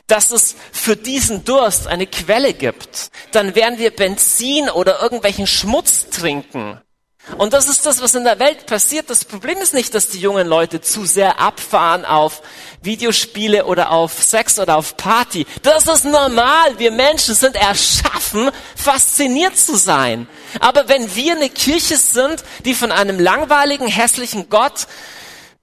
dass 0.08 0.32
es 0.32 0.56
für 0.72 0.96
diesen 0.96 1.46
Durst 1.46 1.88
eine 1.88 2.08
Quelle 2.08 2.54
gibt, 2.54 3.10
dann 3.32 3.56
werden 3.56 3.80
wir 3.80 3.92
Benzin 3.92 4.70
oder 4.70 5.02
irgendwelchen 5.02 5.48
Schmutz 5.48 6.10
trinken. 6.10 6.82
Und 7.38 7.54
das 7.54 7.70
ist 7.70 7.86
das, 7.86 8.02
was 8.02 8.16
in 8.16 8.26
der 8.26 8.40
Welt 8.40 8.66
passiert. 8.66 9.10
Das 9.10 9.24
Problem 9.24 9.58
ist 9.60 9.74
nicht, 9.74 9.96
dass 9.96 10.10
die 10.10 10.20
jungen 10.20 10.46
Leute 10.46 10.82
zu 10.82 11.06
sehr 11.06 11.40
abfahren 11.40 12.04
auf 12.04 12.42
Videospiele 12.82 13.66
oder 13.66 13.92
auf 13.92 14.22
Sex 14.22 14.60
oder 14.60 14.78
auf 14.78 14.98
Party. 14.98 15.46
Das 15.62 15.88
ist 15.88 16.04
normal. 16.04 16.78
Wir 16.78 16.92
Menschen 16.92 17.34
sind 17.34 17.56
erschaffen, 17.56 18.52
fasziniert 18.76 19.58
zu 19.58 19.78
sein. 19.78 20.28
Aber 20.60 20.90
wenn 20.90 21.16
wir 21.16 21.36
eine 21.36 21.50
Kirche 21.50 21.96
sind, 21.96 22.44
die 22.66 22.76
von 22.76 22.92
einem 22.92 23.20
langweiligen, 23.20 23.88
hässlichen 23.88 24.50
Gott 24.50 24.88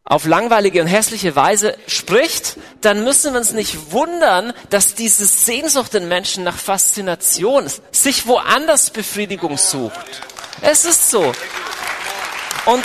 auf 0.03 0.27
langweilige 0.27 0.81
und 0.81 0.89
hässliche 0.89 1.37
Weise 1.37 1.77
spricht, 1.87 2.57
dann 2.81 3.05
müssen 3.05 3.33
wir 3.33 3.39
uns 3.39 3.53
nicht 3.53 3.93
wundern, 3.93 4.55
dass 4.71 4.95
diese 4.95 5.27
Sehnsucht 5.27 5.95
in 5.95 6.09
Menschen 6.09 6.43
nach 6.43 6.57
Faszination 6.57 7.71
sich 7.93 8.27
woanders 8.27 8.91
Befriedigung 8.91 9.57
sucht. 9.57 10.30
Es 10.63 10.85
ist 10.85 11.11
so. 11.11 11.33
Und 12.67 12.85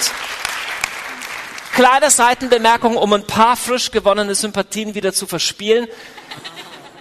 kleine 1.73 2.09
Seitenbemerkung, 2.09 2.95
um 2.95 3.13
ein 3.13 3.27
paar 3.27 3.57
frisch 3.57 3.91
gewonnene 3.91 4.33
Sympathien 4.33 4.95
wieder 4.95 5.13
zu 5.13 5.27
verspielen. 5.27 5.87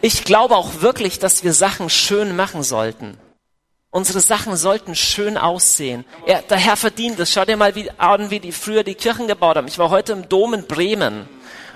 Ich 0.00 0.24
glaube 0.24 0.56
auch 0.56 0.80
wirklich, 0.80 1.18
dass 1.18 1.44
wir 1.44 1.52
Sachen 1.52 1.88
schön 1.90 2.36
machen 2.36 2.62
sollten. 2.62 3.16
Unsere 3.90 4.20
Sachen 4.20 4.56
sollten 4.56 4.96
schön 4.96 5.38
aussehen. 5.38 6.04
Er, 6.26 6.42
der 6.42 6.58
Herr 6.58 6.76
verdient 6.76 7.20
es. 7.20 7.32
Schau 7.32 7.44
dir 7.44 7.56
mal 7.56 7.72
an, 7.96 8.30
wie 8.30 8.40
die 8.40 8.50
früher 8.50 8.82
die 8.82 8.96
Kirchen 8.96 9.28
gebaut 9.28 9.56
haben. 9.56 9.68
Ich 9.68 9.78
war 9.78 9.90
heute 9.90 10.12
im 10.12 10.28
Dom 10.28 10.52
in 10.54 10.66
Bremen. 10.66 11.28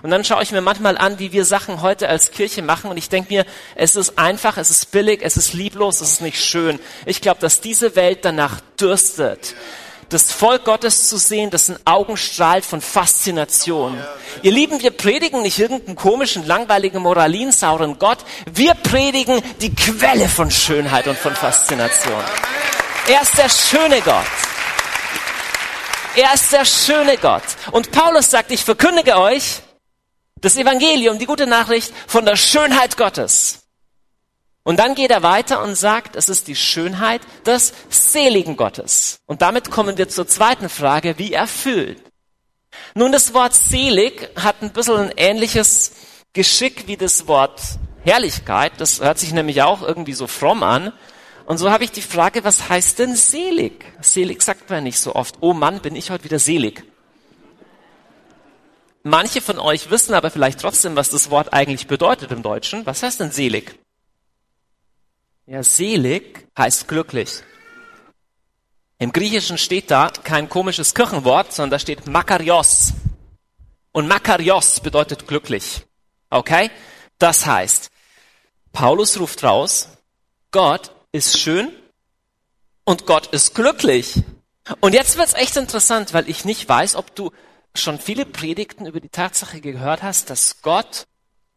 Und 0.03 0.11
dann 0.11 0.25
schaue 0.25 0.43
ich 0.43 0.53
mir 0.53 0.61
manchmal 0.61 0.97
an, 0.97 1.19
wie 1.19 1.33
wir 1.33 1.45
Sachen 1.45 1.83
heute 1.83 2.09
als 2.09 2.31
Kirche 2.31 2.63
machen. 2.63 2.91
Und 2.91 2.97
ich 2.97 3.09
denke 3.09 3.33
mir, 3.33 3.47
es 3.75 3.97
ist 3.97 4.19
einfach, 4.19 4.57
es 4.57 4.71
ist 4.71 4.91
billig, 4.91 5.21
es 5.23 5.37
ist 5.37 5.53
lieblos, 5.55 6.01
es 6.01 6.13
ist 6.13 6.21
nicht 6.21 6.43
schön. 6.43 6.79
Ich 7.07 7.21
glaube, 7.21 7.41
dass 7.41 7.61
diese 7.61 7.97
Welt 7.97 8.25
danach 8.25 8.61
dürstet. 8.81 9.55
Das 10.09 10.33
Volk 10.33 10.65
Gottes 10.65 11.09
zu 11.09 11.19
sehen, 11.19 11.51
das 11.51 11.69
in 11.69 11.79
Augen 11.85 12.17
strahlt 12.17 12.65
von 12.65 12.81
Faszination. 12.81 14.03
Ihr 14.43 14.53
Lieben, 14.53 14.81
wir 14.81 14.91
predigen 14.91 15.43
nicht 15.43 15.59
irgendeinen 15.59 15.97
komischen, 15.97 16.47
langweiligen, 16.47 17.03
moralinsauren 17.03 17.99
Gott. 17.99 18.19
Wir 18.51 18.73
predigen 18.73 19.43
die 19.61 19.75
Quelle 19.75 20.29
von 20.29 20.51
Schönheit 20.51 21.09
und 21.09 21.19
von 21.19 21.35
Faszination. 21.35 22.23
Er 23.07 23.21
ist 23.21 23.37
der 23.37 23.51
schöne 23.51 24.01
Gott. 24.01 24.25
Er 26.17 26.33
ist 26.33 26.53
der 26.53 26.65
schöne 26.65 27.19
Gott. 27.19 27.45
Und 27.71 27.91
Paulus 27.93 28.31
sagt, 28.31 28.51
ich 28.51 28.65
verkündige 28.65 29.19
euch, 29.19 29.61
das 30.41 30.57
Evangelium, 30.57 31.19
die 31.19 31.27
gute 31.27 31.47
Nachricht 31.47 31.93
von 32.07 32.25
der 32.25 32.37
Schönheit 32.37 32.97
Gottes. 32.97 33.65
Und 34.63 34.79
dann 34.79 34.95
geht 34.95 35.11
er 35.11 35.23
weiter 35.23 35.63
und 35.63 35.77
sagt, 35.77 36.15
es 36.15 36.29
ist 36.29 36.47
die 36.47 36.57
Schönheit 36.57 37.23
des 37.47 37.73
seligen 37.89 38.57
Gottes. 38.57 39.21
Und 39.27 39.41
damit 39.41 39.71
kommen 39.71 39.97
wir 39.97 40.09
zur 40.09 40.29
zweiten 40.29 40.69
Frage, 40.69 41.19
wie 41.19 41.33
erfüllt. 41.33 42.03
Nun, 42.95 43.13
das 43.13 43.33
Wort 43.33 43.55
selig 43.55 44.29
hat 44.37 44.57
ein 44.61 44.73
bisschen 44.73 44.97
ein 44.97 45.13
ähnliches 45.17 45.93
Geschick 46.35 46.87
wie 46.87 46.99
das 46.99 47.27
Wort 47.27 47.61
Herrlichkeit. 48.05 48.73
Das 48.77 49.01
hört 49.01 49.19
sich 49.19 49.33
nämlich 49.33 49.63
auch 49.63 49.83
irgendwie 49.83 50.13
so 50.13 50.27
fromm 50.27 50.63
an. 50.63 50.93
Und 51.47 51.57
so 51.57 51.71
habe 51.71 51.85
ich 51.85 51.91
die 51.91 52.03
Frage, 52.03 52.45
was 52.45 52.69
heißt 52.69 52.99
denn 52.99 53.17
selig? 53.17 53.87
Selig 54.03 54.43
sagt 54.43 54.69
man 54.69 54.85
nicht 54.85 54.99
so 54.99 55.15
oft. 55.15 55.37
Oh 55.41 55.55
Mann, 55.55 55.81
bin 55.81 55.97
ich 55.97 56.11
heute 56.11 56.25
wieder 56.25 56.39
selig. 56.39 56.85
Manche 59.09 59.41
von 59.41 59.59
euch 59.59 59.91
wissen 59.91 60.13
aber 60.13 60.31
vielleicht 60.31 60.61
trotzdem, 60.61 60.95
was 60.95 61.09
das 61.09 61.31
Wort 61.31 61.55
eigentlich 61.55 61.87
bedeutet 61.87 62.31
im 62.31 62.43
Deutschen. 62.43 62.85
Was 62.85 63.03
heißt 63.03 63.21
denn 63.21 63.31
selig? 63.31 63.79
Ja, 65.47 65.63
selig 65.63 66.47
heißt 66.59 66.87
glücklich. 66.89 67.43
Im 68.99 69.11
Griechischen 69.13 69.57
steht 69.57 69.91
da 69.91 70.11
kein 70.11 70.51
komisches 70.51 70.95
Kirchenwort, 70.95 71.55
sondern 71.55 71.71
da 71.71 71.79
steht 71.79 72.07
Makarios. 72.07 72.93
Und 73.93 74.09
Makarios 74.09 74.81
bedeutet 74.81 75.27
glücklich. 75.27 75.87
Okay? 76.29 76.71
Das 77.19 77.47
heißt, 77.47 77.91
Paulus 78.73 79.19
ruft 79.19 79.43
raus, 79.43 79.89
Gott 80.51 80.93
ist 81.13 81.39
schön 81.41 81.73
und 82.85 83.07
Gott 83.07 83.29
ist 83.29 83.55
glücklich. 83.55 84.23
Und 84.81 84.93
jetzt 84.93 85.17
wird's 85.17 85.33
echt 85.33 85.57
interessant, 85.57 86.13
weil 86.13 86.29
ich 86.29 86.45
nicht 86.45 86.69
weiß, 86.69 86.95
ob 86.95 87.15
du 87.15 87.33
schon 87.75 87.99
viele 87.99 88.27
Predigten 88.27 88.87
über 88.87 89.01
die 89.01 89.09
Tatsache 89.09 89.61
gehört 89.61 90.03
hast, 90.03 90.31
dass 90.31 90.63
Gott 90.63 91.07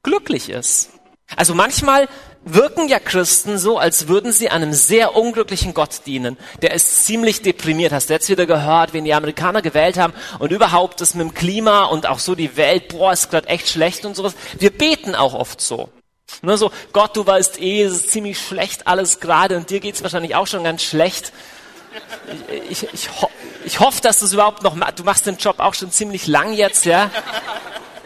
glücklich 0.04 0.50
ist. 0.50 0.90
Also 1.36 1.56
manchmal 1.56 2.10
wirken 2.44 2.88
ja 2.88 3.00
Christen 3.00 3.58
so, 3.58 3.78
als 3.78 4.08
würden 4.08 4.32
sie 4.32 4.50
einem 4.50 4.74
sehr 4.74 5.16
unglücklichen 5.16 5.74
Gott 5.74 6.02
dienen. 6.06 6.38
Der 6.62 6.74
ist 6.74 7.06
ziemlich 7.06 7.42
deprimiert. 7.42 7.94
Hast 7.94 8.10
du 8.10 8.14
jetzt 8.14 8.30
wieder 8.30 8.46
gehört, 8.46 8.94
wen 8.94 9.06
die 9.06 9.14
Amerikaner 9.14 9.62
gewählt 9.62 9.98
haben 9.98 10.14
und 10.40 10.52
überhaupt 10.52 11.02
das 11.02 11.14
mit 11.14 11.28
dem 11.28 11.34
Klima 11.34 11.86
und 11.86 12.08
auch 12.08 12.20
so 12.20 12.36
die 12.36 12.58
Welt, 12.58 12.90
boah, 12.90 13.14
ist 13.14 13.30
gerade 13.30 13.48
echt 13.48 13.70
schlecht 13.70 14.06
und 14.06 14.16
sowas. 14.16 14.34
Wir 14.58 14.72
beten 14.72 15.16
auch 15.16 15.34
oft 15.34 15.62
so. 15.62 15.90
Nur 16.42 16.58
so, 16.58 16.72
Gott, 16.94 17.16
du 17.16 17.26
weißt 17.26 17.62
eh, 17.62 17.84
es 17.84 17.94
ist 17.94 18.12
ziemlich 18.12 18.40
schlecht 18.40 18.88
alles 18.88 19.20
gerade 19.20 19.58
und 19.58 19.70
dir 19.70 19.80
geht's 19.80 20.02
wahrscheinlich 20.02 20.36
auch 20.36 20.48
schon 20.48 20.64
ganz 20.64 20.84
schlecht. 20.84 21.32
Ich, 22.70 22.84
ich, 22.84 22.94
ich, 22.94 23.10
ich 23.66 23.80
hoffe, 23.80 24.02
dass 24.02 24.20
du 24.20 24.26
es 24.26 24.34
überhaupt 24.34 24.64
noch 24.64 24.76
machst. 24.76 25.00
Du 25.00 25.04
machst 25.04 25.26
den 25.26 25.38
Job 25.38 25.60
auch 25.60 25.74
schon 25.74 25.92
ziemlich 25.92 26.28
lang 26.28 26.54
jetzt, 26.54 26.86
ja. 26.86 27.10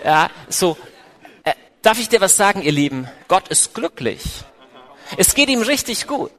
Ja, 0.04 0.30
so. 0.50 0.78
Äh, 1.44 1.54
darf 1.82 2.00
ich 2.00 2.10
dir 2.10 2.22
was 2.22 2.36
sagen, 2.36 2.62
ihr 2.62 2.72
Lieben? 2.72 3.10
Gott 3.28 3.48
ist 3.48 3.74
glücklich. 3.74 4.22
Es 5.18 5.36
geht 5.36 5.50
ihm 5.50 5.62
richtig 5.62 6.08
gut. 6.08 6.32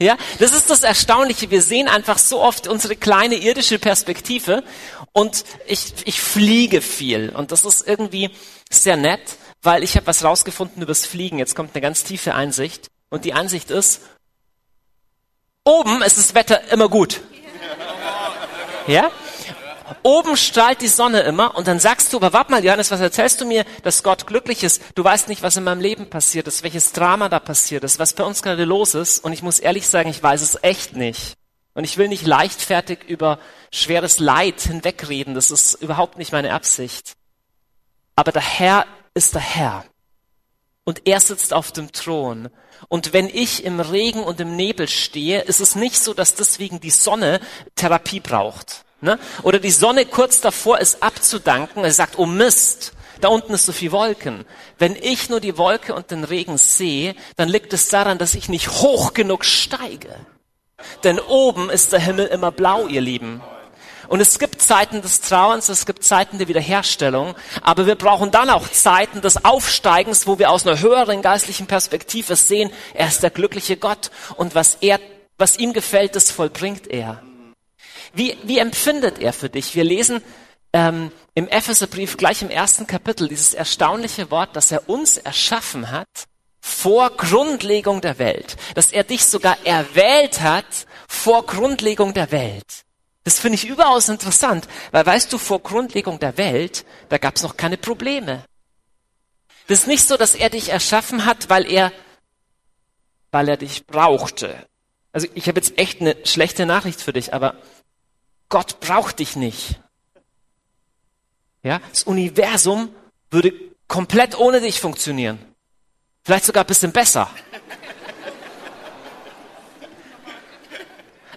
Ja, 0.00 0.16
das 0.38 0.52
ist 0.52 0.70
das 0.70 0.82
Erstaunliche. 0.82 1.50
Wir 1.50 1.62
sehen 1.62 1.86
einfach 1.86 2.18
so 2.18 2.40
oft 2.40 2.66
unsere 2.66 2.96
kleine 2.96 3.36
irdische 3.36 3.78
Perspektive 3.78 4.64
und 5.12 5.44
ich, 5.66 5.94
ich 6.04 6.20
fliege 6.20 6.80
viel 6.80 7.28
und 7.30 7.52
das 7.52 7.64
ist 7.64 7.86
irgendwie 7.86 8.30
sehr 8.70 8.96
nett, 8.96 9.20
weil 9.62 9.84
ich 9.84 9.94
habe 9.94 10.06
was 10.06 10.24
rausgefunden 10.24 10.82
übers 10.82 11.06
Fliegen. 11.06 11.38
Jetzt 11.38 11.54
kommt 11.54 11.74
eine 11.74 11.82
ganz 11.82 12.02
tiefe 12.02 12.34
Einsicht 12.34 12.88
und 13.10 13.24
die 13.24 13.32
Einsicht 13.32 13.70
ist, 13.70 14.00
oben 15.64 16.02
ist 16.02 16.18
das 16.18 16.34
Wetter 16.34 16.72
immer 16.72 16.88
gut. 16.88 17.20
Ja? 18.86 19.10
Oben 20.02 20.36
strahlt 20.36 20.80
die 20.80 20.88
Sonne 20.88 21.20
immer 21.20 21.56
und 21.56 21.68
dann 21.68 21.78
sagst 21.78 22.12
du, 22.12 22.16
aber 22.16 22.32
warte 22.32 22.50
mal, 22.50 22.64
Johannes, 22.64 22.90
was 22.90 23.00
erzählst 23.00 23.40
du 23.40 23.44
mir, 23.44 23.64
dass 23.82 24.02
Gott 24.02 24.26
glücklich 24.26 24.64
ist? 24.64 24.82
Du 24.94 25.04
weißt 25.04 25.28
nicht, 25.28 25.42
was 25.42 25.56
in 25.56 25.64
meinem 25.64 25.80
Leben 25.80 26.08
passiert 26.08 26.48
ist, 26.48 26.62
welches 26.62 26.92
Drama 26.92 27.28
da 27.28 27.38
passiert 27.38 27.84
ist, 27.84 27.98
was 27.98 28.14
bei 28.14 28.24
uns 28.24 28.42
gerade 28.42 28.64
los 28.64 28.94
ist. 28.94 29.24
Und 29.24 29.32
ich 29.32 29.42
muss 29.42 29.58
ehrlich 29.58 29.86
sagen, 29.86 30.08
ich 30.08 30.22
weiß 30.22 30.40
es 30.42 30.58
echt 30.62 30.96
nicht. 30.96 31.34
Und 31.74 31.84
ich 31.84 31.98
will 31.98 32.08
nicht 32.08 32.26
leichtfertig 32.26 33.04
über 33.06 33.38
schweres 33.72 34.18
Leid 34.18 34.60
hinwegreden. 34.60 35.34
Das 35.34 35.50
ist 35.50 35.74
überhaupt 35.74 36.18
nicht 36.18 36.32
meine 36.32 36.52
Absicht. 36.52 37.12
Aber 38.16 38.32
der 38.32 38.42
Herr 38.42 38.86
ist 39.14 39.34
der 39.34 39.40
Herr. 39.40 39.84
Und 40.84 41.06
er 41.06 41.20
sitzt 41.20 41.52
auf 41.54 41.72
dem 41.72 41.92
Thron. 41.92 42.48
Und 42.88 43.12
wenn 43.12 43.28
ich 43.28 43.64
im 43.64 43.80
Regen 43.80 44.24
und 44.24 44.40
im 44.40 44.56
Nebel 44.56 44.88
stehe, 44.88 45.42
ist 45.42 45.60
es 45.60 45.76
nicht 45.76 46.02
so, 46.02 46.14
dass 46.14 46.34
deswegen 46.34 46.80
die 46.80 46.90
Sonne 46.90 47.40
Therapie 47.76 48.20
braucht. 48.20 48.84
Ne? 49.00 49.18
Oder 49.42 49.58
die 49.58 49.70
Sonne 49.70 50.06
kurz 50.06 50.40
davor 50.40 50.78
ist 50.78 51.02
abzudanken, 51.02 51.84
er 51.84 51.92
sagt, 51.92 52.18
oh 52.18 52.26
Mist, 52.26 52.92
da 53.20 53.28
unten 53.28 53.54
ist 53.54 53.66
so 53.66 53.72
viel 53.72 53.92
Wolken. 53.92 54.44
Wenn 54.78 54.96
ich 54.96 55.28
nur 55.28 55.40
die 55.40 55.56
Wolke 55.56 55.94
und 55.94 56.10
den 56.10 56.24
Regen 56.24 56.58
sehe, 56.58 57.14
dann 57.36 57.48
liegt 57.48 57.72
es 57.72 57.88
daran, 57.88 58.18
dass 58.18 58.34
ich 58.34 58.48
nicht 58.48 58.68
hoch 58.68 59.14
genug 59.14 59.44
steige. 59.44 60.14
Denn 61.04 61.20
oben 61.20 61.70
ist 61.70 61.92
der 61.92 62.00
Himmel 62.00 62.26
immer 62.26 62.50
blau, 62.50 62.88
ihr 62.88 63.00
Lieben. 63.00 63.40
Und 64.12 64.20
es 64.20 64.38
gibt 64.38 64.60
Zeiten 64.60 65.00
des 65.00 65.22
Trauerns, 65.22 65.70
es 65.70 65.86
gibt 65.86 66.04
Zeiten 66.04 66.36
der 66.36 66.46
Wiederherstellung, 66.46 67.34
aber 67.62 67.86
wir 67.86 67.94
brauchen 67.94 68.30
dann 68.30 68.50
auch 68.50 68.68
Zeiten 68.68 69.22
des 69.22 69.42
Aufsteigens, 69.42 70.26
wo 70.26 70.38
wir 70.38 70.50
aus 70.50 70.66
einer 70.66 70.80
höheren 70.80 71.22
geistlichen 71.22 71.66
Perspektive 71.66 72.36
sehen, 72.36 72.70
er 72.92 73.08
ist 73.08 73.22
der 73.22 73.30
glückliche 73.30 73.78
Gott 73.78 74.10
und 74.36 74.54
was 74.54 74.76
er, 74.82 75.00
was 75.38 75.56
ihm 75.56 75.72
gefällt, 75.72 76.14
das 76.14 76.30
vollbringt 76.30 76.88
er. 76.88 77.22
Wie, 78.12 78.36
wie 78.42 78.58
empfindet 78.58 79.18
er 79.18 79.32
für 79.32 79.48
dich? 79.48 79.74
Wir 79.74 79.84
lesen 79.84 80.20
ähm, 80.74 81.10
im 81.34 81.48
Epheserbrief 81.48 82.18
gleich 82.18 82.42
im 82.42 82.50
ersten 82.50 82.86
Kapitel 82.86 83.28
dieses 83.28 83.54
erstaunliche 83.54 84.30
Wort, 84.30 84.54
dass 84.56 84.70
er 84.70 84.90
uns 84.90 85.16
erschaffen 85.16 85.90
hat 85.90 86.26
vor 86.60 87.16
Grundlegung 87.16 88.02
der 88.02 88.18
Welt, 88.18 88.58
dass 88.74 88.92
er 88.92 89.04
dich 89.04 89.24
sogar 89.24 89.56
erwählt 89.64 90.42
hat 90.42 90.66
vor 91.08 91.46
Grundlegung 91.46 92.12
der 92.12 92.30
Welt. 92.30 92.81
Das 93.24 93.38
finde 93.38 93.54
ich 93.56 93.66
überaus 93.66 94.08
interessant, 94.08 94.68
weil 94.90 95.06
weißt 95.06 95.32
du, 95.32 95.38
vor 95.38 95.60
Grundlegung 95.60 96.18
der 96.18 96.36
Welt, 96.38 96.84
da 97.08 97.18
gab 97.18 97.36
es 97.36 97.42
noch 97.42 97.56
keine 97.56 97.76
Probleme. 97.76 98.44
Das 99.68 99.80
ist 99.80 99.86
nicht 99.86 100.06
so, 100.06 100.16
dass 100.16 100.34
er 100.34 100.50
dich 100.50 100.70
erschaffen 100.70 101.24
hat, 101.24 101.48
weil 101.48 101.70
er, 101.70 101.92
weil 103.30 103.48
er 103.48 103.56
dich 103.56 103.86
brauchte. 103.86 104.66
Also 105.12 105.28
ich 105.34 105.46
habe 105.46 105.60
jetzt 105.60 105.78
echt 105.78 106.00
eine 106.00 106.16
schlechte 106.24 106.66
Nachricht 106.66 107.00
für 107.00 107.12
dich, 107.12 107.32
aber 107.32 107.54
Gott 108.48 108.80
braucht 108.80 109.20
dich 109.20 109.36
nicht. 109.36 109.80
Ja, 111.62 111.80
das 111.90 112.02
Universum 112.02 112.92
würde 113.30 113.52
komplett 113.86 114.38
ohne 114.38 114.60
dich 114.60 114.80
funktionieren. 114.80 115.38
Vielleicht 116.24 116.44
sogar 116.44 116.64
ein 116.64 116.66
bisschen 116.66 116.92
besser. 116.92 117.30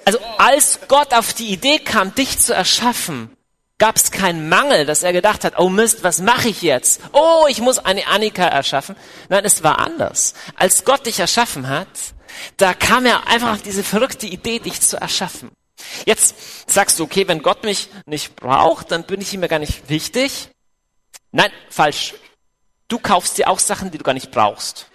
Also 0.05 0.19
als 0.37 0.79
Gott 0.87 1.13
auf 1.13 1.33
die 1.33 1.47
Idee 1.47 1.79
kam, 1.79 2.13
dich 2.13 2.39
zu 2.39 2.53
erschaffen, 2.53 3.35
gab 3.77 3.95
es 3.95 4.11
keinen 4.11 4.47
Mangel, 4.47 4.85
dass 4.85 5.03
er 5.03 5.13
gedacht 5.13 5.43
hat, 5.43 5.57
oh 5.57 5.69
Mist, 5.69 6.03
was 6.03 6.19
mache 6.19 6.49
ich 6.49 6.61
jetzt? 6.61 7.01
Oh, 7.11 7.45
ich 7.49 7.59
muss 7.59 7.79
eine 7.79 8.07
Annika 8.07 8.45
erschaffen. 8.45 8.95
Nein, 9.29 9.43
es 9.45 9.63
war 9.63 9.79
anders. 9.79 10.33
Als 10.55 10.85
Gott 10.85 11.05
dich 11.05 11.19
erschaffen 11.19 11.67
hat, 11.67 11.87
da 12.57 12.73
kam 12.73 13.05
er 13.05 13.27
einfach 13.27 13.53
auf 13.53 13.61
diese 13.63 13.83
verrückte 13.83 14.27
Idee, 14.27 14.59
dich 14.59 14.81
zu 14.81 14.97
erschaffen. 14.97 15.51
Jetzt 16.05 16.35
sagst 16.71 16.99
du, 16.99 17.03
okay, 17.03 17.27
wenn 17.27 17.41
Gott 17.41 17.63
mich 17.63 17.89
nicht 18.05 18.35
braucht, 18.35 18.91
dann 18.91 19.03
bin 19.03 19.21
ich 19.21 19.33
ihm 19.33 19.41
ja 19.41 19.47
gar 19.47 19.59
nicht 19.59 19.89
wichtig. 19.89 20.49
Nein, 21.31 21.51
falsch. 21.69 22.13
Du 22.87 22.99
kaufst 22.99 23.37
dir 23.37 23.49
auch 23.49 23.59
Sachen, 23.59 23.91
die 23.91 23.97
du 23.97 24.03
gar 24.03 24.13
nicht 24.13 24.31
brauchst. 24.31 24.87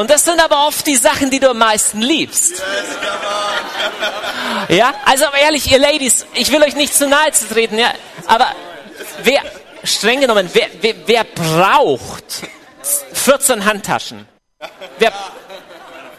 Und 0.00 0.08
das 0.08 0.24
sind 0.24 0.40
aber 0.42 0.66
oft 0.66 0.86
die 0.86 0.96
Sachen, 0.96 1.30
die 1.30 1.40
du 1.40 1.50
am 1.50 1.58
meisten 1.58 2.00
liebst. 2.00 2.62
Ja, 4.70 4.94
also 5.04 5.26
ehrlich, 5.38 5.70
ihr 5.70 5.78
Ladies, 5.78 6.24
ich 6.32 6.50
will 6.50 6.62
euch 6.62 6.74
nicht 6.74 6.94
zu 6.94 7.06
nahe 7.06 7.30
zu 7.32 7.46
treten, 7.46 7.78
ja, 7.78 7.92
aber 8.26 8.46
wer, 9.22 9.42
streng 9.84 10.22
genommen, 10.22 10.48
wer, 10.54 10.68
wer, 10.80 10.94
wer 11.04 11.24
braucht 11.24 12.24
14 13.12 13.66
Handtaschen? 13.66 14.26
Wer, 14.98 15.12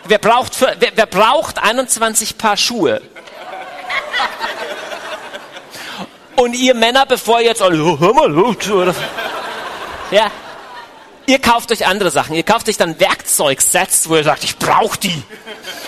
wer, 0.04 0.20
braucht, 0.20 0.62
wer, 0.62 0.92
wer 0.94 1.06
braucht 1.08 1.58
21 1.58 2.38
Paar 2.38 2.58
Schuhe? 2.58 3.02
Und 6.36 6.54
ihr 6.54 6.76
Männer, 6.76 7.08
bevor 7.08 7.40
ihr 7.40 7.48
jetzt 7.48 7.64
alle, 7.64 7.84
oh, 7.84 7.98
hör 8.00 8.14
mal, 8.14 8.30
ja, 10.12 10.30
Ihr 11.28 11.40
kauft 11.40 11.72
euch 11.72 11.86
andere 11.86 12.12
Sachen. 12.12 12.36
Ihr 12.36 12.44
kauft 12.44 12.68
euch 12.68 12.78
dann 12.78 13.00
Werkzeugsets, 13.00 14.10
wo 14.10 14.16
ihr 14.16 14.24
sagt, 14.24 14.44
ich 14.44 14.58
brauche 14.58 14.98
die. 14.98 15.24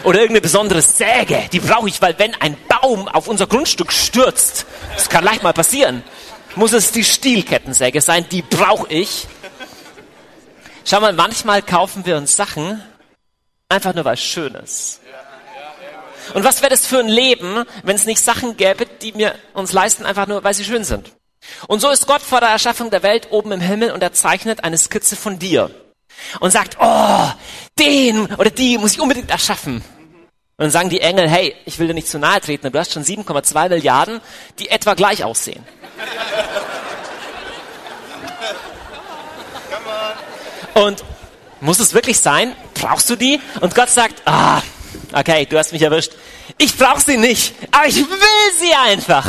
Oder 0.04 0.20
irgendeine 0.20 0.42
besondere 0.42 0.82
Säge, 0.82 1.50
die 1.52 1.60
brauche 1.60 1.90
ich, 1.90 2.02
weil 2.02 2.18
wenn 2.20 2.36
ein 2.36 2.56
Baum 2.68 3.08
auf 3.08 3.28
unser 3.28 3.48
Grundstück 3.48 3.92
stürzt, 3.92 4.66
das 4.96 5.10
kann 5.10 5.24
leicht 5.24 5.44
mal 5.44 5.54
passieren, 5.54 6.04
muss 6.56 6.74
es 6.74 6.92
die 6.92 7.04
Stielkettensäge 7.04 8.02
sein, 8.02 8.28
die 8.30 8.42
brauche 8.42 8.92
ich. 8.94 9.28
Schau 10.86 11.00
mal, 11.00 11.14
manchmal 11.14 11.62
kaufen 11.62 12.06
wir 12.06 12.18
uns 12.18 12.36
Sachen 12.36 12.84
einfach 13.70 13.94
nur, 13.96 14.06
weil 14.06 14.16
es 14.16 14.24
schön 14.24 14.54
ist. 14.56 15.02
Und 16.34 16.44
was 16.44 16.62
wäre 16.62 16.70
das 16.70 16.86
für 16.86 17.00
ein 17.00 17.08
Leben, 17.08 17.64
wenn 17.84 17.96
es 17.96 18.06
nicht 18.06 18.22
Sachen 18.22 18.56
gäbe, 18.56 18.86
die 18.86 19.16
wir 19.16 19.36
uns 19.54 19.74
leisten, 19.74 20.06
einfach 20.06 20.28
nur, 20.28 20.44
weil 20.44 20.54
sie 20.54 20.64
schön 20.64 20.84
sind? 20.84 21.12
Und 21.68 21.80
so 21.80 21.90
ist 21.90 22.08
Gott 22.08 22.22
vor 22.22 22.40
der 22.40 22.50
Erschaffung 22.50 22.90
der 22.90 23.04
Welt 23.04 23.28
oben 23.32 23.52
im 23.52 23.62
Himmel 23.62 23.92
und 23.92 24.02
er 24.02 24.14
zeichnet 24.14 24.64
eine 24.64 24.78
Skizze 24.78 25.16
von 25.16 25.40
dir 25.40 25.72
und 26.40 26.52
sagt, 26.52 26.78
oh, 26.80 27.28
den 27.80 28.28
oder 28.36 28.50
die 28.50 28.78
muss 28.78 28.94
ich 28.94 29.02
unbedingt 29.02 29.30
erschaffen. 29.30 29.76
Und 29.76 30.66
dann 30.66 30.72
sagen 30.72 30.90
die 30.90 31.02
Engel, 31.02 31.28
hey, 31.28 31.56
ich 31.66 31.80
will 31.80 31.88
dir 31.88 31.94
nicht 31.94 32.08
zu 32.08 32.20
nahe 32.20 32.40
treten, 32.40 32.68
aber 32.68 32.74
du 32.74 32.80
hast 32.80 32.94
schon 32.94 33.04
7,2 33.04 33.70
Milliarden, 33.70 34.22
die 34.60 34.70
etwa 34.70 34.94
gleich 34.94 35.24
aussehen. 35.24 35.66
Und 40.76 41.04
muss 41.60 41.80
es 41.80 41.94
wirklich 41.94 42.20
sein? 42.20 42.56
Brauchst 42.74 43.10
du 43.10 43.16
die? 43.16 43.40
Und 43.62 43.74
Gott 43.74 43.90
sagt, 43.90 44.22
ah, 44.26 44.62
okay, 45.14 45.46
du 45.46 45.58
hast 45.58 45.72
mich 45.72 45.82
erwischt. 45.82 46.14
Ich 46.58 46.78
brauche 46.78 47.02
sie 47.02 47.18
nicht, 47.18 47.54
aber 47.72 47.88
ich 47.88 47.98
will 47.98 48.52
sie 48.60 48.74
einfach. 48.74 49.26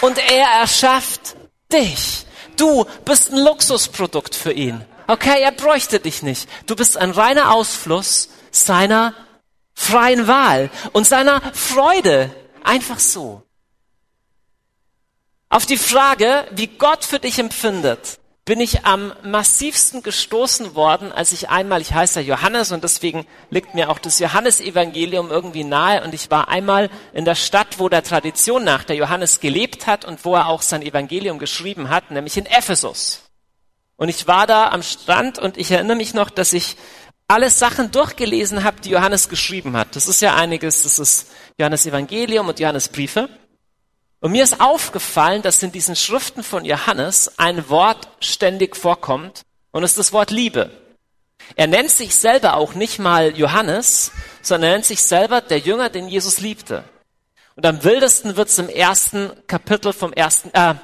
Und 0.00 0.18
er 0.18 0.46
erschafft 0.60 1.36
dich. 1.72 2.26
Du 2.56 2.84
bist 3.04 3.32
ein 3.32 3.38
Luxusprodukt 3.38 4.34
für 4.34 4.52
ihn. 4.52 4.84
Okay, 5.06 5.42
er 5.42 5.52
bräuchte 5.52 6.00
dich 6.00 6.22
nicht. 6.22 6.48
Du 6.66 6.76
bist 6.76 6.96
ein 6.96 7.10
reiner 7.10 7.52
Ausfluss 7.52 8.28
seiner 8.50 9.14
freien 9.74 10.26
Wahl 10.26 10.70
und 10.92 11.06
seiner 11.06 11.40
Freude. 11.54 12.34
Einfach 12.62 12.98
so. 12.98 13.42
Auf 15.48 15.66
die 15.66 15.78
Frage, 15.78 16.46
wie 16.52 16.68
Gott 16.68 17.04
für 17.04 17.18
dich 17.18 17.38
empfindet, 17.38 18.20
bin 18.44 18.60
ich 18.60 18.84
am 18.84 19.12
massivsten 19.22 20.02
gestoßen 20.02 20.74
worden, 20.74 21.12
als 21.12 21.32
ich 21.32 21.50
einmal, 21.50 21.80
ich 21.80 21.92
heiße 21.92 22.20
Johannes 22.20 22.72
und 22.72 22.82
deswegen 22.82 23.26
liegt 23.50 23.74
mir 23.74 23.90
auch 23.90 23.98
das 23.98 24.18
Johannesevangelium 24.18 25.30
irgendwie 25.30 25.64
nahe 25.64 26.02
und 26.02 26.14
ich 26.14 26.30
war 26.30 26.48
einmal 26.48 26.90
in 27.12 27.24
der 27.24 27.34
Stadt, 27.34 27.78
wo 27.78 27.88
der 27.88 28.02
Tradition 28.02 28.64
nach 28.64 28.84
der 28.84 28.96
Johannes 28.96 29.40
gelebt 29.40 29.86
hat 29.86 30.04
und 30.04 30.24
wo 30.24 30.34
er 30.34 30.48
auch 30.48 30.62
sein 30.62 30.82
Evangelium 30.82 31.38
geschrieben 31.38 31.90
hat, 31.90 32.10
nämlich 32.10 32.36
in 32.36 32.46
Ephesus. 32.46 33.22
Und 33.96 34.08
ich 34.08 34.26
war 34.26 34.46
da 34.46 34.70
am 34.70 34.82
Strand 34.82 35.38
und 35.38 35.58
ich 35.58 35.70
erinnere 35.70 35.96
mich 35.96 36.14
noch, 36.14 36.30
dass 36.30 36.54
ich 36.54 36.76
alle 37.28 37.50
Sachen 37.50 37.92
durchgelesen 37.92 38.64
habe, 38.64 38.80
die 38.80 38.90
Johannes 38.90 39.28
geschrieben 39.28 39.76
hat. 39.76 39.94
Das 39.94 40.08
ist 40.08 40.22
ja 40.22 40.34
einiges, 40.34 40.82
das 40.82 40.98
ist 40.98 41.30
Johannes 41.58 41.86
Evangelium 41.86 42.48
und 42.48 42.58
Johannes 42.58 42.88
Briefe. 42.88 43.28
Und 44.20 44.32
mir 44.32 44.44
ist 44.44 44.60
aufgefallen, 44.60 45.42
dass 45.42 45.62
in 45.62 45.72
diesen 45.72 45.96
Schriften 45.96 46.42
von 46.42 46.64
Johannes 46.64 47.38
ein 47.38 47.68
Wort 47.70 48.08
ständig 48.20 48.76
vorkommt 48.76 49.42
und 49.70 49.82
es 49.82 49.92
ist 49.92 49.98
das 49.98 50.12
Wort 50.12 50.30
Liebe. 50.30 50.70
Er 51.56 51.66
nennt 51.66 51.90
sich 51.90 52.14
selber 52.14 52.54
auch 52.54 52.74
nicht 52.74 52.98
mal 52.98 53.36
Johannes, 53.36 54.12
sondern 54.42 54.70
er 54.70 54.76
nennt 54.76 54.84
sich 54.84 55.02
selber 55.02 55.40
der 55.40 55.58
Jünger, 55.58 55.88
den 55.88 56.08
Jesus 56.08 56.40
liebte. 56.40 56.84
Und 57.56 57.66
am 57.66 57.82
wildesten 57.82 58.36
wird 58.36 58.48
es 58.48 58.58
im 58.58 58.68
ersten 58.68 59.32
Kapitel 59.46 59.92
vom 59.92 60.12
ersten, 60.12 60.50
äh, 60.54 60.74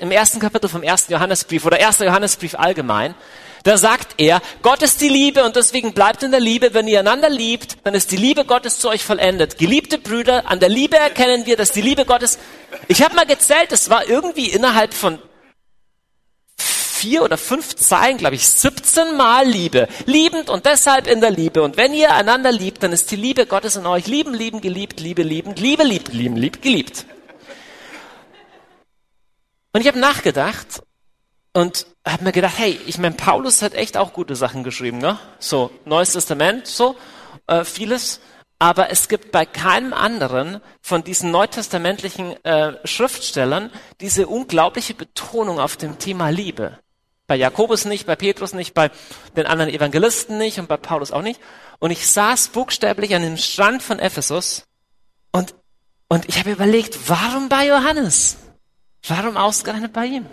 im 0.00 0.10
ersten 0.10 0.40
Kapitel 0.40 0.68
vom 0.68 0.82
ersten 0.82 1.12
Johannesbrief 1.12 1.66
oder 1.66 1.78
erster 1.78 2.06
Johannesbrief 2.06 2.54
allgemein. 2.54 3.14
Da 3.68 3.76
sagt 3.76 4.14
er, 4.16 4.40
Gott 4.62 4.80
ist 4.80 5.02
die 5.02 5.10
Liebe 5.10 5.44
und 5.44 5.54
deswegen 5.54 5.92
bleibt 5.92 6.22
in 6.22 6.30
der 6.30 6.40
Liebe. 6.40 6.72
Wenn 6.72 6.88
ihr 6.88 7.00
einander 7.00 7.28
liebt, 7.28 7.76
dann 7.84 7.92
ist 7.92 8.10
die 8.10 8.16
Liebe 8.16 8.46
Gottes 8.46 8.78
zu 8.78 8.88
euch 8.88 9.04
vollendet. 9.04 9.58
Geliebte 9.58 9.98
Brüder, 9.98 10.50
an 10.50 10.58
der 10.58 10.70
Liebe 10.70 10.96
erkennen 10.96 11.44
wir, 11.44 11.54
dass 11.58 11.72
die 11.72 11.82
Liebe 11.82 12.06
Gottes. 12.06 12.38
Ich 12.86 13.02
habe 13.02 13.14
mal 13.14 13.26
gezählt, 13.26 13.70
es 13.70 13.90
war 13.90 14.08
irgendwie 14.08 14.46
innerhalb 14.46 14.94
von 14.94 15.18
vier 16.56 17.22
oder 17.22 17.36
fünf 17.36 17.76
Zeilen, 17.76 18.16
glaube 18.16 18.36
ich, 18.36 18.48
17 18.48 19.18
Mal 19.18 19.46
Liebe. 19.46 19.86
Liebend 20.06 20.48
und 20.48 20.64
deshalb 20.64 21.06
in 21.06 21.20
der 21.20 21.30
Liebe. 21.30 21.62
Und 21.62 21.76
wenn 21.76 21.92
ihr 21.92 22.14
einander 22.14 22.50
liebt, 22.50 22.82
dann 22.82 22.94
ist 22.94 23.10
die 23.10 23.16
Liebe 23.16 23.44
Gottes 23.44 23.76
in 23.76 23.84
euch. 23.84 24.06
Lieben, 24.06 24.32
lieben, 24.32 24.62
geliebt, 24.62 24.98
Liebe, 24.98 25.22
liebend, 25.22 25.60
Liebe, 25.60 25.84
liebt, 25.84 26.14
lieben, 26.14 26.36
liebt, 26.36 26.62
geliebt. 26.62 27.04
Und 29.74 29.82
ich 29.82 29.88
habe 29.88 29.98
nachgedacht 29.98 30.80
und 31.52 31.86
habe 32.12 32.24
mir 32.24 32.32
gedacht, 32.32 32.58
hey, 32.58 32.78
ich 32.86 32.98
meine, 32.98 33.14
Paulus 33.14 33.62
hat 33.62 33.74
echt 33.74 33.96
auch 33.96 34.12
gute 34.12 34.36
Sachen 34.36 34.64
geschrieben, 34.64 34.98
ne? 34.98 35.18
So, 35.38 35.70
Neues 35.84 36.12
Testament, 36.12 36.66
so, 36.66 36.96
äh, 37.46 37.64
vieles. 37.64 38.20
Aber 38.60 38.90
es 38.90 39.08
gibt 39.08 39.30
bei 39.30 39.46
keinem 39.46 39.92
anderen 39.92 40.60
von 40.80 41.04
diesen 41.04 41.30
neutestamentlichen 41.30 42.44
äh, 42.44 42.74
Schriftstellern 42.84 43.70
diese 44.00 44.26
unglaubliche 44.26 44.94
Betonung 44.94 45.60
auf 45.60 45.76
dem 45.76 45.98
Thema 45.98 46.30
Liebe. 46.30 46.78
Bei 47.28 47.36
Jakobus 47.36 47.84
nicht, 47.84 48.06
bei 48.06 48.16
Petrus 48.16 48.54
nicht, 48.54 48.74
bei 48.74 48.90
den 49.36 49.46
anderen 49.46 49.70
Evangelisten 49.70 50.38
nicht 50.38 50.58
und 50.58 50.66
bei 50.66 50.76
Paulus 50.76 51.12
auch 51.12 51.22
nicht. 51.22 51.40
Und 51.78 51.90
ich 51.90 52.08
saß 52.08 52.48
buchstäblich 52.48 53.14
an 53.14 53.22
dem 53.22 53.36
Strand 53.36 53.82
von 53.82 53.98
Ephesus 53.98 54.64
und, 55.30 55.54
und 56.08 56.28
ich 56.28 56.38
habe 56.38 56.50
überlegt, 56.50 57.08
warum 57.08 57.48
bei 57.48 57.66
Johannes? 57.66 58.38
Warum 59.06 59.36
ausgerechnet 59.36 59.92
bei 59.92 60.06
ihm? 60.06 60.26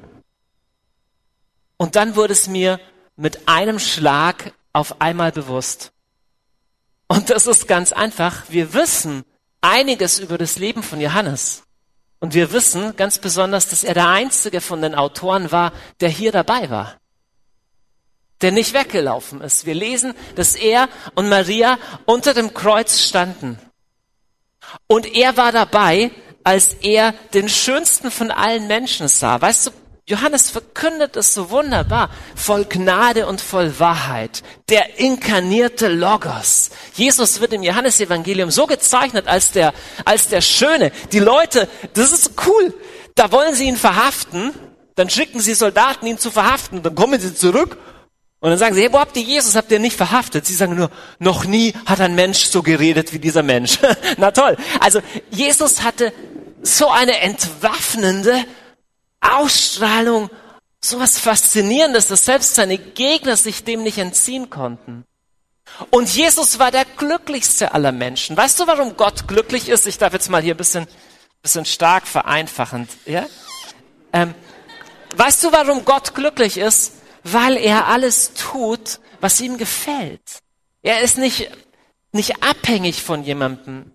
Und 1.78 1.96
dann 1.96 2.16
wurde 2.16 2.34
es 2.34 2.48
mir 2.48 2.80
mit 3.16 3.48
einem 3.48 3.80
Schlag 3.80 4.54
auf 4.74 5.02
einmal 5.02 5.32
bewusst. 5.32 5.92
Und 7.08 7.30
das 7.30 7.48
ist 7.48 7.68
ganz 7.68 7.92
einfach. 7.92 8.44
Wir 8.50 8.74
wissen 8.74 9.24
einiges 9.62 10.20
über 10.20 10.38
das 10.38 10.58
Leben 10.58 10.84
von 10.84 11.00
Johannes. 11.00 11.64
Und 12.20 12.34
wir 12.34 12.52
wissen 12.52 12.96
ganz 12.96 13.20
besonders, 13.20 13.70
dass 13.70 13.84
er 13.84 13.94
der 13.94 14.10
einzige 14.10 14.62
von 14.62 14.82
den 14.82 14.96
Autoren 14.96 15.52
war, 15.52 15.74
der 16.00 16.10
hier 16.10 16.32
dabei 16.32 16.70
war. 16.70 16.96
Der 18.42 18.52
nicht 18.52 18.74
weggelaufen 18.74 19.42
ist. 19.42 19.66
Wir 19.66 19.76
lesen, 19.76 20.14
dass 20.36 20.56
er 20.56 20.90
und 21.14 21.30
Maria 21.30 21.78
unter 22.06 22.34
dem 22.34 22.54
Kreuz 22.54 23.00
standen. 23.00 23.60
Und 24.88 25.06
er 25.06 25.38
war 25.38 25.52
dabei, 25.52 26.12
als 26.44 26.74
er 26.74 27.14
den 27.34 27.50
schönsten 27.50 28.12
von 28.12 28.32
allen 28.32 28.68
Menschen 28.68 29.08
sah. 29.08 29.40
Weißt 29.42 29.68
du, 29.68 29.72
Johannes 30.08 30.52
verkündet 30.52 31.16
es 31.16 31.34
so 31.34 31.50
wunderbar, 31.50 32.12
voll 32.36 32.66
Gnade 32.66 33.26
und 33.26 33.42
voll 33.42 33.80
Wahrheit. 33.80 34.44
Der 34.70 35.00
inkarnierte 35.00 35.88
Logos. 35.88 36.70
Jesus 36.94 37.42
wird 37.42 37.54
im 37.54 37.64
Johannesevangelium 37.64 38.52
so 38.52 38.68
gezeichnet 38.68 39.28
als 39.28 39.50
der, 39.50 39.74
als 40.06 40.28
der 40.28 40.42
Schöne. 40.42 40.92
Die 41.12 41.18
Leute, 41.18 41.68
das 41.96 42.12
ist 42.12 42.34
cool. 42.46 42.72
Da 43.16 43.32
wollen 43.32 43.56
sie 43.56 43.66
ihn 43.66 43.78
verhaften. 43.78 44.54
Dann 44.94 45.10
schicken 45.10 45.40
sie 45.40 45.56
Soldaten, 45.56 46.06
ihn 46.06 46.20
zu 46.20 46.30
verhaften. 46.30 46.84
Dann 46.84 46.94
kommen 46.94 47.20
sie 47.20 47.34
zurück. 47.34 47.76
Und 48.42 48.52
dann 48.52 48.60
sagen 48.60 48.76
sie, 48.76 48.84
hey, 48.84 48.94
wo 48.94 49.00
habt 49.00 49.18
ihr 49.18 49.24
Jesus? 49.24 49.56
Habt 49.56 49.72
ihr 49.72 49.80
nicht 49.80 49.98
verhaftet? 49.98 50.46
Sie 50.46 50.54
sagen 50.54 50.76
nur, 50.76 50.92
noch 51.18 51.46
nie 51.46 51.74
hat 51.88 52.00
ein 52.00 52.14
Mensch 52.14 52.46
so 52.46 52.62
geredet 52.62 53.12
wie 53.12 53.18
dieser 53.18 53.42
Mensch. 53.42 53.80
Na 54.18 54.30
toll. 54.30 54.56
Also, 54.80 55.02
Jesus 55.32 55.82
hatte 55.82 56.14
so 56.62 56.92
eine 56.92 57.22
entwaffnende 57.22 58.46
Ausstrahlung, 59.34 60.30
so 60.84 61.00
was 61.00 61.18
Faszinierendes, 61.18 62.08
dass 62.08 62.26
selbst 62.26 62.56
seine 62.56 62.78
Gegner 62.78 63.38
sich 63.38 63.64
dem 63.64 63.84
nicht 63.84 63.98
entziehen 63.98 64.50
konnten. 64.50 65.06
Und 65.90 66.14
Jesus 66.14 66.60
war 66.60 66.72
der 66.72 66.86
glücklichste 66.86 67.74
aller 67.74 67.92
Menschen. 67.92 68.38
Weißt 68.38 68.60
du, 68.60 68.68
warum 68.68 68.96
Gott 68.96 69.28
glücklich 69.28 69.68
ist? 69.68 69.88
Ich 69.88 69.98
darf 69.98 70.14
jetzt 70.14 70.30
mal 70.30 70.42
hier 70.42 70.54
ein 70.54 70.58
bisschen, 70.58 70.88
bisschen 71.42 71.66
stark 71.66 72.08
vereinfachend, 72.08 72.90
ja? 73.06 73.26
Ähm, 74.14 74.34
weißt 75.16 75.44
du, 75.44 75.52
warum 75.52 75.84
Gott 75.84 76.16
glücklich 76.16 76.58
ist? 76.58 76.94
Weil 77.24 77.58
er 77.58 77.88
alles 77.88 78.34
tut, 78.34 79.00
was 79.20 79.42
ihm 79.42 79.58
gefällt. 79.58 80.40
Er 80.84 81.02
ist 81.02 81.18
nicht, 81.18 81.50
nicht 82.12 82.44
abhängig 82.44 83.02
von 83.02 83.24
jemandem. 83.24 83.92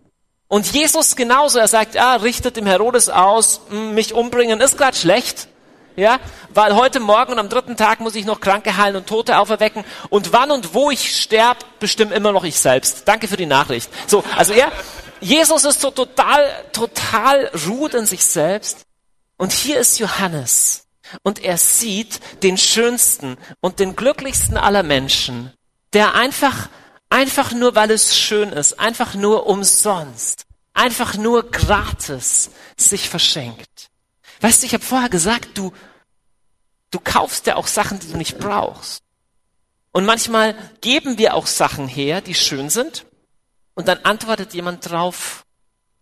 Und 0.52 0.72
Jesus 0.72 1.14
genauso, 1.14 1.60
er 1.60 1.68
sagt, 1.68 1.96
ah, 1.96 2.16
richtet 2.16 2.56
dem 2.56 2.66
Herodes 2.66 3.08
aus, 3.08 3.60
hm, 3.68 3.94
mich 3.94 4.14
umbringen 4.14 4.60
ist 4.60 4.76
gerade 4.76 4.96
schlecht. 4.96 5.46
Ja, 5.94 6.18
weil 6.52 6.74
heute 6.74 6.98
Morgen 6.98 7.32
und 7.32 7.38
am 7.38 7.48
dritten 7.48 7.76
Tag 7.76 8.00
muss 8.00 8.16
ich 8.16 8.24
noch 8.24 8.40
Kranke 8.40 8.76
heilen 8.76 8.96
und 8.96 9.06
Tote 9.06 9.38
auferwecken. 9.38 9.84
Und 10.08 10.32
wann 10.32 10.50
und 10.50 10.74
wo 10.74 10.90
ich 10.90 11.20
sterb, 11.20 11.58
bestimmt 11.78 12.10
immer 12.10 12.32
noch 12.32 12.42
ich 12.42 12.58
selbst. 12.58 13.06
Danke 13.06 13.28
für 13.28 13.36
die 13.36 13.46
Nachricht. 13.46 13.90
So, 14.08 14.24
also 14.36 14.52
er, 14.52 14.72
Jesus 15.20 15.64
ist 15.64 15.80
so 15.80 15.92
total, 15.92 16.48
total 16.72 17.48
ruht 17.68 17.94
in 17.94 18.06
sich 18.06 18.24
selbst. 18.24 18.86
Und 19.36 19.52
hier 19.52 19.78
ist 19.78 20.00
Johannes. 20.00 20.88
Und 21.22 21.44
er 21.44 21.58
sieht 21.58 22.18
den 22.42 22.58
schönsten 22.58 23.36
und 23.60 23.78
den 23.78 23.94
glücklichsten 23.94 24.56
aller 24.56 24.82
Menschen, 24.82 25.52
der 25.92 26.14
einfach 26.14 26.68
Einfach 27.10 27.52
nur, 27.52 27.74
weil 27.74 27.90
es 27.90 28.16
schön 28.16 28.50
ist, 28.50 28.78
einfach 28.78 29.14
nur 29.14 29.46
umsonst, 29.46 30.46
einfach 30.72 31.16
nur 31.16 31.50
gratis 31.50 32.50
sich 32.76 33.08
verschenkt. 33.10 33.90
Weißt 34.40 34.62
du, 34.62 34.66
ich 34.66 34.74
habe 34.74 34.84
vorher 34.84 35.08
gesagt, 35.10 35.58
du, 35.58 35.72
du 36.90 37.00
kaufst 37.00 37.46
ja 37.46 37.56
auch 37.56 37.66
Sachen, 37.66 37.98
die 37.98 38.10
du 38.10 38.16
nicht 38.16 38.38
brauchst. 38.38 39.02
Und 39.92 40.06
manchmal 40.06 40.54
geben 40.80 41.18
wir 41.18 41.34
auch 41.34 41.48
Sachen 41.48 41.88
her, 41.88 42.20
die 42.20 42.34
schön 42.34 42.70
sind, 42.70 43.04
und 43.74 43.88
dann 43.88 43.98
antwortet 44.04 44.54
jemand 44.54 44.88
drauf, 44.88 45.44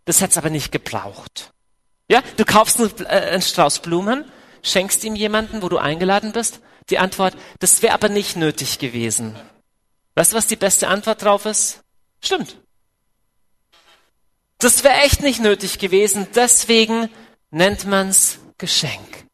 das 0.04 0.20
hat's 0.20 0.36
aber 0.36 0.50
nicht 0.50 0.72
gebraucht. 0.72 1.52
Ja, 2.11 2.22
du 2.36 2.44
kaufst 2.44 2.80
einen, 2.80 2.90
äh, 3.06 3.30
einen 3.30 3.42
Strauß 3.42 3.80
Blumen, 3.80 4.24
schenkst 4.62 5.04
ihm 5.04 5.14
jemanden, 5.14 5.62
wo 5.62 5.68
du 5.68 5.78
eingeladen 5.78 6.32
bist, 6.32 6.61
die 6.90 6.98
Antwort, 6.98 7.34
das 7.61 7.82
wäre 7.82 7.94
aber 7.94 8.09
nicht 8.09 8.36
nötig 8.36 8.78
gewesen. 8.78 9.36
Weißt 10.19 10.33
du, 10.33 10.37
was 10.37 10.49
die 10.49 10.57
beste 10.57 10.89
Antwort 10.89 11.23
drauf 11.23 11.47
ist? 11.47 11.79
Stimmt. 12.21 12.57
Das 14.59 14.83
wäre 14.83 14.97
echt 15.03 15.23
nicht 15.23 15.41
nötig 15.41 15.79
gewesen, 15.79 16.27
deswegen 16.35 17.09
nennt 17.53 17.85
man's 17.85 18.41
Geschenk. 18.59 19.27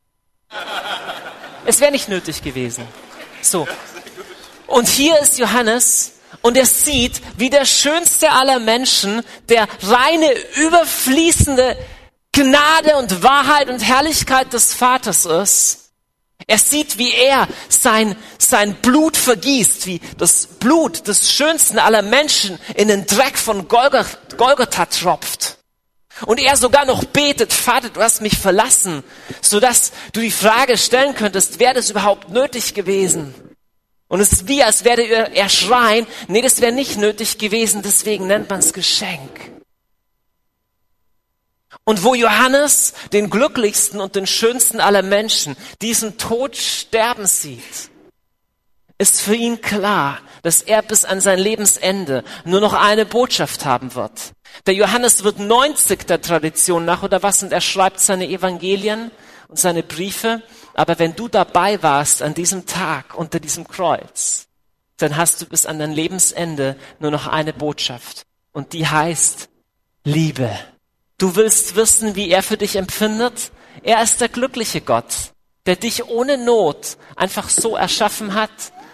Es 1.65 1.81
wäre 1.81 1.91
nicht 1.91 2.11
nötig 2.11 2.43
gewesen. 2.43 2.87
So. 3.41 3.67
Und 4.67 4.87
hier 4.87 5.19
ist 5.21 5.39
Johannes 5.39 6.17
und 6.43 6.55
er 6.55 6.67
sieht, 6.67 7.23
wie 7.39 7.49
der 7.49 7.65
schönste 7.65 8.31
aller 8.33 8.59
Menschen, 8.59 9.23
der 9.49 9.67
reine, 9.81 10.35
überfließende 10.57 11.79
Gnade 12.31 12.97
und 12.99 13.23
Wahrheit 13.23 13.71
und 13.71 13.81
Herrlichkeit 13.81 14.53
des 14.53 14.75
Vaters 14.75 15.25
ist, 15.25 15.84
er 16.47 16.59
sieht, 16.59 16.99
wie 16.99 17.13
er 17.13 17.49
sein, 17.69 18.17
sein 18.39 18.75
Blut 18.75 19.17
vergießt, 19.17 19.87
wie 19.87 20.01
das 20.19 20.47
Blut 20.47 21.07
des 21.09 21.33
schönsten 21.33 21.79
aller 21.79 22.03
Menschen 22.03 22.59
in 22.75 22.89
den 22.89 23.07
Dreck 23.07 23.39
von 23.39 23.69
Golgotha 23.69 24.87
tropft. 24.87 25.59
Und 26.27 26.39
er 26.39 26.57
sogar 26.57 26.85
noch 26.85 27.05
betet, 27.05 27.53
Vater, 27.53 27.89
du 27.89 28.01
hast 28.01 28.23
mich 28.23 28.39
verlassen, 28.39 29.03
sodass 29.41 29.93
du 30.13 30.21
die 30.21 30.31
Frage 30.31 30.79
stellen 30.79 31.15
könntest, 31.15 31.59
wäre 31.59 31.75
das 31.75 31.91
überhaupt 31.91 32.31
nötig 32.31 32.75
gewesen? 32.75 33.35
Und 34.07 34.21
es 34.21 34.33
ist 34.33 34.49
wie, 34.49 34.63
als 34.63 34.85
werde 34.85 35.03
er 35.03 35.49
schreien, 35.49 36.07
nee, 36.29 36.41
das 36.41 36.61
wäre 36.61 36.73
nicht 36.73 36.99
nötig 36.99 37.39
gewesen, 37.39 37.83
deswegen 37.83 38.29
nennt 38.29 38.49
man 38.49 38.61
es 38.61 38.73
Geschenk. 38.73 39.54
Und 41.85 42.03
wo 42.03 42.15
Johannes 42.15 42.95
den 43.13 43.29
glücklichsten 43.29 44.01
und 44.01 44.17
den 44.17 44.27
schönsten 44.27 44.81
aller 44.81 45.03
Menschen 45.03 45.57
diesen 45.83 46.17
Tod 46.17 46.57
sterben 46.57 47.27
sieht, 47.27 47.91
ist 48.97 49.21
für 49.21 49.35
ihn 49.35 49.61
klar, 49.61 50.21
dass 50.43 50.63
er 50.63 50.83
bis 50.83 51.05
an 51.05 51.21
sein 51.21 51.39
Lebensende 51.39 52.25
nur 52.45 52.61
noch 52.61 52.73
eine 52.73 53.05
Botschaft 53.05 53.65
haben 53.65 53.95
wird. 53.95 54.33
Der 54.67 54.75
Johannes 54.75 55.25
wird 55.25 55.39
90 55.39 56.07
der 56.07 56.23
Tradition 56.23 56.85
nach 56.85 57.03
oder 57.03 57.23
was 57.23 57.43
und 57.43 57.53
er 57.53 57.61
schreibt 57.61 58.01
seine 58.01 58.29
Evangelien 58.29 59.11
und 59.49 59.59
seine 59.59 59.83
Briefe. 59.83 60.43
Aber 60.75 60.99
wenn 60.99 61.17
du 61.17 61.29
dabei 61.29 61.83
warst 61.83 62.23
an 62.23 62.35
diesem 62.35 62.67
Tag 62.67 63.15
unter 63.15 63.41
diesem 63.41 63.67
Kreuz, 63.67 64.47
dann 64.99 65.17
hast 65.17 65.43
du 65.43 65.47
bis 65.47 65.67
an 65.67 65.79
dein 65.79 65.93
Lebensende 65.93 66.77
nur 67.01 67.11
noch 67.11 67.27
eine 67.27 67.53
Botschaft. 67.53 68.27
Und 68.53 68.73
die 68.73 68.87
heißt 68.87 69.49
Liebe. 70.05 70.57
Du 71.19 71.37
willst 71.37 71.77
wissen, 71.77 72.17
wie 72.17 72.31
er 72.31 72.43
für 72.43 72.57
dich 72.57 72.77
empfindet? 72.77 73.53
Er 73.83 74.03
ist 74.03 74.21
der 74.21 74.29
glückliche 74.29 74.81
Gott, 74.81 75.33
der 75.67 75.77
dich 75.77 76.07
ohne 76.09 76.39
Not 76.39 76.97
einfach 77.17 77.49
so 77.49 77.77
erschaffen 77.77 78.35
hat. 78.35 78.51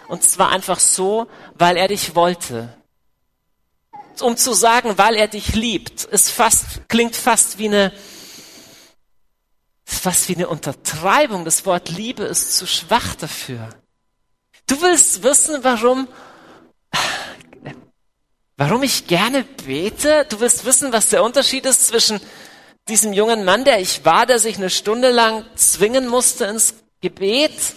Und 0.07 0.23
zwar 0.23 0.49
einfach 0.49 0.79
so, 0.79 1.27
weil 1.55 1.77
er 1.77 1.87
dich 1.87 2.15
wollte. 2.15 2.75
Um 4.19 4.37
zu 4.37 4.53
sagen, 4.53 4.97
weil 4.97 5.15
er 5.15 5.27
dich 5.27 5.55
liebt, 5.55 6.03
ist 6.03 6.29
fast, 6.29 6.87
klingt 6.89 7.15
fast 7.15 7.57
wie 7.57 7.67
eine, 7.67 7.93
fast 9.85 10.27
wie 10.29 10.35
eine 10.35 10.49
Untertreibung. 10.49 11.45
Das 11.45 11.65
Wort 11.65 11.89
Liebe 11.89 12.23
ist 12.23 12.57
zu 12.57 12.67
schwach 12.67 13.15
dafür. 13.15 13.69
Du 14.67 14.81
willst 14.81 15.23
wissen, 15.23 15.63
warum 15.63 16.07
Warum 18.63 18.83
ich 18.83 19.07
gerne 19.07 19.43
bete? 19.43 20.27
Du 20.29 20.39
willst 20.39 20.65
wissen, 20.65 20.93
was 20.93 21.09
der 21.09 21.23
Unterschied 21.23 21.65
ist 21.65 21.87
zwischen 21.87 22.21
diesem 22.87 23.11
jungen 23.11 23.43
Mann, 23.43 23.65
der 23.65 23.79
ich 23.79 24.05
war, 24.05 24.27
der 24.27 24.37
sich 24.37 24.57
eine 24.57 24.69
Stunde 24.69 25.09
lang 25.09 25.43
zwingen 25.55 26.07
musste 26.07 26.45
ins 26.45 26.75
Gebet 27.01 27.73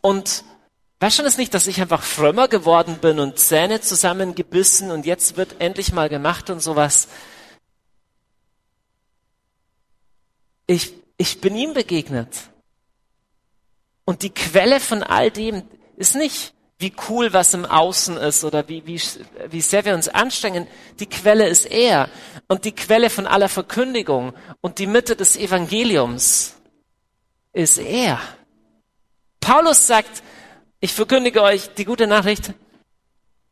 und 0.00 0.44
weißt 1.00 1.18
schon 1.18 1.26
es 1.26 1.36
nicht, 1.36 1.52
dass 1.52 1.66
ich 1.66 1.78
einfach 1.82 2.02
frömmer 2.02 2.48
geworden 2.48 3.00
bin 3.02 3.18
und 3.18 3.38
Zähne 3.38 3.82
zusammengebissen 3.82 4.90
und 4.90 5.04
jetzt 5.04 5.36
wird 5.36 5.56
endlich 5.58 5.92
mal 5.92 6.08
gemacht 6.08 6.48
und 6.48 6.60
sowas. 6.60 7.08
Ich, 10.66 10.94
ich 11.18 11.42
bin 11.42 11.54
ihm 11.54 11.74
begegnet. 11.74 12.34
Und 14.06 14.22
die 14.22 14.32
Quelle 14.32 14.80
von 14.80 15.02
all 15.02 15.30
dem 15.30 15.64
ist 15.98 16.14
nicht 16.14 16.54
wie 16.78 16.92
cool 17.08 17.32
was 17.32 17.54
im 17.54 17.64
Außen 17.64 18.16
ist 18.16 18.44
oder 18.44 18.68
wie, 18.68 18.86
wie, 18.86 19.00
wie 19.50 19.60
sehr 19.60 19.84
wir 19.84 19.94
uns 19.94 20.08
anstrengen. 20.08 20.68
Die 21.00 21.08
Quelle 21.08 21.48
ist 21.48 21.66
er 21.66 22.08
und 22.46 22.64
die 22.64 22.72
Quelle 22.72 23.10
von 23.10 23.26
aller 23.26 23.48
Verkündigung 23.48 24.32
und 24.60 24.78
die 24.78 24.86
Mitte 24.86 25.16
des 25.16 25.36
Evangeliums 25.36 26.54
ist 27.52 27.78
er. 27.78 28.20
Paulus 29.40 29.86
sagt, 29.86 30.22
ich 30.80 30.92
verkündige 30.92 31.42
euch 31.42 31.74
die 31.74 31.84
gute 31.84 32.06
Nachricht 32.06 32.52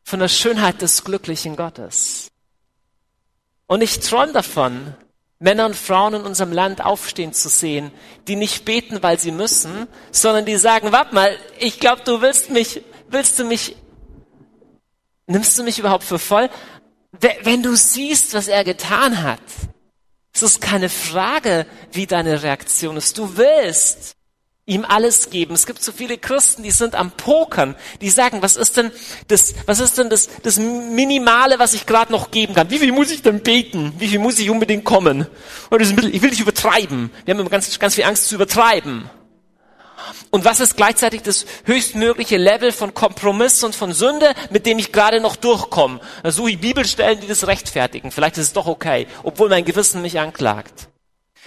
von 0.03 0.19
der 0.19 0.29
Schönheit 0.29 0.81
des 0.81 1.03
glücklichen 1.03 1.57
Gottes. 1.57 2.31
Und 3.67 3.81
ich 3.81 3.99
träume 3.99 4.31
davon, 4.31 4.95
Männer 5.39 5.65
und 5.65 5.75
Frauen 5.75 6.15
in 6.15 6.21
unserem 6.21 6.53
Land 6.53 6.83
aufstehen 6.83 7.33
zu 7.33 7.49
sehen, 7.49 7.91
die 8.27 8.37
nicht 8.37 8.63
beten, 8.63 9.03
weil 9.03 9.19
sie 9.19 9.31
müssen, 9.31 9.87
sondern 10.11 10.45
die 10.45 10.55
sagen, 10.55 10.93
warte 10.93 11.13
mal, 11.13 11.37
ich 11.59 11.79
glaube, 11.79 12.01
du 12.05 12.21
willst 12.21 12.49
mich, 12.49 12.81
willst 13.09 13.39
du 13.39 13.43
mich, 13.43 13.75
nimmst 15.27 15.57
du 15.57 15.63
mich 15.63 15.79
überhaupt 15.79 16.03
für 16.03 16.19
voll? 16.19 16.49
Wenn 17.43 17.63
du 17.63 17.75
siehst, 17.75 18.33
was 18.33 18.47
er 18.47 18.63
getan 18.63 19.23
hat, 19.23 19.41
es 20.33 20.43
ist 20.43 20.61
keine 20.61 20.89
Frage, 20.89 21.65
wie 21.93 22.05
deine 22.05 22.43
Reaktion 22.43 22.95
ist. 22.95 23.17
Du 23.17 23.37
willst 23.37 24.17
ihm 24.67 24.85
alles 24.85 25.29
geben. 25.29 25.55
Es 25.55 25.65
gibt 25.65 25.81
so 25.81 25.91
viele 25.91 26.17
Christen, 26.17 26.61
die 26.61 26.71
sind 26.71 26.93
am 26.93 27.09
Pokern, 27.11 27.75
die 28.01 28.09
sagen, 28.09 28.41
was 28.41 28.57
ist 28.57 28.77
denn 28.77 28.91
das, 29.29 29.55
was 29.65 29.79
ist 29.79 29.97
denn 29.97 30.09
das, 30.09 30.29
das 30.43 30.59
Minimale, 30.59 31.57
was 31.57 31.73
ich 31.73 31.85
gerade 31.85 32.11
noch 32.11 32.29
geben 32.29 32.53
kann? 32.53 32.69
Wie 32.69 32.77
viel 32.77 32.91
muss 32.91 33.09
ich 33.09 33.23
denn 33.23 33.41
beten? 33.41 33.93
Wie 33.97 34.09
viel 34.09 34.19
muss 34.19 34.37
ich 34.37 34.49
unbedingt 34.49 34.83
kommen? 34.83 35.25
Oder 35.71 35.83
ich 35.83 36.21
will 36.21 36.29
nicht 36.29 36.41
übertreiben. 36.41 37.09
Wir 37.25 37.33
haben 37.33 37.39
immer 37.39 37.49
ganz, 37.49 37.79
ganz 37.79 37.95
viel 37.95 38.03
Angst 38.03 38.27
zu 38.27 38.35
übertreiben. 38.35 39.09
Und 40.29 40.45
was 40.45 40.59
ist 40.59 40.77
gleichzeitig 40.77 41.21
das 41.21 41.45
höchstmögliche 41.65 42.37
Level 42.37 42.71
von 42.71 42.93
Kompromiss 42.93 43.63
und 43.63 43.75
von 43.75 43.93
Sünde, 43.93 44.33
mit 44.49 44.65
dem 44.65 44.79
ich 44.79 44.91
gerade 44.91 45.19
noch 45.19 45.35
durchkomme? 45.35 45.99
Da 46.23 46.31
suche 46.31 46.51
ich 46.51 46.59
Bibelstellen, 46.59 47.19
die 47.19 47.27
das 47.27 47.47
rechtfertigen. 47.47 48.11
Vielleicht 48.11 48.37
ist 48.37 48.47
es 48.47 48.53
doch 48.53 48.67
okay, 48.67 49.07
obwohl 49.23 49.49
mein 49.49 49.65
Gewissen 49.65 50.01
mich 50.01 50.19
anklagt. 50.19 50.89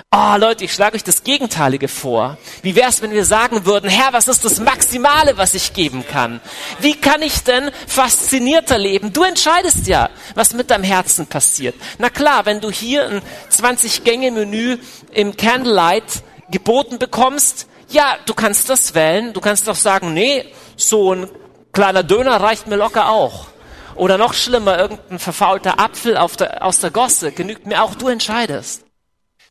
Ah, 0.08 0.34
oh, 0.34 0.38
Leute, 0.38 0.64
ich 0.64 0.72
schlage 0.72 0.96
euch 0.96 1.04
das 1.04 1.24
Gegenteilige 1.24 1.88
vor. 1.88 2.38
Wie 2.62 2.74
wär's, 2.74 3.02
wenn 3.02 3.10
wir 3.10 3.24
sagen 3.24 3.66
würden, 3.66 3.90
Herr, 3.90 4.12
was 4.12 4.28
ist 4.28 4.44
das 4.44 4.58
Maximale, 4.58 5.36
was 5.36 5.54
ich 5.54 5.72
geben 5.72 6.04
kann? 6.06 6.40
Wie 6.80 6.94
kann 6.94 7.22
ich 7.22 7.40
denn 7.40 7.70
faszinierter 7.86 8.78
leben? 8.78 9.12
Du 9.12 9.24
entscheidest 9.24 9.86
ja, 9.86 10.08
was 10.34 10.54
mit 10.54 10.70
deinem 10.70 10.84
Herzen 10.84 11.26
passiert. 11.26 11.74
Na 11.98 12.08
klar, 12.08 12.46
wenn 12.46 12.60
du 12.60 12.70
hier 12.70 13.06
ein 13.06 13.22
20-Gänge-Menü 13.50 14.78
im 15.12 15.36
Candlelight 15.36 16.22
geboten 16.50 16.98
bekommst, 16.98 17.66
ja, 17.90 18.16
du 18.26 18.34
kannst 18.34 18.68
das 18.68 18.94
wählen. 18.94 19.32
Du 19.32 19.40
kannst 19.40 19.68
doch 19.68 19.74
sagen, 19.74 20.14
nee, 20.14 20.46
so 20.76 21.14
ein 21.14 21.28
kleiner 21.72 22.02
Döner 22.02 22.40
reicht 22.40 22.66
mir 22.66 22.76
locker 22.76 23.08
auch. 23.08 23.46
Oder 23.94 24.18
noch 24.18 24.32
schlimmer, 24.32 24.78
irgendein 24.78 25.18
verfaulter 25.18 25.78
Apfel 25.78 26.14
der, 26.38 26.64
aus 26.64 26.80
der 26.80 26.90
Gosse 26.90 27.32
genügt 27.32 27.66
mir 27.66 27.82
auch. 27.82 27.94
Du 27.94 28.08
entscheidest. 28.08 28.84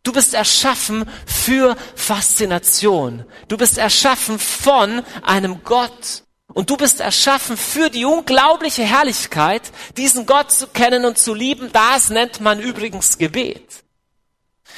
Du 0.03 0.13
bist 0.13 0.33
erschaffen 0.33 1.09
für 1.25 1.75
Faszination. 1.95 3.25
Du 3.47 3.57
bist 3.57 3.77
erschaffen 3.77 4.39
von 4.39 5.03
einem 5.23 5.63
Gott. 5.63 6.23
Und 6.53 6.69
du 6.69 6.77
bist 6.77 6.99
erschaffen 6.99 7.57
für 7.57 7.89
die 7.89 8.05
unglaubliche 8.05 8.83
Herrlichkeit, 8.83 9.61
diesen 9.97 10.25
Gott 10.25 10.51
zu 10.51 10.67
kennen 10.67 11.05
und 11.05 11.17
zu 11.17 11.35
lieben. 11.35 11.69
Das 11.73 12.09
nennt 12.09 12.41
man 12.41 12.59
übrigens 12.59 13.17
Gebet. 13.19 13.83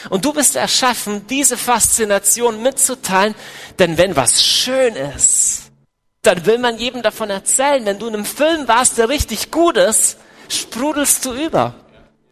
Und 0.09 0.25
du 0.25 0.33
bist 0.33 0.55
erschaffen, 0.55 1.27
diese 1.27 1.57
Faszination 1.57 2.61
mitzuteilen, 2.61 3.35
denn 3.79 3.97
wenn 3.97 4.15
was 4.15 4.43
schön 4.43 4.95
ist, 4.95 5.71
dann 6.21 6.45
will 6.45 6.57
man 6.57 6.77
jedem 6.77 7.01
davon 7.01 7.29
erzählen. 7.29 7.85
Wenn 7.85 7.99
du 7.99 8.07
in 8.07 8.15
einem 8.15 8.25
Film 8.25 8.67
warst, 8.67 8.97
der 8.97 9.09
richtig 9.09 9.51
gut 9.51 9.77
ist, 9.77 10.17
sprudelst 10.49 11.25
du 11.25 11.33
über. 11.33 11.75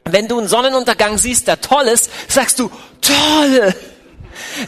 Wenn 0.05 0.27
du 0.27 0.37
einen 0.37 0.47
Sonnenuntergang 0.47 1.17
siehst, 1.17 1.47
der 1.47 1.61
toll 1.61 1.87
ist, 1.87 2.09
sagst 2.27 2.59
du, 2.59 2.71
toll! 3.01 3.73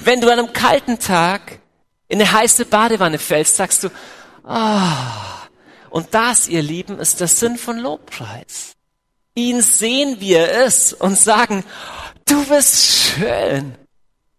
Wenn 0.03 0.21
du 0.21 0.27
an 0.31 0.39
einem 0.39 0.53
kalten 0.53 0.99
Tag 0.99 1.59
in 2.07 2.21
eine 2.21 2.31
heiße 2.31 2.65
Badewanne 2.65 3.19
fällst, 3.19 3.55
sagst 3.55 3.83
du, 3.83 3.89
ah. 4.43 5.47
Und 5.89 6.13
das, 6.13 6.47
ihr 6.47 6.61
Lieben, 6.61 6.99
ist 6.99 7.19
der 7.19 7.27
Sinn 7.27 7.57
von 7.57 7.77
Lobpreis. 7.77 8.75
Ihn 9.35 9.61
sehen 9.61 10.19
wir 10.19 10.49
es 10.51 10.93
und 10.93 11.17
sagen, 11.17 11.63
du 12.31 12.45
bist 12.45 12.93
schön. 12.93 13.75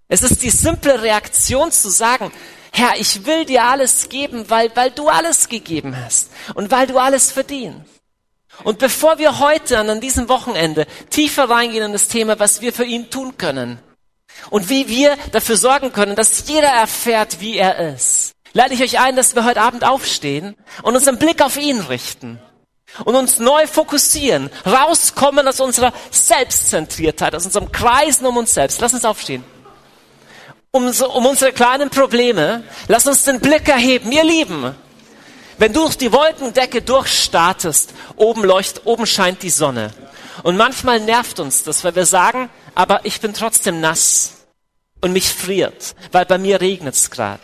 Es 0.09 0.22
ist 0.22 0.43
die 0.43 0.51
simple 0.51 1.03
Reaktion 1.03 1.70
zu 1.70 1.90
sagen, 1.90 2.32
Herr, 2.72 2.99
ich 2.99 3.26
will 3.26 3.45
dir 3.45 3.64
alles 3.64 4.09
geben, 4.09 4.49
weil, 4.49 4.74
weil 4.74 4.90
du 4.90 5.09
alles 5.09 5.49
gegeben 5.49 5.95
hast 5.97 6.30
und 6.55 6.70
weil 6.70 6.86
du 6.86 6.99
alles 6.99 7.30
verdienst. 7.30 7.80
Und 8.64 8.78
bevor 8.78 9.18
wir 9.18 9.38
heute 9.38 9.78
an 9.78 10.01
diesem 10.01 10.28
Wochenende 10.28 10.86
tiefer 11.11 11.49
reingehen 11.49 11.84
in 11.84 11.93
das 11.93 12.09
Thema, 12.09 12.38
was 12.38 12.61
wir 12.61 12.72
für 12.72 12.84
ihn 12.84 13.11
tun 13.11 13.36
können 13.38 13.78
und 14.51 14.68
wie 14.68 14.88
wir 14.88 15.16
dafür 15.32 15.57
sorgen 15.57 15.93
können, 15.93 16.16
dass 16.16 16.49
jeder 16.49 16.68
erfährt, 16.68 17.40
wie 17.40 17.57
er 17.57 17.95
ist, 17.95 18.32
lade 18.53 18.74
ich 18.74 18.82
euch 18.82 19.01
ein, 19.01 19.16
dass 19.16 19.34
wir 19.34 19.45
heute 19.45 19.62
Abend 19.62 19.84
aufstehen 19.84 20.55
und 20.82 20.95
unseren 20.95 21.18
Blick 21.18 21.43
auf 21.43 21.57
ihn 21.57 21.80
richten 21.80 22.38
und 23.05 23.14
uns 23.14 23.38
neu 23.38 23.66
fokussieren, 23.66 24.51
rauskommen 24.66 25.47
aus 25.47 25.61
unserer 25.61 25.93
Selbstzentriertheit, 26.11 27.34
aus 27.34 27.45
unserem 27.45 27.72
Kreisen 27.72 28.26
um 28.26 28.36
uns 28.36 28.55
selbst. 28.55 28.80
Lass 28.80 28.95
uns 28.95 29.05
aufstehen. 29.05 29.45
Um, 30.70 30.86
um 30.86 31.26
unsere 31.26 31.53
kleinen 31.53 31.90
Probleme, 31.90 32.64
lass 32.88 33.07
uns 33.07 33.24
den 33.24 33.40
Blick 33.40 33.68
erheben. 33.68 34.11
Ihr 34.11 34.24
Lieben, 34.24 34.74
wenn 35.59 35.72
du 35.72 35.80
durch 35.80 35.97
die 35.97 36.12
Wolkendecke 36.12 36.80
durchstartest, 36.82 37.93
oben 38.16 38.45
leuchtet, 38.45 38.82
oben 38.86 39.07
scheint 39.07 39.43
die 39.43 39.51
Sonne. 39.51 39.93
Und 40.43 40.57
manchmal 40.57 41.01
nervt 41.01 41.40
uns 41.40 41.62
das, 41.62 41.84
weil 41.84 41.95
wir 41.95 42.07
sagen, 42.07 42.49
aber 42.74 43.05
ich 43.05 43.20
bin 43.20 43.34
trotzdem 43.34 43.80
nass 43.80 44.32
und 45.03 45.12
mich 45.12 45.28
friert, 45.28 45.95
weil 46.11 46.24
bei 46.24 46.38
mir 46.38 46.61
regnet's 46.61 47.11
grad. 47.11 47.40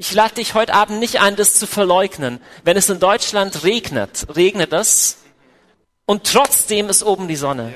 Ich 0.00 0.14
lade 0.14 0.36
dich 0.36 0.54
heute 0.54 0.72
Abend 0.72 0.98
nicht 0.98 1.20
ein, 1.20 1.36
das 1.36 1.56
zu 1.56 1.66
verleugnen. 1.66 2.40
Wenn 2.64 2.78
es 2.78 2.88
in 2.88 3.00
Deutschland 3.00 3.64
regnet, 3.64 4.28
regnet 4.34 4.72
es 4.72 5.18
und 6.06 6.24
trotzdem 6.24 6.88
ist 6.88 7.02
oben 7.02 7.28
die 7.28 7.36
Sonne. 7.36 7.74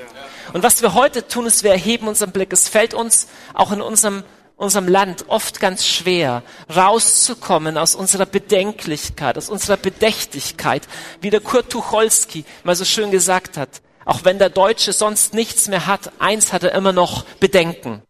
Und 0.54 0.62
was 0.62 0.80
wir 0.80 0.94
heute 0.94 1.28
tun, 1.28 1.44
ist, 1.44 1.64
wir 1.64 1.72
erheben 1.72 2.08
unseren 2.08 2.32
Blick. 2.32 2.50
Es 2.54 2.66
fällt 2.66 2.94
uns 2.94 3.28
auch 3.52 3.72
in 3.72 3.82
unserem 3.82 4.24
unserem 4.56 4.88
Land 4.88 5.26
oft 5.28 5.60
ganz 5.60 5.84
schwer, 5.84 6.42
rauszukommen 6.74 7.76
aus 7.76 7.94
unserer 7.94 8.24
Bedenklichkeit, 8.24 9.36
aus 9.36 9.50
unserer 9.50 9.76
Bedächtigkeit, 9.76 10.88
wie 11.20 11.28
der 11.28 11.40
Kurt 11.40 11.68
Tucholsky 11.68 12.46
mal 12.62 12.74
so 12.74 12.86
schön 12.86 13.10
gesagt 13.10 13.58
hat. 13.58 13.82
Auch 14.06 14.24
wenn 14.24 14.38
der 14.38 14.48
Deutsche 14.48 14.94
sonst 14.94 15.34
nichts 15.34 15.68
mehr 15.68 15.84
hat, 15.84 16.10
eins 16.20 16.54
hat 16.54 16.62
er 16.62 16.72
immer 16.72 16.92
noch 16.92 17.24
Bedenken. 17.38 18.00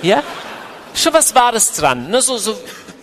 Ja? 0.00 0.22
Schon 0.94 1.12
was 1.12 1.34
war 1.34 1.52
das 1.52 1.72
dran? 1.72 2.10
Ne? 2.10 2.22
So, 2.22 2.38
so, 2.38 2.56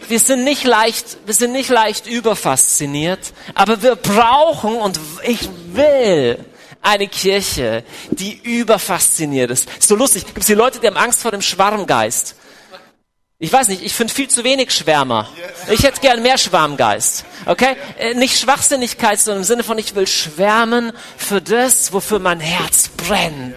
wir 0.10 0.20
sind 0.20 0.44
nicht 0.44 0.64
leicht, 0.64 1.18
wir 1.26 1.34
sind 1.34 1.52
nicht 1.52 1.70
leicht 1.70 2.08
überfasziniert, 2.08 3.34
aber 3.54 3.82
wir 3.82 3.96
brauchen 3.96 4.76
und 4.76 5.00
ich 5.24 5.50
will 5.74 6.44
eine 6.82 7.08
Kirche, 7.08 7.84
die 8.12 8.40
überfasziniert 8.44 9.52
ist. 9.52 9.68
Ist 9.80 9.88
so 9.88 9.96
lustig. 9.96 10.26
Gibt 10.26 10.40
es 10.40 10.46
die 10.46 10.54
Leute, 10.54 10.80
die 10.80 10.88
haben 10.88 10.98
Angst 10.98 11.22
vor 11.22 11.32
dem 11.32 11.42
Schwarmgeist? 11.42 12.36
Ich 13.38 13.52
weiß 13.52 13.68
nicht, 13.68 13.82
ich 13.82 13.94
finde 13.94 14.14
viel 14.14 14.30
zu 14.30 14.46
wenig 14.46 14.72
Schwärmer. 14.72 15.28
Ich 15.70 15.84
hätte 15.84 16.00
gern 16.00 16.22
mehr 16.22 16.38
Schwarmgeist. 16.38 17.26
Okay? 17.46 17.76
Äh, 17.98 18.14
nicht 18.14 18.40
Schwachsinnigkeit, 18.40 19.20
sondern 19.20 19.42
im 19.42 19.46
Sinne 19.46 19.64
von, 19.64 19.78
ich 19.78 19.94
will 19.94 20.08
schwärmen 20.08 20.94
für 21.18 21.42
das, 21.42 21.92
wofür 21.92 22.20
mein 22.20 22.40
Herz 22.40 22.90
brennt. 22.90 23.56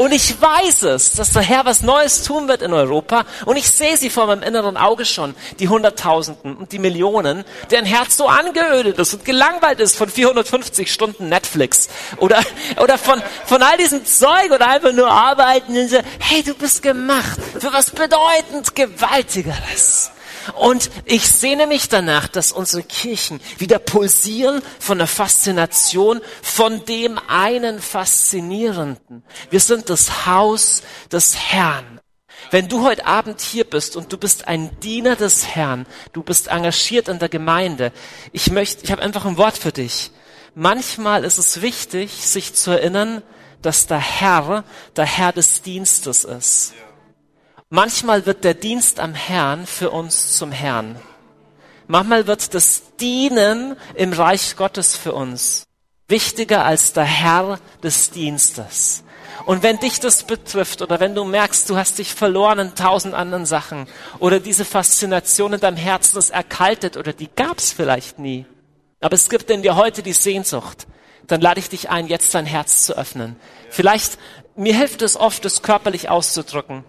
Und 0.00 0.12
ich 0.12 0.40
weiß 0.40 0.84
es, 0.84 1.12
dass 1.12 1.34
der 1.34 1.42
Herr 1.42 1.66
was 1.66 1.82
Neues 1.82 2.22
tun 2.22 2.48
wird 2.48 2.62
in 2.62 2.72
Europa. 2.72 3.26
Und 3.44 3.58
ich 3.58 3.68
sehe 3.68 3.98
sie 3.98 4.08
vor 4.08 4.26
meinem 4.28 4.42
inneren 4.42 4.78
Auge 4.78 5.04
schon, 5.04 5.34
die 5.58 5.68
Hunderttausenden 5.68 6.56
und 6.56 6.72
die 6.72 6.78
Millionen, 6.78 7.44
deren 7.70 7.84
Herz 7.84 8.16
so 8.16 8.26
angeödet 8.26 8.98
ist 8.98 9.12
und 9.12 9.26
gelangweilt 9.26 9.78
ist 9.78 9.98
von 9.98 10.08
450 10.08 10.90
Stunden 10.90 11.28
Netflix 11.28 11.90
oder, 12.16 12.42
oder 12.80 12.96
von, 12.96 13.22
von 13.44 13.62
all 13.62 13.76
diesem 13.76 14.06
Zeug 14.06 14.50
oder 14.50 14.68
einfach 14.68 14.94
nur 14.94 15.10
arbeiten 15.10 15.74
hey, 16.18 16.42
du 16.44 16.54
bist 16.54 16.82
gemacht 16.82 17.38
für 17.58 17.70
was 17.70 17.90
bedeutend 17.90 18.74
Gewaltigeres. 18.74 20.12
Und 20.54 20.90
ich 21.04 21.28
sehne 21.28 21.66
mich 21.66 21.88
danach, 21.88 22.28
dass 22.28 22.52
unsere 22.52 22.82
Kirchen 22.82 23.40
wieder 23.58 23.78
pulsieren 23.78 24.62
von 24.78 24.98
der 24.98 25.06
Faszination 25.06 26.20
von 26.42 26.84
dem 26.84 27.18
einen 27.28 27.80
Faszinierenden. 27.80 29.22
Wir 29.50 29.60
sind 29.60 29.90
das 29.90 30.26
Haus 30.26 30.82
des 31.10 31.36
Herrn. 31.36 32.00
Wenn 32.50 32.68
du 32.68 32.84
heute 32.84 33.06
Abend 33.06 33.40
hier 33.40 33.64
bist 33.64 33.96
und 33.96 34.12
du 34.12 34.18
bist 34.18 34.48
ein 34.48 34.80
Diener 34.80 35.14
des 35.14 35.46
Herrn, 35.54 35.86
du 36.12 36.22
bist 36.22 36.48
engagiert 36.48 37.08
in 37.08 37.18
der 37.18 37.28
Gemeinde, 37.28 37.92
ich 38.32 38.50
möchte, 38.50 38.84
ich 38.84 38.90
habe 38.90 39.02
einfach 39.02 39.26
ein 39.26 39.36
Wort 39.36 39.58
für 39.58 39.72
dich. 39.72 40.10
Manchmal 40.54 41.24
ist 41.24 41.38
es 41.38 41.60
wichtig, 41.62 42.26
sich 42.26 42.54
zu 42.54 42.70
erinnern, 42.70 43.22
dass 43.62 43.86
der 43.86 43.98
Herr 43.98 44.64
der 44.96 45.04
Herr 45.04 45.32
des 45.32 45.62
Dienstes 45.62 46.24
ist. 46.24 46.72
Manchmal 47.72 48.26
wird 48.26 48.42
der 48.42 48.54
Dienst 48.54 48.98
am 48.98 49.14
Herrn 49.14 49.64
für 49.64 49.90
uns 49.90 50.36
zum 50.36 50.50
Herrn. 50.50 51.00
Manchmal 51.86 52.26
wird 52.26 52.52
das 52.52 52.96
Dienen 53.00 53.76
im 53.94 54.12
Reich 54.12 54.56
Gottes 54.56 54.96
für 54.96 55.12
uns 55.12 55.68
wichtiger 56.08 56.64
als 56.64 56.92
der 56.92 57.04
Herr 57.04 57.60
des 57.82 58.10
Dienstes. 58.10 59.04
Und 59.46 59.62
wenn 59.62 59.78
dich 59.78 60.00
das 60.00 60.24
betrifft 60.24 60.82
oder 60.82 60.98
wenn 60.98 61.14
du 61.14 61.24
merkst, 61.24 61.70
du 61.70 61.76
hast 61.76 61.98
dich 61.98 62.12
verloren 62.12 62.58
in 62.58 62.74
tausend 62.74 63.14
anderen 63.14 63.46
Sachen 63.46 63.86
oder 64.18 64.40
diese 64.40 64.64
Faszination 64.64 65.52
in 65.52 65.60
deinem 65.60 65.76
Herzen 65.76 66.18
ist 66.18 66.30
erkaltet 66.30 66.96
oder 66.96 67.12
die 67.12 67.30
gab's 67.36 67.70
vielleicht 67.70 68.18
nie, 68.18 68.44
aber 69.00 69.14
es 69.14 69.30
gibt 69.30 69.48
in 69.48 69.62
dir 69.62 69.76
heute 69.76 70.02
die 70.02 70.12
Sehnsucht, 70.12 70.88
dann 71.28 71.40
lade 71.40 71.60
ich 71.60 71.68
dich 71.68 71.88
ein, 71.88 72.08
jetzt 72.08 72.34
dein 72.34 72.46
Herz 72.46 72.84
zu 72.84 72.98
öffnen. 72.98 73.36
Vielleicht, 73.70 74.18
mir 74.56 74.76
hilft 74.76 75.02
es 75.02 75.16
oft, 75.16 75.44
es 75.44 75.62
körperlich 75.62 76.08
auszudrücken. 76.08 76.84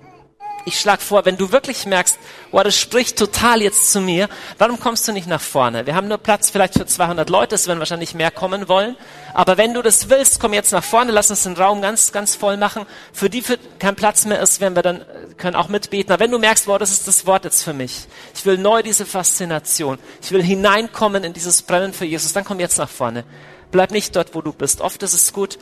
Ich 0.66 0.80
schlage 0.80 1.02
vor, 1.02 1.26
wenn 1.26 1.38
du 1.38 1.52
wirklich 1.52 1.86
merkst, 1.86 2.20
wow, 2.52 2.64
das 2.64 2.78
spricht 2.78 3.18
total 3.18 3.62
jetzt 3.62 3.92
zu 3.92 4.00
mir, 4.00 4.30
warum 4.60 4.80
kommst 4.80 5.08
du 5.08 5.12
nicht 5.12 5.28
nach 5.28 5.42
vorne? 5.42 5.86
Wir 5.88 5.96
haben 5.96 6.08
nur 6.08 6.20
Platz 6.20 6.52
vielleicht 6.52 6.76
für 6.76 6.86
200 6.86 7.30
Leute, 7.30 7.56
es 7.56 7.68
werden 7.68 7.80
wahrscheinlich 7.80 8.14
mehr 8.14 8.30
kommen 8.30 8.68
wollen. 8.68 8.96
Aber 9.34 9.58
wenn 9.58 9.74
du 9.74 9.82
das 9.82 10.10
willst, 10.10 10.40
komm 10.40 10.54
jetzt 10.54 10.72
nach 10.72 10.84
vorne, 10.84 11.12
lass 11.12 11.32
uns 11.32 11.44
den 11.44 11.54
Raum 11.54 11.82
ganz, 11.82 12.12
ganz 12.12 12.36
voll 12.36 12.58
machen. 12.58 12.86
Für 13.12 13.30
die 13.30 13.42
für 13.42 13.58
kein 13.80 13.96
Platz 13.96 14.26
mehr 14.26 14.40
ist, 14.40 14.62
werden 14.62 14.76
wir 14.76 14.84
dann, 14.84 15.04
können 15.38 15.56
auch 15.56 15.68
mitbeten. 15.68 16.12
Aber 16.12 16.24
wenn 16.24 16.32
du 16.32 16.38
merkst, 16.38 16.68
wow, 16.68 16.78
das 16.78 16.92
ist 16.92 17.08
das 17.08 17.26
Wort 17.26 17.46
jetzt 17.46 17.64
für 17.64 17.74
mich. 17.74 18.08
Ich 18.36 18.46
will 18.46 18.58
neu 18.58 18.84
diese 18.84 19.06
Faszination. 19.06 19.98
Ich 20.22 20.32
will 20.32 20.44
hineinkommen 20.44 21.24
in 21.24 21.34
dieses 21.34 21.64
Brennen 21.64 21.94
für 21.94 22.06
Jesus. 22.06 22.34
Dann 22.34 22.46
komm 22.46 22.60
jetzt 22.60 22.78
nach 22.78 22.90
vorne. 22.90 23.24
Bleib 23.72 23.92
nicht 23.92 24.16
dort, 24.16 24.36
wo 24.36 24.42
du 24.42 24.54
bist. 24.54 24.82
Oft 24.82 25.02
ist 25.02 25.14
es 25.14 25.34
gut, 25.34 25.58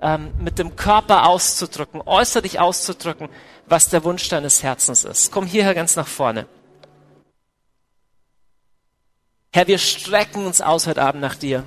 ähm, 0.00 0.32
mit 0.38 0.58
dem 0.58 0.76
Körper 0.76 1.26
auszudrücken, 1.26 2.02
äußerlich 2.04 2.60
auszudrücken, 2.60 3.28
was 3.66 3.88
der 3.88 4.04
Wunsch 4.04 4.28
deines 4.28 4.62
Herzens 4.62 5.04
ist. 5.04 5.32
Komm 5.32 5.46
hierher 5.46 5.74
ganz 5.74 5.96
nach 5.96 6.06
vorne. 6.06 6.46
Herr, 9.52 9.66
wir 9.66 9.78
strecken 9.78 10.46
uns 10.46 10.60
aus 10.60 10.86
heute 10.86 11.02
Abend 11.02 11.22
nach 11.22 11.34
dir. 11.34 11.64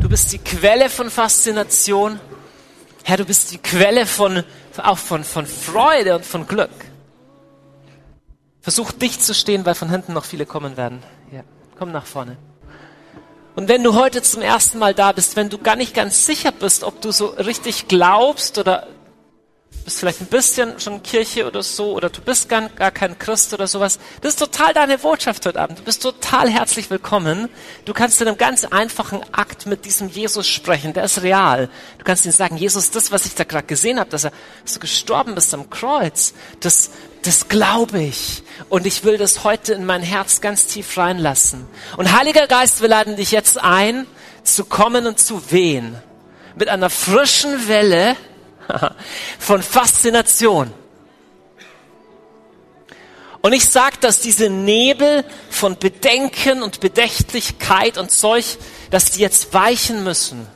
Du 0.00 0.08
bist 0.08 0.32
die 0.32 0.38
Quelle 0.38 0.88
von 0.88 1.10
Faszination. 1.10 2.20
Herr, 3.02 3.18
du 3.18 3.24
bist 3.24 3.52
die 3.52 3.58
Quelle 3.58 4.06
von, 4.06 4.44
auch 4.78 4.98
von, 4.98 5.24
von 5.24 5.46
Freude 5.46 6.14
und 6.14 6.24
von 6.24 6.46
Glück. 6.46 6.70
Versuch 8.62 8.92
dicht 8.92 9.22
zu 9.22 9.34
stehen, 9.34 9.66
weil 9.66 9.74
von 9.74 9.90
hinten 9.90 10.14
noch 10.14 10.24
viele 10.24 10.46
kommen 10.46 10.78
werden. 10.78 11.02
Ja, 11.32 11.42
komm 11.78 11.92
nach 11.92 12.06
vorne. 12.06 12.38
Und 13.56 13.68
wenn 13.68 13.84
du 13.84 13.94
heute 13.94 14.20
zum 14.22 14.42
ersten 14.42 14.78
Mal 14.78 14.94
da 14.94 15.12
bist, 15.12 15.36
wenn 15.36 15.48
du 15.48 15.58
gar 15.58 15.76
nicht 15.76 15.94
ganz 15.94 16.26
sicher 16.26 16.50
bist, 16.50 16.82
ob 16.82 17.00
du 17.00 17.12
so 17.12 17.26
richtig 17.26 17.86
glaubst 17.86 18.58
oder 18.58 18.88
bist 19.84 20.00
vielleicht 20.00 20.22
ein 20.22 20.26
bisschen 20.26 20.80
schon 20.80 21.02
Kirche 21.02 21.46
oder 21.46 21.62
so, 21.62 21.92
oder 21.92 22.08
du 22.08 22.22
bist 22.22 22.48
gar, 22.48 22.68
gar 22.70 22.90
kein 22.90 23.18
Christ 23.18 23.52
oder 23.52 23.66
sowas. 23.66 23.98
Das 24.22 24.30
ist 24.30 24.38
total 24.38 24.72
deine 24.72 24.98
Botschaft 24.98 25.44
heute 25.46 25.60
Abend. 25.60 25.78
Du 25.78 25.82
bist 25.82 26.02
total 26.02 26.48
herzlich 26.48 26.88
willkommen. 26.90 27.48
Du 27.84 27.92
kannst 27.92 28.20
in 28.22 28.28
einem 28.28 28.38
ganz 28.38 28.64
einfachen 28.64 29.20
Akt 29.32 29.66
mit 29.66 29.84
diesem 29.84 30.08
Jesus 30.08 30.48
sprechen. 30.48 30.94
Der 30.94 31.04
ist 31.04 31.22
real. 31.22 31.68
Du 31.98 32.04
kannst 32.04 32.24
ihm 32.24 32.32
sagen, 32.32 32.56
Jesus, 32.56 32.90
das, 32.90 33.12
was 33.12 33.26
ich 33.26 33.34
da 33.34 33.44
gerade 33.44 33.66
gesehen 33.66 34.00
habe, 34.00 34.10
dass 34.10 34.24
er 34.24 34.32
so 34.64 34.80
gestorben 34.80 35.36
ist 35.36 35.52
am 35.52 35.68
Kreuz, 35.68 36.32
das, 36.60 36.90
das 37.24 37.48
glaube 37.48 38.02
ich. 38.02 38.42
Und 38.68 38.86
ich 38.86 39.04
will 39.04 39.18
das 39.18 39.44
heute 39.44 39.74
in 39.74 39.84
mein 39.84 40.02
Herz 40.02 40.40
ganz 40.40 40.66
tief 40.66 40.96
reinlassen. 40.96 41.66
Und 41.96 42.12
Heiliger 42.12 42.46
Geist, 42.46 42.80
wir 42.80 42.88
laden 42.88 43.16
dich 43.16 43.30
jetzt 43.30 43.58
ein, 43.58 44.06
zu 44.42 44.64
kommen 44.64 45.06
und 45.06 45.18
zu 45.18 45.50
wehen. 45.50 45.96
Mit 46.56 46.68
einer 46.68 46.90
frischen 46.90 47.68
Welle, 47.68 48.16
von 49.38 49.62
Faszination. 49.62 50.72
Und 53.42 53.52
ich 53.52 53.66
sage, 53.66 53.96
dass 54.00 54.20
diese 54.20 54.48
Nebel 54.48 55.24
von 55.50 55.76
Bedenken 55.78 56.62
und 56.62 56.80
Bedächtlichkeit 56.80 57.98
und 57.98 58.10
Zeug, 58.10 58.44
dass 58.90 59.10
die 59.10 59.20
jetzt 59.20 59.52
weichen 59.52 60.02
müssen. 60.02 60.46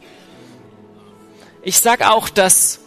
Ich 1.63 1.81
sage 1.81 2.11
auch, 2.11 2.31
dass 2.31 2.81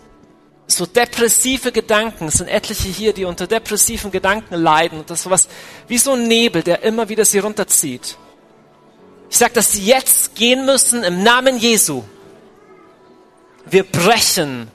so 0.76 0.86
depressive 0.86 1.72
Gedanken, 1.72 2.28
es 2.28 2.36
sind 2.36 2.48
etliche 2.48 2.90
hier, 2.90 3.14
die 3.14 3.26
unter 3.26 3.48
depressiven 3.48 4.12
Gedanken 4.12 4.56
leiden 4.56 5.00
und 5.00 5.10
das 5.10 5.24
sowas 5.24 5.48
wie 5.88 5.98
so 5.98 6.14
ein 6.14 6.28
Nebel, 6.28 6.64
der 6.64 6.84
immer 6.84 7.10
wieder 7.10 7.26
sie 7.26 7.40
runterzieht. 7.40 8.18
Ich 9.30 9.38
sage, 9.38 9.54
dass 9.54 9.72
sie 9.72 9.86
jetzt 9.86 10.36
gehen 10.36 10.66
müssen 10.66 11.04
im 11.04 11.24
Namen 11.24 11.58
Jesu. 11.58 12.04
Wir 13.66 13.84
brechen 13.84 14.70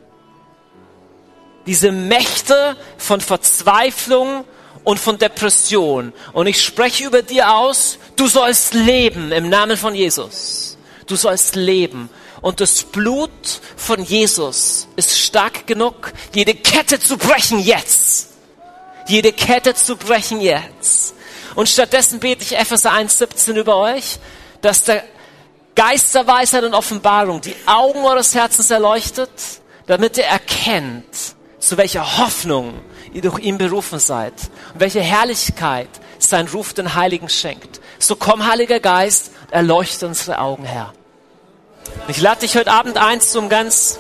diese 1.66 1.92
Mächte 1.92 2.76
von 2.96 3.20
Verzweiflung 3.20 4.44
und 4.84 5.00
von 5.00 5.18
Depression. 5.18 6.12
Und 6.32 6.46
ich 6.46 6.62
spreche 6.62 7.04
über 7.04 7.22
dir 7.22 7.52
aus, 7.52 7.98
du 8.14 8.28
sollst 8.28 8.72
leben 8.72 9.32
im 9.32 9.48
Namen 9.48 9.76
von 9.76 9.94
Jesus. 9.94 10.78
Du 11.06 11.16
sollst 11.16 11.56
leben. 11.56 12.08
Und 12.46 12.60
das 12.60 12.84
Blut 12.84 13.60
von 13.76 14.04
Jesus 14.04 14.86
ist 14.94 15.18
stark 15.18 15.66
genug, 15.66 16.12
jede 16.32 16.54
Kette 16.54 17.00
zu 17.00 17.16
brechen 17.16 17.58
jetzt. 17.58 18.34
Jede 19.08 19.32
Kette 19.32 19.74
zu 19.74 19.96
brechen 19.96 20.40
jetzt. 20.40 21.16
Und 21.56 21.68
stattdessen 21.68 22.20
bete 22.20 22.44
ich 22.44 22.56
Epheser 22.56 22.92
1,17 22.92 23.54
über 23.54 23.76
euch, 23.78 24.20
dass 24.60 24.84
der 24.84 25.02
Geist 25.74 26.14
der 26.14 26.28
Weisheit 26.28 26.62
und 26.62 26.74
Offenbarung 26.74 27.40
die 27.40 27.56
Augen 27.66 28.04
eures 28.04 28.32
Herzens 28.36 28.70
erleuchtet, 28.70 29.28
damit 29.88 30.16
ihr 30.16 30.26
erkennt, 30.26 31.34
zu 31.58 31.76
welcher 31.76 32.18
Hoffnung 32.18 32.74
ihr 33.12 33.22
durch 33.22 33.40
ihn 33.40 33.58
berufen 33.58 33.98
seid 33.98 34.34
und 34.72 34.78
welche 34.78 35.00
Herrlichkeit 35.00 35.90
sein 36.20 36.46
Ruf 36.46 36.74
den 36.74 36.94
Heiligen 36.94 37.28
schenkt. 37.28 37.80
So 37.98 38.14
komm, 38.14 38.46
Heiliger 38.46 38.78
Geist, 38.78 39.32
erleuchte 39.50 40.06
unsere 40.06 40.38
Augen, 40.38 40.64
Herr. 40.64 40.92
Ich 42.08 42.20
lade 42.20 42.40
dich 42.40 42.56
heute 42.56 42.70
Abend 42.70 42.98
ein 42.98 43.20
zum 43.20 43.48
ganz, 43.48 43.98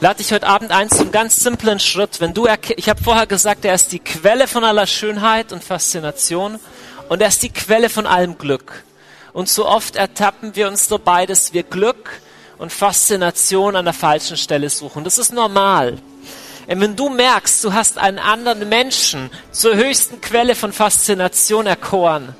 lade 0.00 0.18
dich 0.18 0.32
heute 0.32 0.46
Abend 0.46 0.70
ein 0.70 0.90
zum 0.90 1.10
ganz 1.10 1.36
simplen 1.36 1.80
Schritt. 1.80 2.20
Wenn 2.20 2.34
du, 2.34 2.46
ich 2.76 2.88
habe 2.88 3.02
vorher 3.02 3.26
gesagt, 3.26 3.64
er 3.64 3.74
ist 3.74 3.92
die 3.92 3.98
Quelle 3.98 4.46
von 4.46 4.64
aller 4.64 4.86
Schönheit 4.86 5.52
und 5.52 5.64
Faszination 5.64 6.58
und 7.08 7.22
er 7.22 7.28
ist 7.28 7.42
die 7.42 7.50
Quelle 7.50 7.88
von 7.88 8.06
allem 8.06 8.38
Glück. 8.38 8.84
Und 9.32 9.48
so 9.48 9.66
oft 9.66 9.96
ertappen 9.96 10.56
wir 10.56 10.68
uns 10.68 10.88
dabei, 10.88 11.26
dass 11.26 11.52
wir 11.52 11.62
Glück 11.62 12.20
und 12.58 12.72
Faszination 12.72 13.76
an 13.76 13.84
der 13.84 13.94
falschen 13.94 14.36
Stelle 14.36 14.68
suchen. 14.70 15.04
Das 15.04 15.18
ist 15.18 15.32
normal. 15.32 15.98
Wenn 16.66 16.96
du 16.96 17.08
merkst, 17.08 17.64
du 17.64 17.72
hast 17.72 17.98
einen 17.98 18.18
anderen 18.18 18.68
Menschen 18.68 19.30
zur 19.52 19.74
höchsten 19.76 20.20
Quelle 20.20 20.54
von 20.54 20.72
Faszination 20.72 21.66
erkoren 21.66 22.34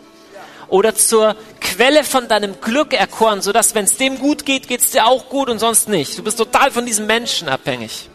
oder 0.69 0.95
zur 0.95 1.37
Quelle 1.61 2.05
von 2.05 2.29
deinem 2.29 2.61
Glück 2.61 2.93
erkoren, 2.93 3.43
sodass 3.43 3.75
wenn 3.75 3.85
es 3.85 3.97
dem 3.97 4.19
gut 4.19 4.45
geht, 4.45 4.69
geht 4.69 4.81
es 4.81 4.91
dir 4.91 5.07
auch 5.07 5.29
gut 5.29 5.49
und 5.49 5.59
sonst 5.59 5.89
nicht. 5.89 6.19
Du 6.19 6.23
bist 6.23 6.39
total 6.39 6.71
von 6.71 6.87
diesem 6.87 7.07
Menschen 7.07 7.49
abhängig. 7.49 8.09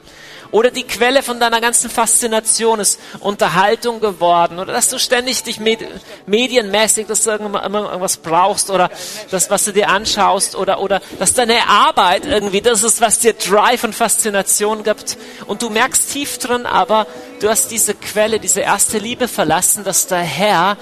Oder 0.54 0.70
die 0.70 0.84
Quelle 0.84 1.24
von 1.24 1.39
deiner 1.39 1.60
ganzen 1.62 1.89
Faszination 1.89 2.80
ist 2.80 2.99
Unterhaltung 3.22 3.99
geworden. 3.99 4.60
Oder 4.60 4.72
dass 4.72 4.88
du 4.88 4.99
ständig 4.99 5.41
dich 5.41 5.60
med 5.60 5.80
medienmäßig 6.28 7.08
dass 7.08 7.24
du 7.24 7.32
irgendwas 7.32 8.18
brauchst. 8.18 8.70
Oder 8.70 8.91
das, 9.32 9.49
was 9.49 9.66
du 9.66 9.74
dir 9.74 9.89
anschaust. 9.89 10.56
Oder, 10.56 10.80
oder 10.80 11.01
dass 11.18 11.34
deine 11.34 11.68
Arbeit 11.68 12.28
irgendwie 12.28 12.62
das 12.62 12.84
ist, 12.84 13.01
was 13.01 13.18
dir 13.18 13.34
Drive 13.34 13.84
und 13.84 13.95
Faszination 13.95 14.84
gibt. 14.84 15.18
Und 15.47 15.64
du 15.64 15.72
merkst 15.72 16.12
tief 16.12 16.38
drin, 16.38 16.68
aber 16.68 17.08
du 17.39 17.49
hast 17.49 17.72
diese 17.72 17.95
Quelle, 17.95 18.39
diese 18.39 18.62
erste 18.62 18.99
Liebe 18.99 19.28
verlassen, 19.28 19.84
dass 19.84 20.06
der 20.06 20.20
Herr 20.20 20.78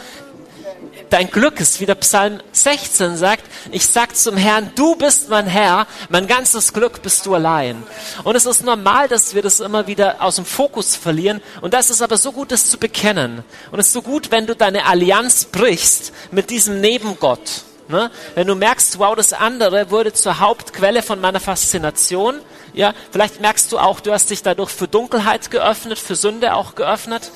dein 1.12 1.30
Glück 1.30 1.60
ist, 1.60 1.80
wie 1.80 1.86
der 1.86 1.96
Psalm 1.96 2.40
16 2.54 3.18
sagt, 3.18 3.44
ich 3.72 3.86
sag 3.86 4.16
zum 4.16 4.38
Herrn, 4.38 4.72
du 4.76 4.96
bist 4.96 5.30
mein 5.30 5.46
Herr, 5.46 5.86
mein 6.10 6.26
ganzes 6.26 6.74
Glück 6.74 7.04
bist 7.04 7.26
du 7.26 7.36
allein. 7.36 7.84
Und 8.24 8.36
es 8.36 8.46
ist 8.46 8.64
normal, 8.64 9.08
dass 9.08 9.36
wir 9.36 9.44
das 9.44 9.60
immer 9.60 9.86
wieder 9.88 10.22
aus 10.22 10.38
dem 10.38 10.46
Fokus 10.46 10.96
verlieren. 10.96 11.42
Und 11.62 11.74
das 11.74 11.90
ist 11.90 12.02
aber 12.02 12.18
so 12.18 12.32
gut, 12.32 12.52
das 12.52 12.70
zu 12.70 12.78
bekennen. 12.78 13.44
Und 13.72 13.80
es 13.80 13.88
ist 13.88 13.94
so 13.94 14.02
gut, 14.02 14.32
wenn 14.32 14.48
du 14.48 14.56
deine 14.56 14.86
Allianz 14.86 15.46
brichst 15.46 16.14
mit 16.32 16.50
diesem 16.50 16.82
Nebengott. 16.82 17.64
Ne? 17.90 18.10
Wenn 18.36 18.48
du 18.48 18.56
merkst, 18.56 18.98
wow, 19.00 19.16
das 19.16 19.34
andere 19.34 19.92
wurde 19.92 20.14
zur 20.14 20.40
Hauptquelle 20.40 21.04
von 21.04 21.20
meiner 21.20 21.42
Faszination, 21.42 22.40
ja, 22.74 22.94
vielleicht 23.12 23.42
merkst 23.42 23.72
du 23.72 23.78
auch, 23.78 24.00
du 24.00 24.12
hast 24.12 24.30
dich 24.30 24.44
dadurch 24.44 24.70
für 24.70 24.88
Dunkelheit 24.88 25.52
geöffnet, 25.52 26.00
für 26.00 26.16
Sünde 26.16 26.54
auch 26.56 26.76
geöffnet, 26.76 27.32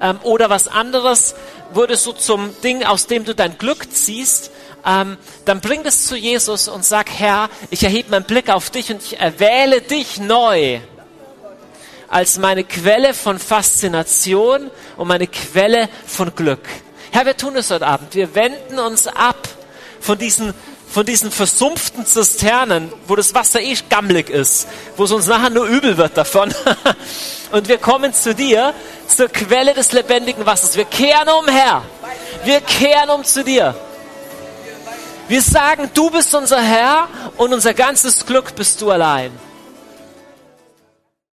ähm, 0.00 0.18
oder 0.22 0.50
was 0.50 0.68
anderes 0.68 1.34
wurde 1.72 1.96
so 1.96 2.12
zum 2.12 2.54
Ding, 2.62 2.84
aus 2.84 3.06
dem 3.06 3.24
du 3.24 3.34
dein 3.34 3.58
Glück 3.58 3.92
ziehst, 3.92 4.50
ähm, 4.84 5.18
dann 5.44 5.60
bring 5.60 5.82
das 5.82 6.04
zu 6.06 6.16
Jesus 6.16 6.68
und 6.68 6.84
sag, 6.84 7.10
Herr, 7.10 7.50
ich 7.70 7.84
erhebe 7.84 8.10
meinen 8.10 8.24
Blick 8.24 8.50
auf 8.50 8.70
dich 8.70 8.90
und 8.90 9.02
ich 9.02 9.20
erwähle 9.20 9.80
dich 9.82 10.18
neu 10.18 10.80
als 12.08 12.38
meine 12.38 12.64
Quelle 12.64 13.14
von 13.14 13.38
Faszination 13.38 14.70
und 14.96 15.08
meine 15.08 15.28
Quelle 15.28 15.88
von 16.06 16.34
Glück. 16.34 16.62
Herr, 17.12 17.24
wir 17.24 17.36
tun 17.36 17.56
es 17.56 17.70
heute 17.70 17.86
Abend. 17.86 18.14
Wir 18.14 18.34
wenden 18.34 18.78
uns 18.78 19.06
ab 19.06 19.48
von 20.00 20.18
diesen, 20.18 20.54
von 20.90 21.06
diesen 21.06 21.30
versumpften 21.30 22.04
Zisternen, 22.04 22.92
wo 23.06 23.14
das 23.14 23.32
Wasser 23.34 23.60
eh 23.60 23.76
gammelig 23.88 24.28
ist, 24.28 24.66
wo 24.96 25.04
es 25.04 25.12
uns 25.12 25.26
nachher 25.26 25.50
nur 25.50 25.66
übel 25.66 25.96
wird 25.96 26.16
davon. 26.16 26.52
Und 27.52 27.68
wir 27.68 27.78
kommen 27.78 28.12
zu 28.12 28.34
dir, 28.34 28.74
zur 29.06 29.28
Quelle 29.28 29.74
des 29.74 29.92
lebendigen 29.92 30.44
Wassers. 30.46 30.76
Wir 30.76 30.84
kehren 30.84 31.28
um, 31.28 31.48
Herr. 31.48 31.82
Wir 32.44 32.60
kehren 32.60 33.10
um 33.10 33.24
zu 33.24 33.42
dir. 33.42 33.74
Wir 35.28 35.42
sagen, 35.42 35.90
du 35.94 36.10
bist 36.10 36.34
unser 36.34 36.60
Herr 36.60 37.08
und 37.36 37.52
unser 37.52 37.72
ganzes 37.72 38.26
Glück 38.26 38.54
bist 38.56 38.80
du 38.80 38.90
allein. 38.90 39.30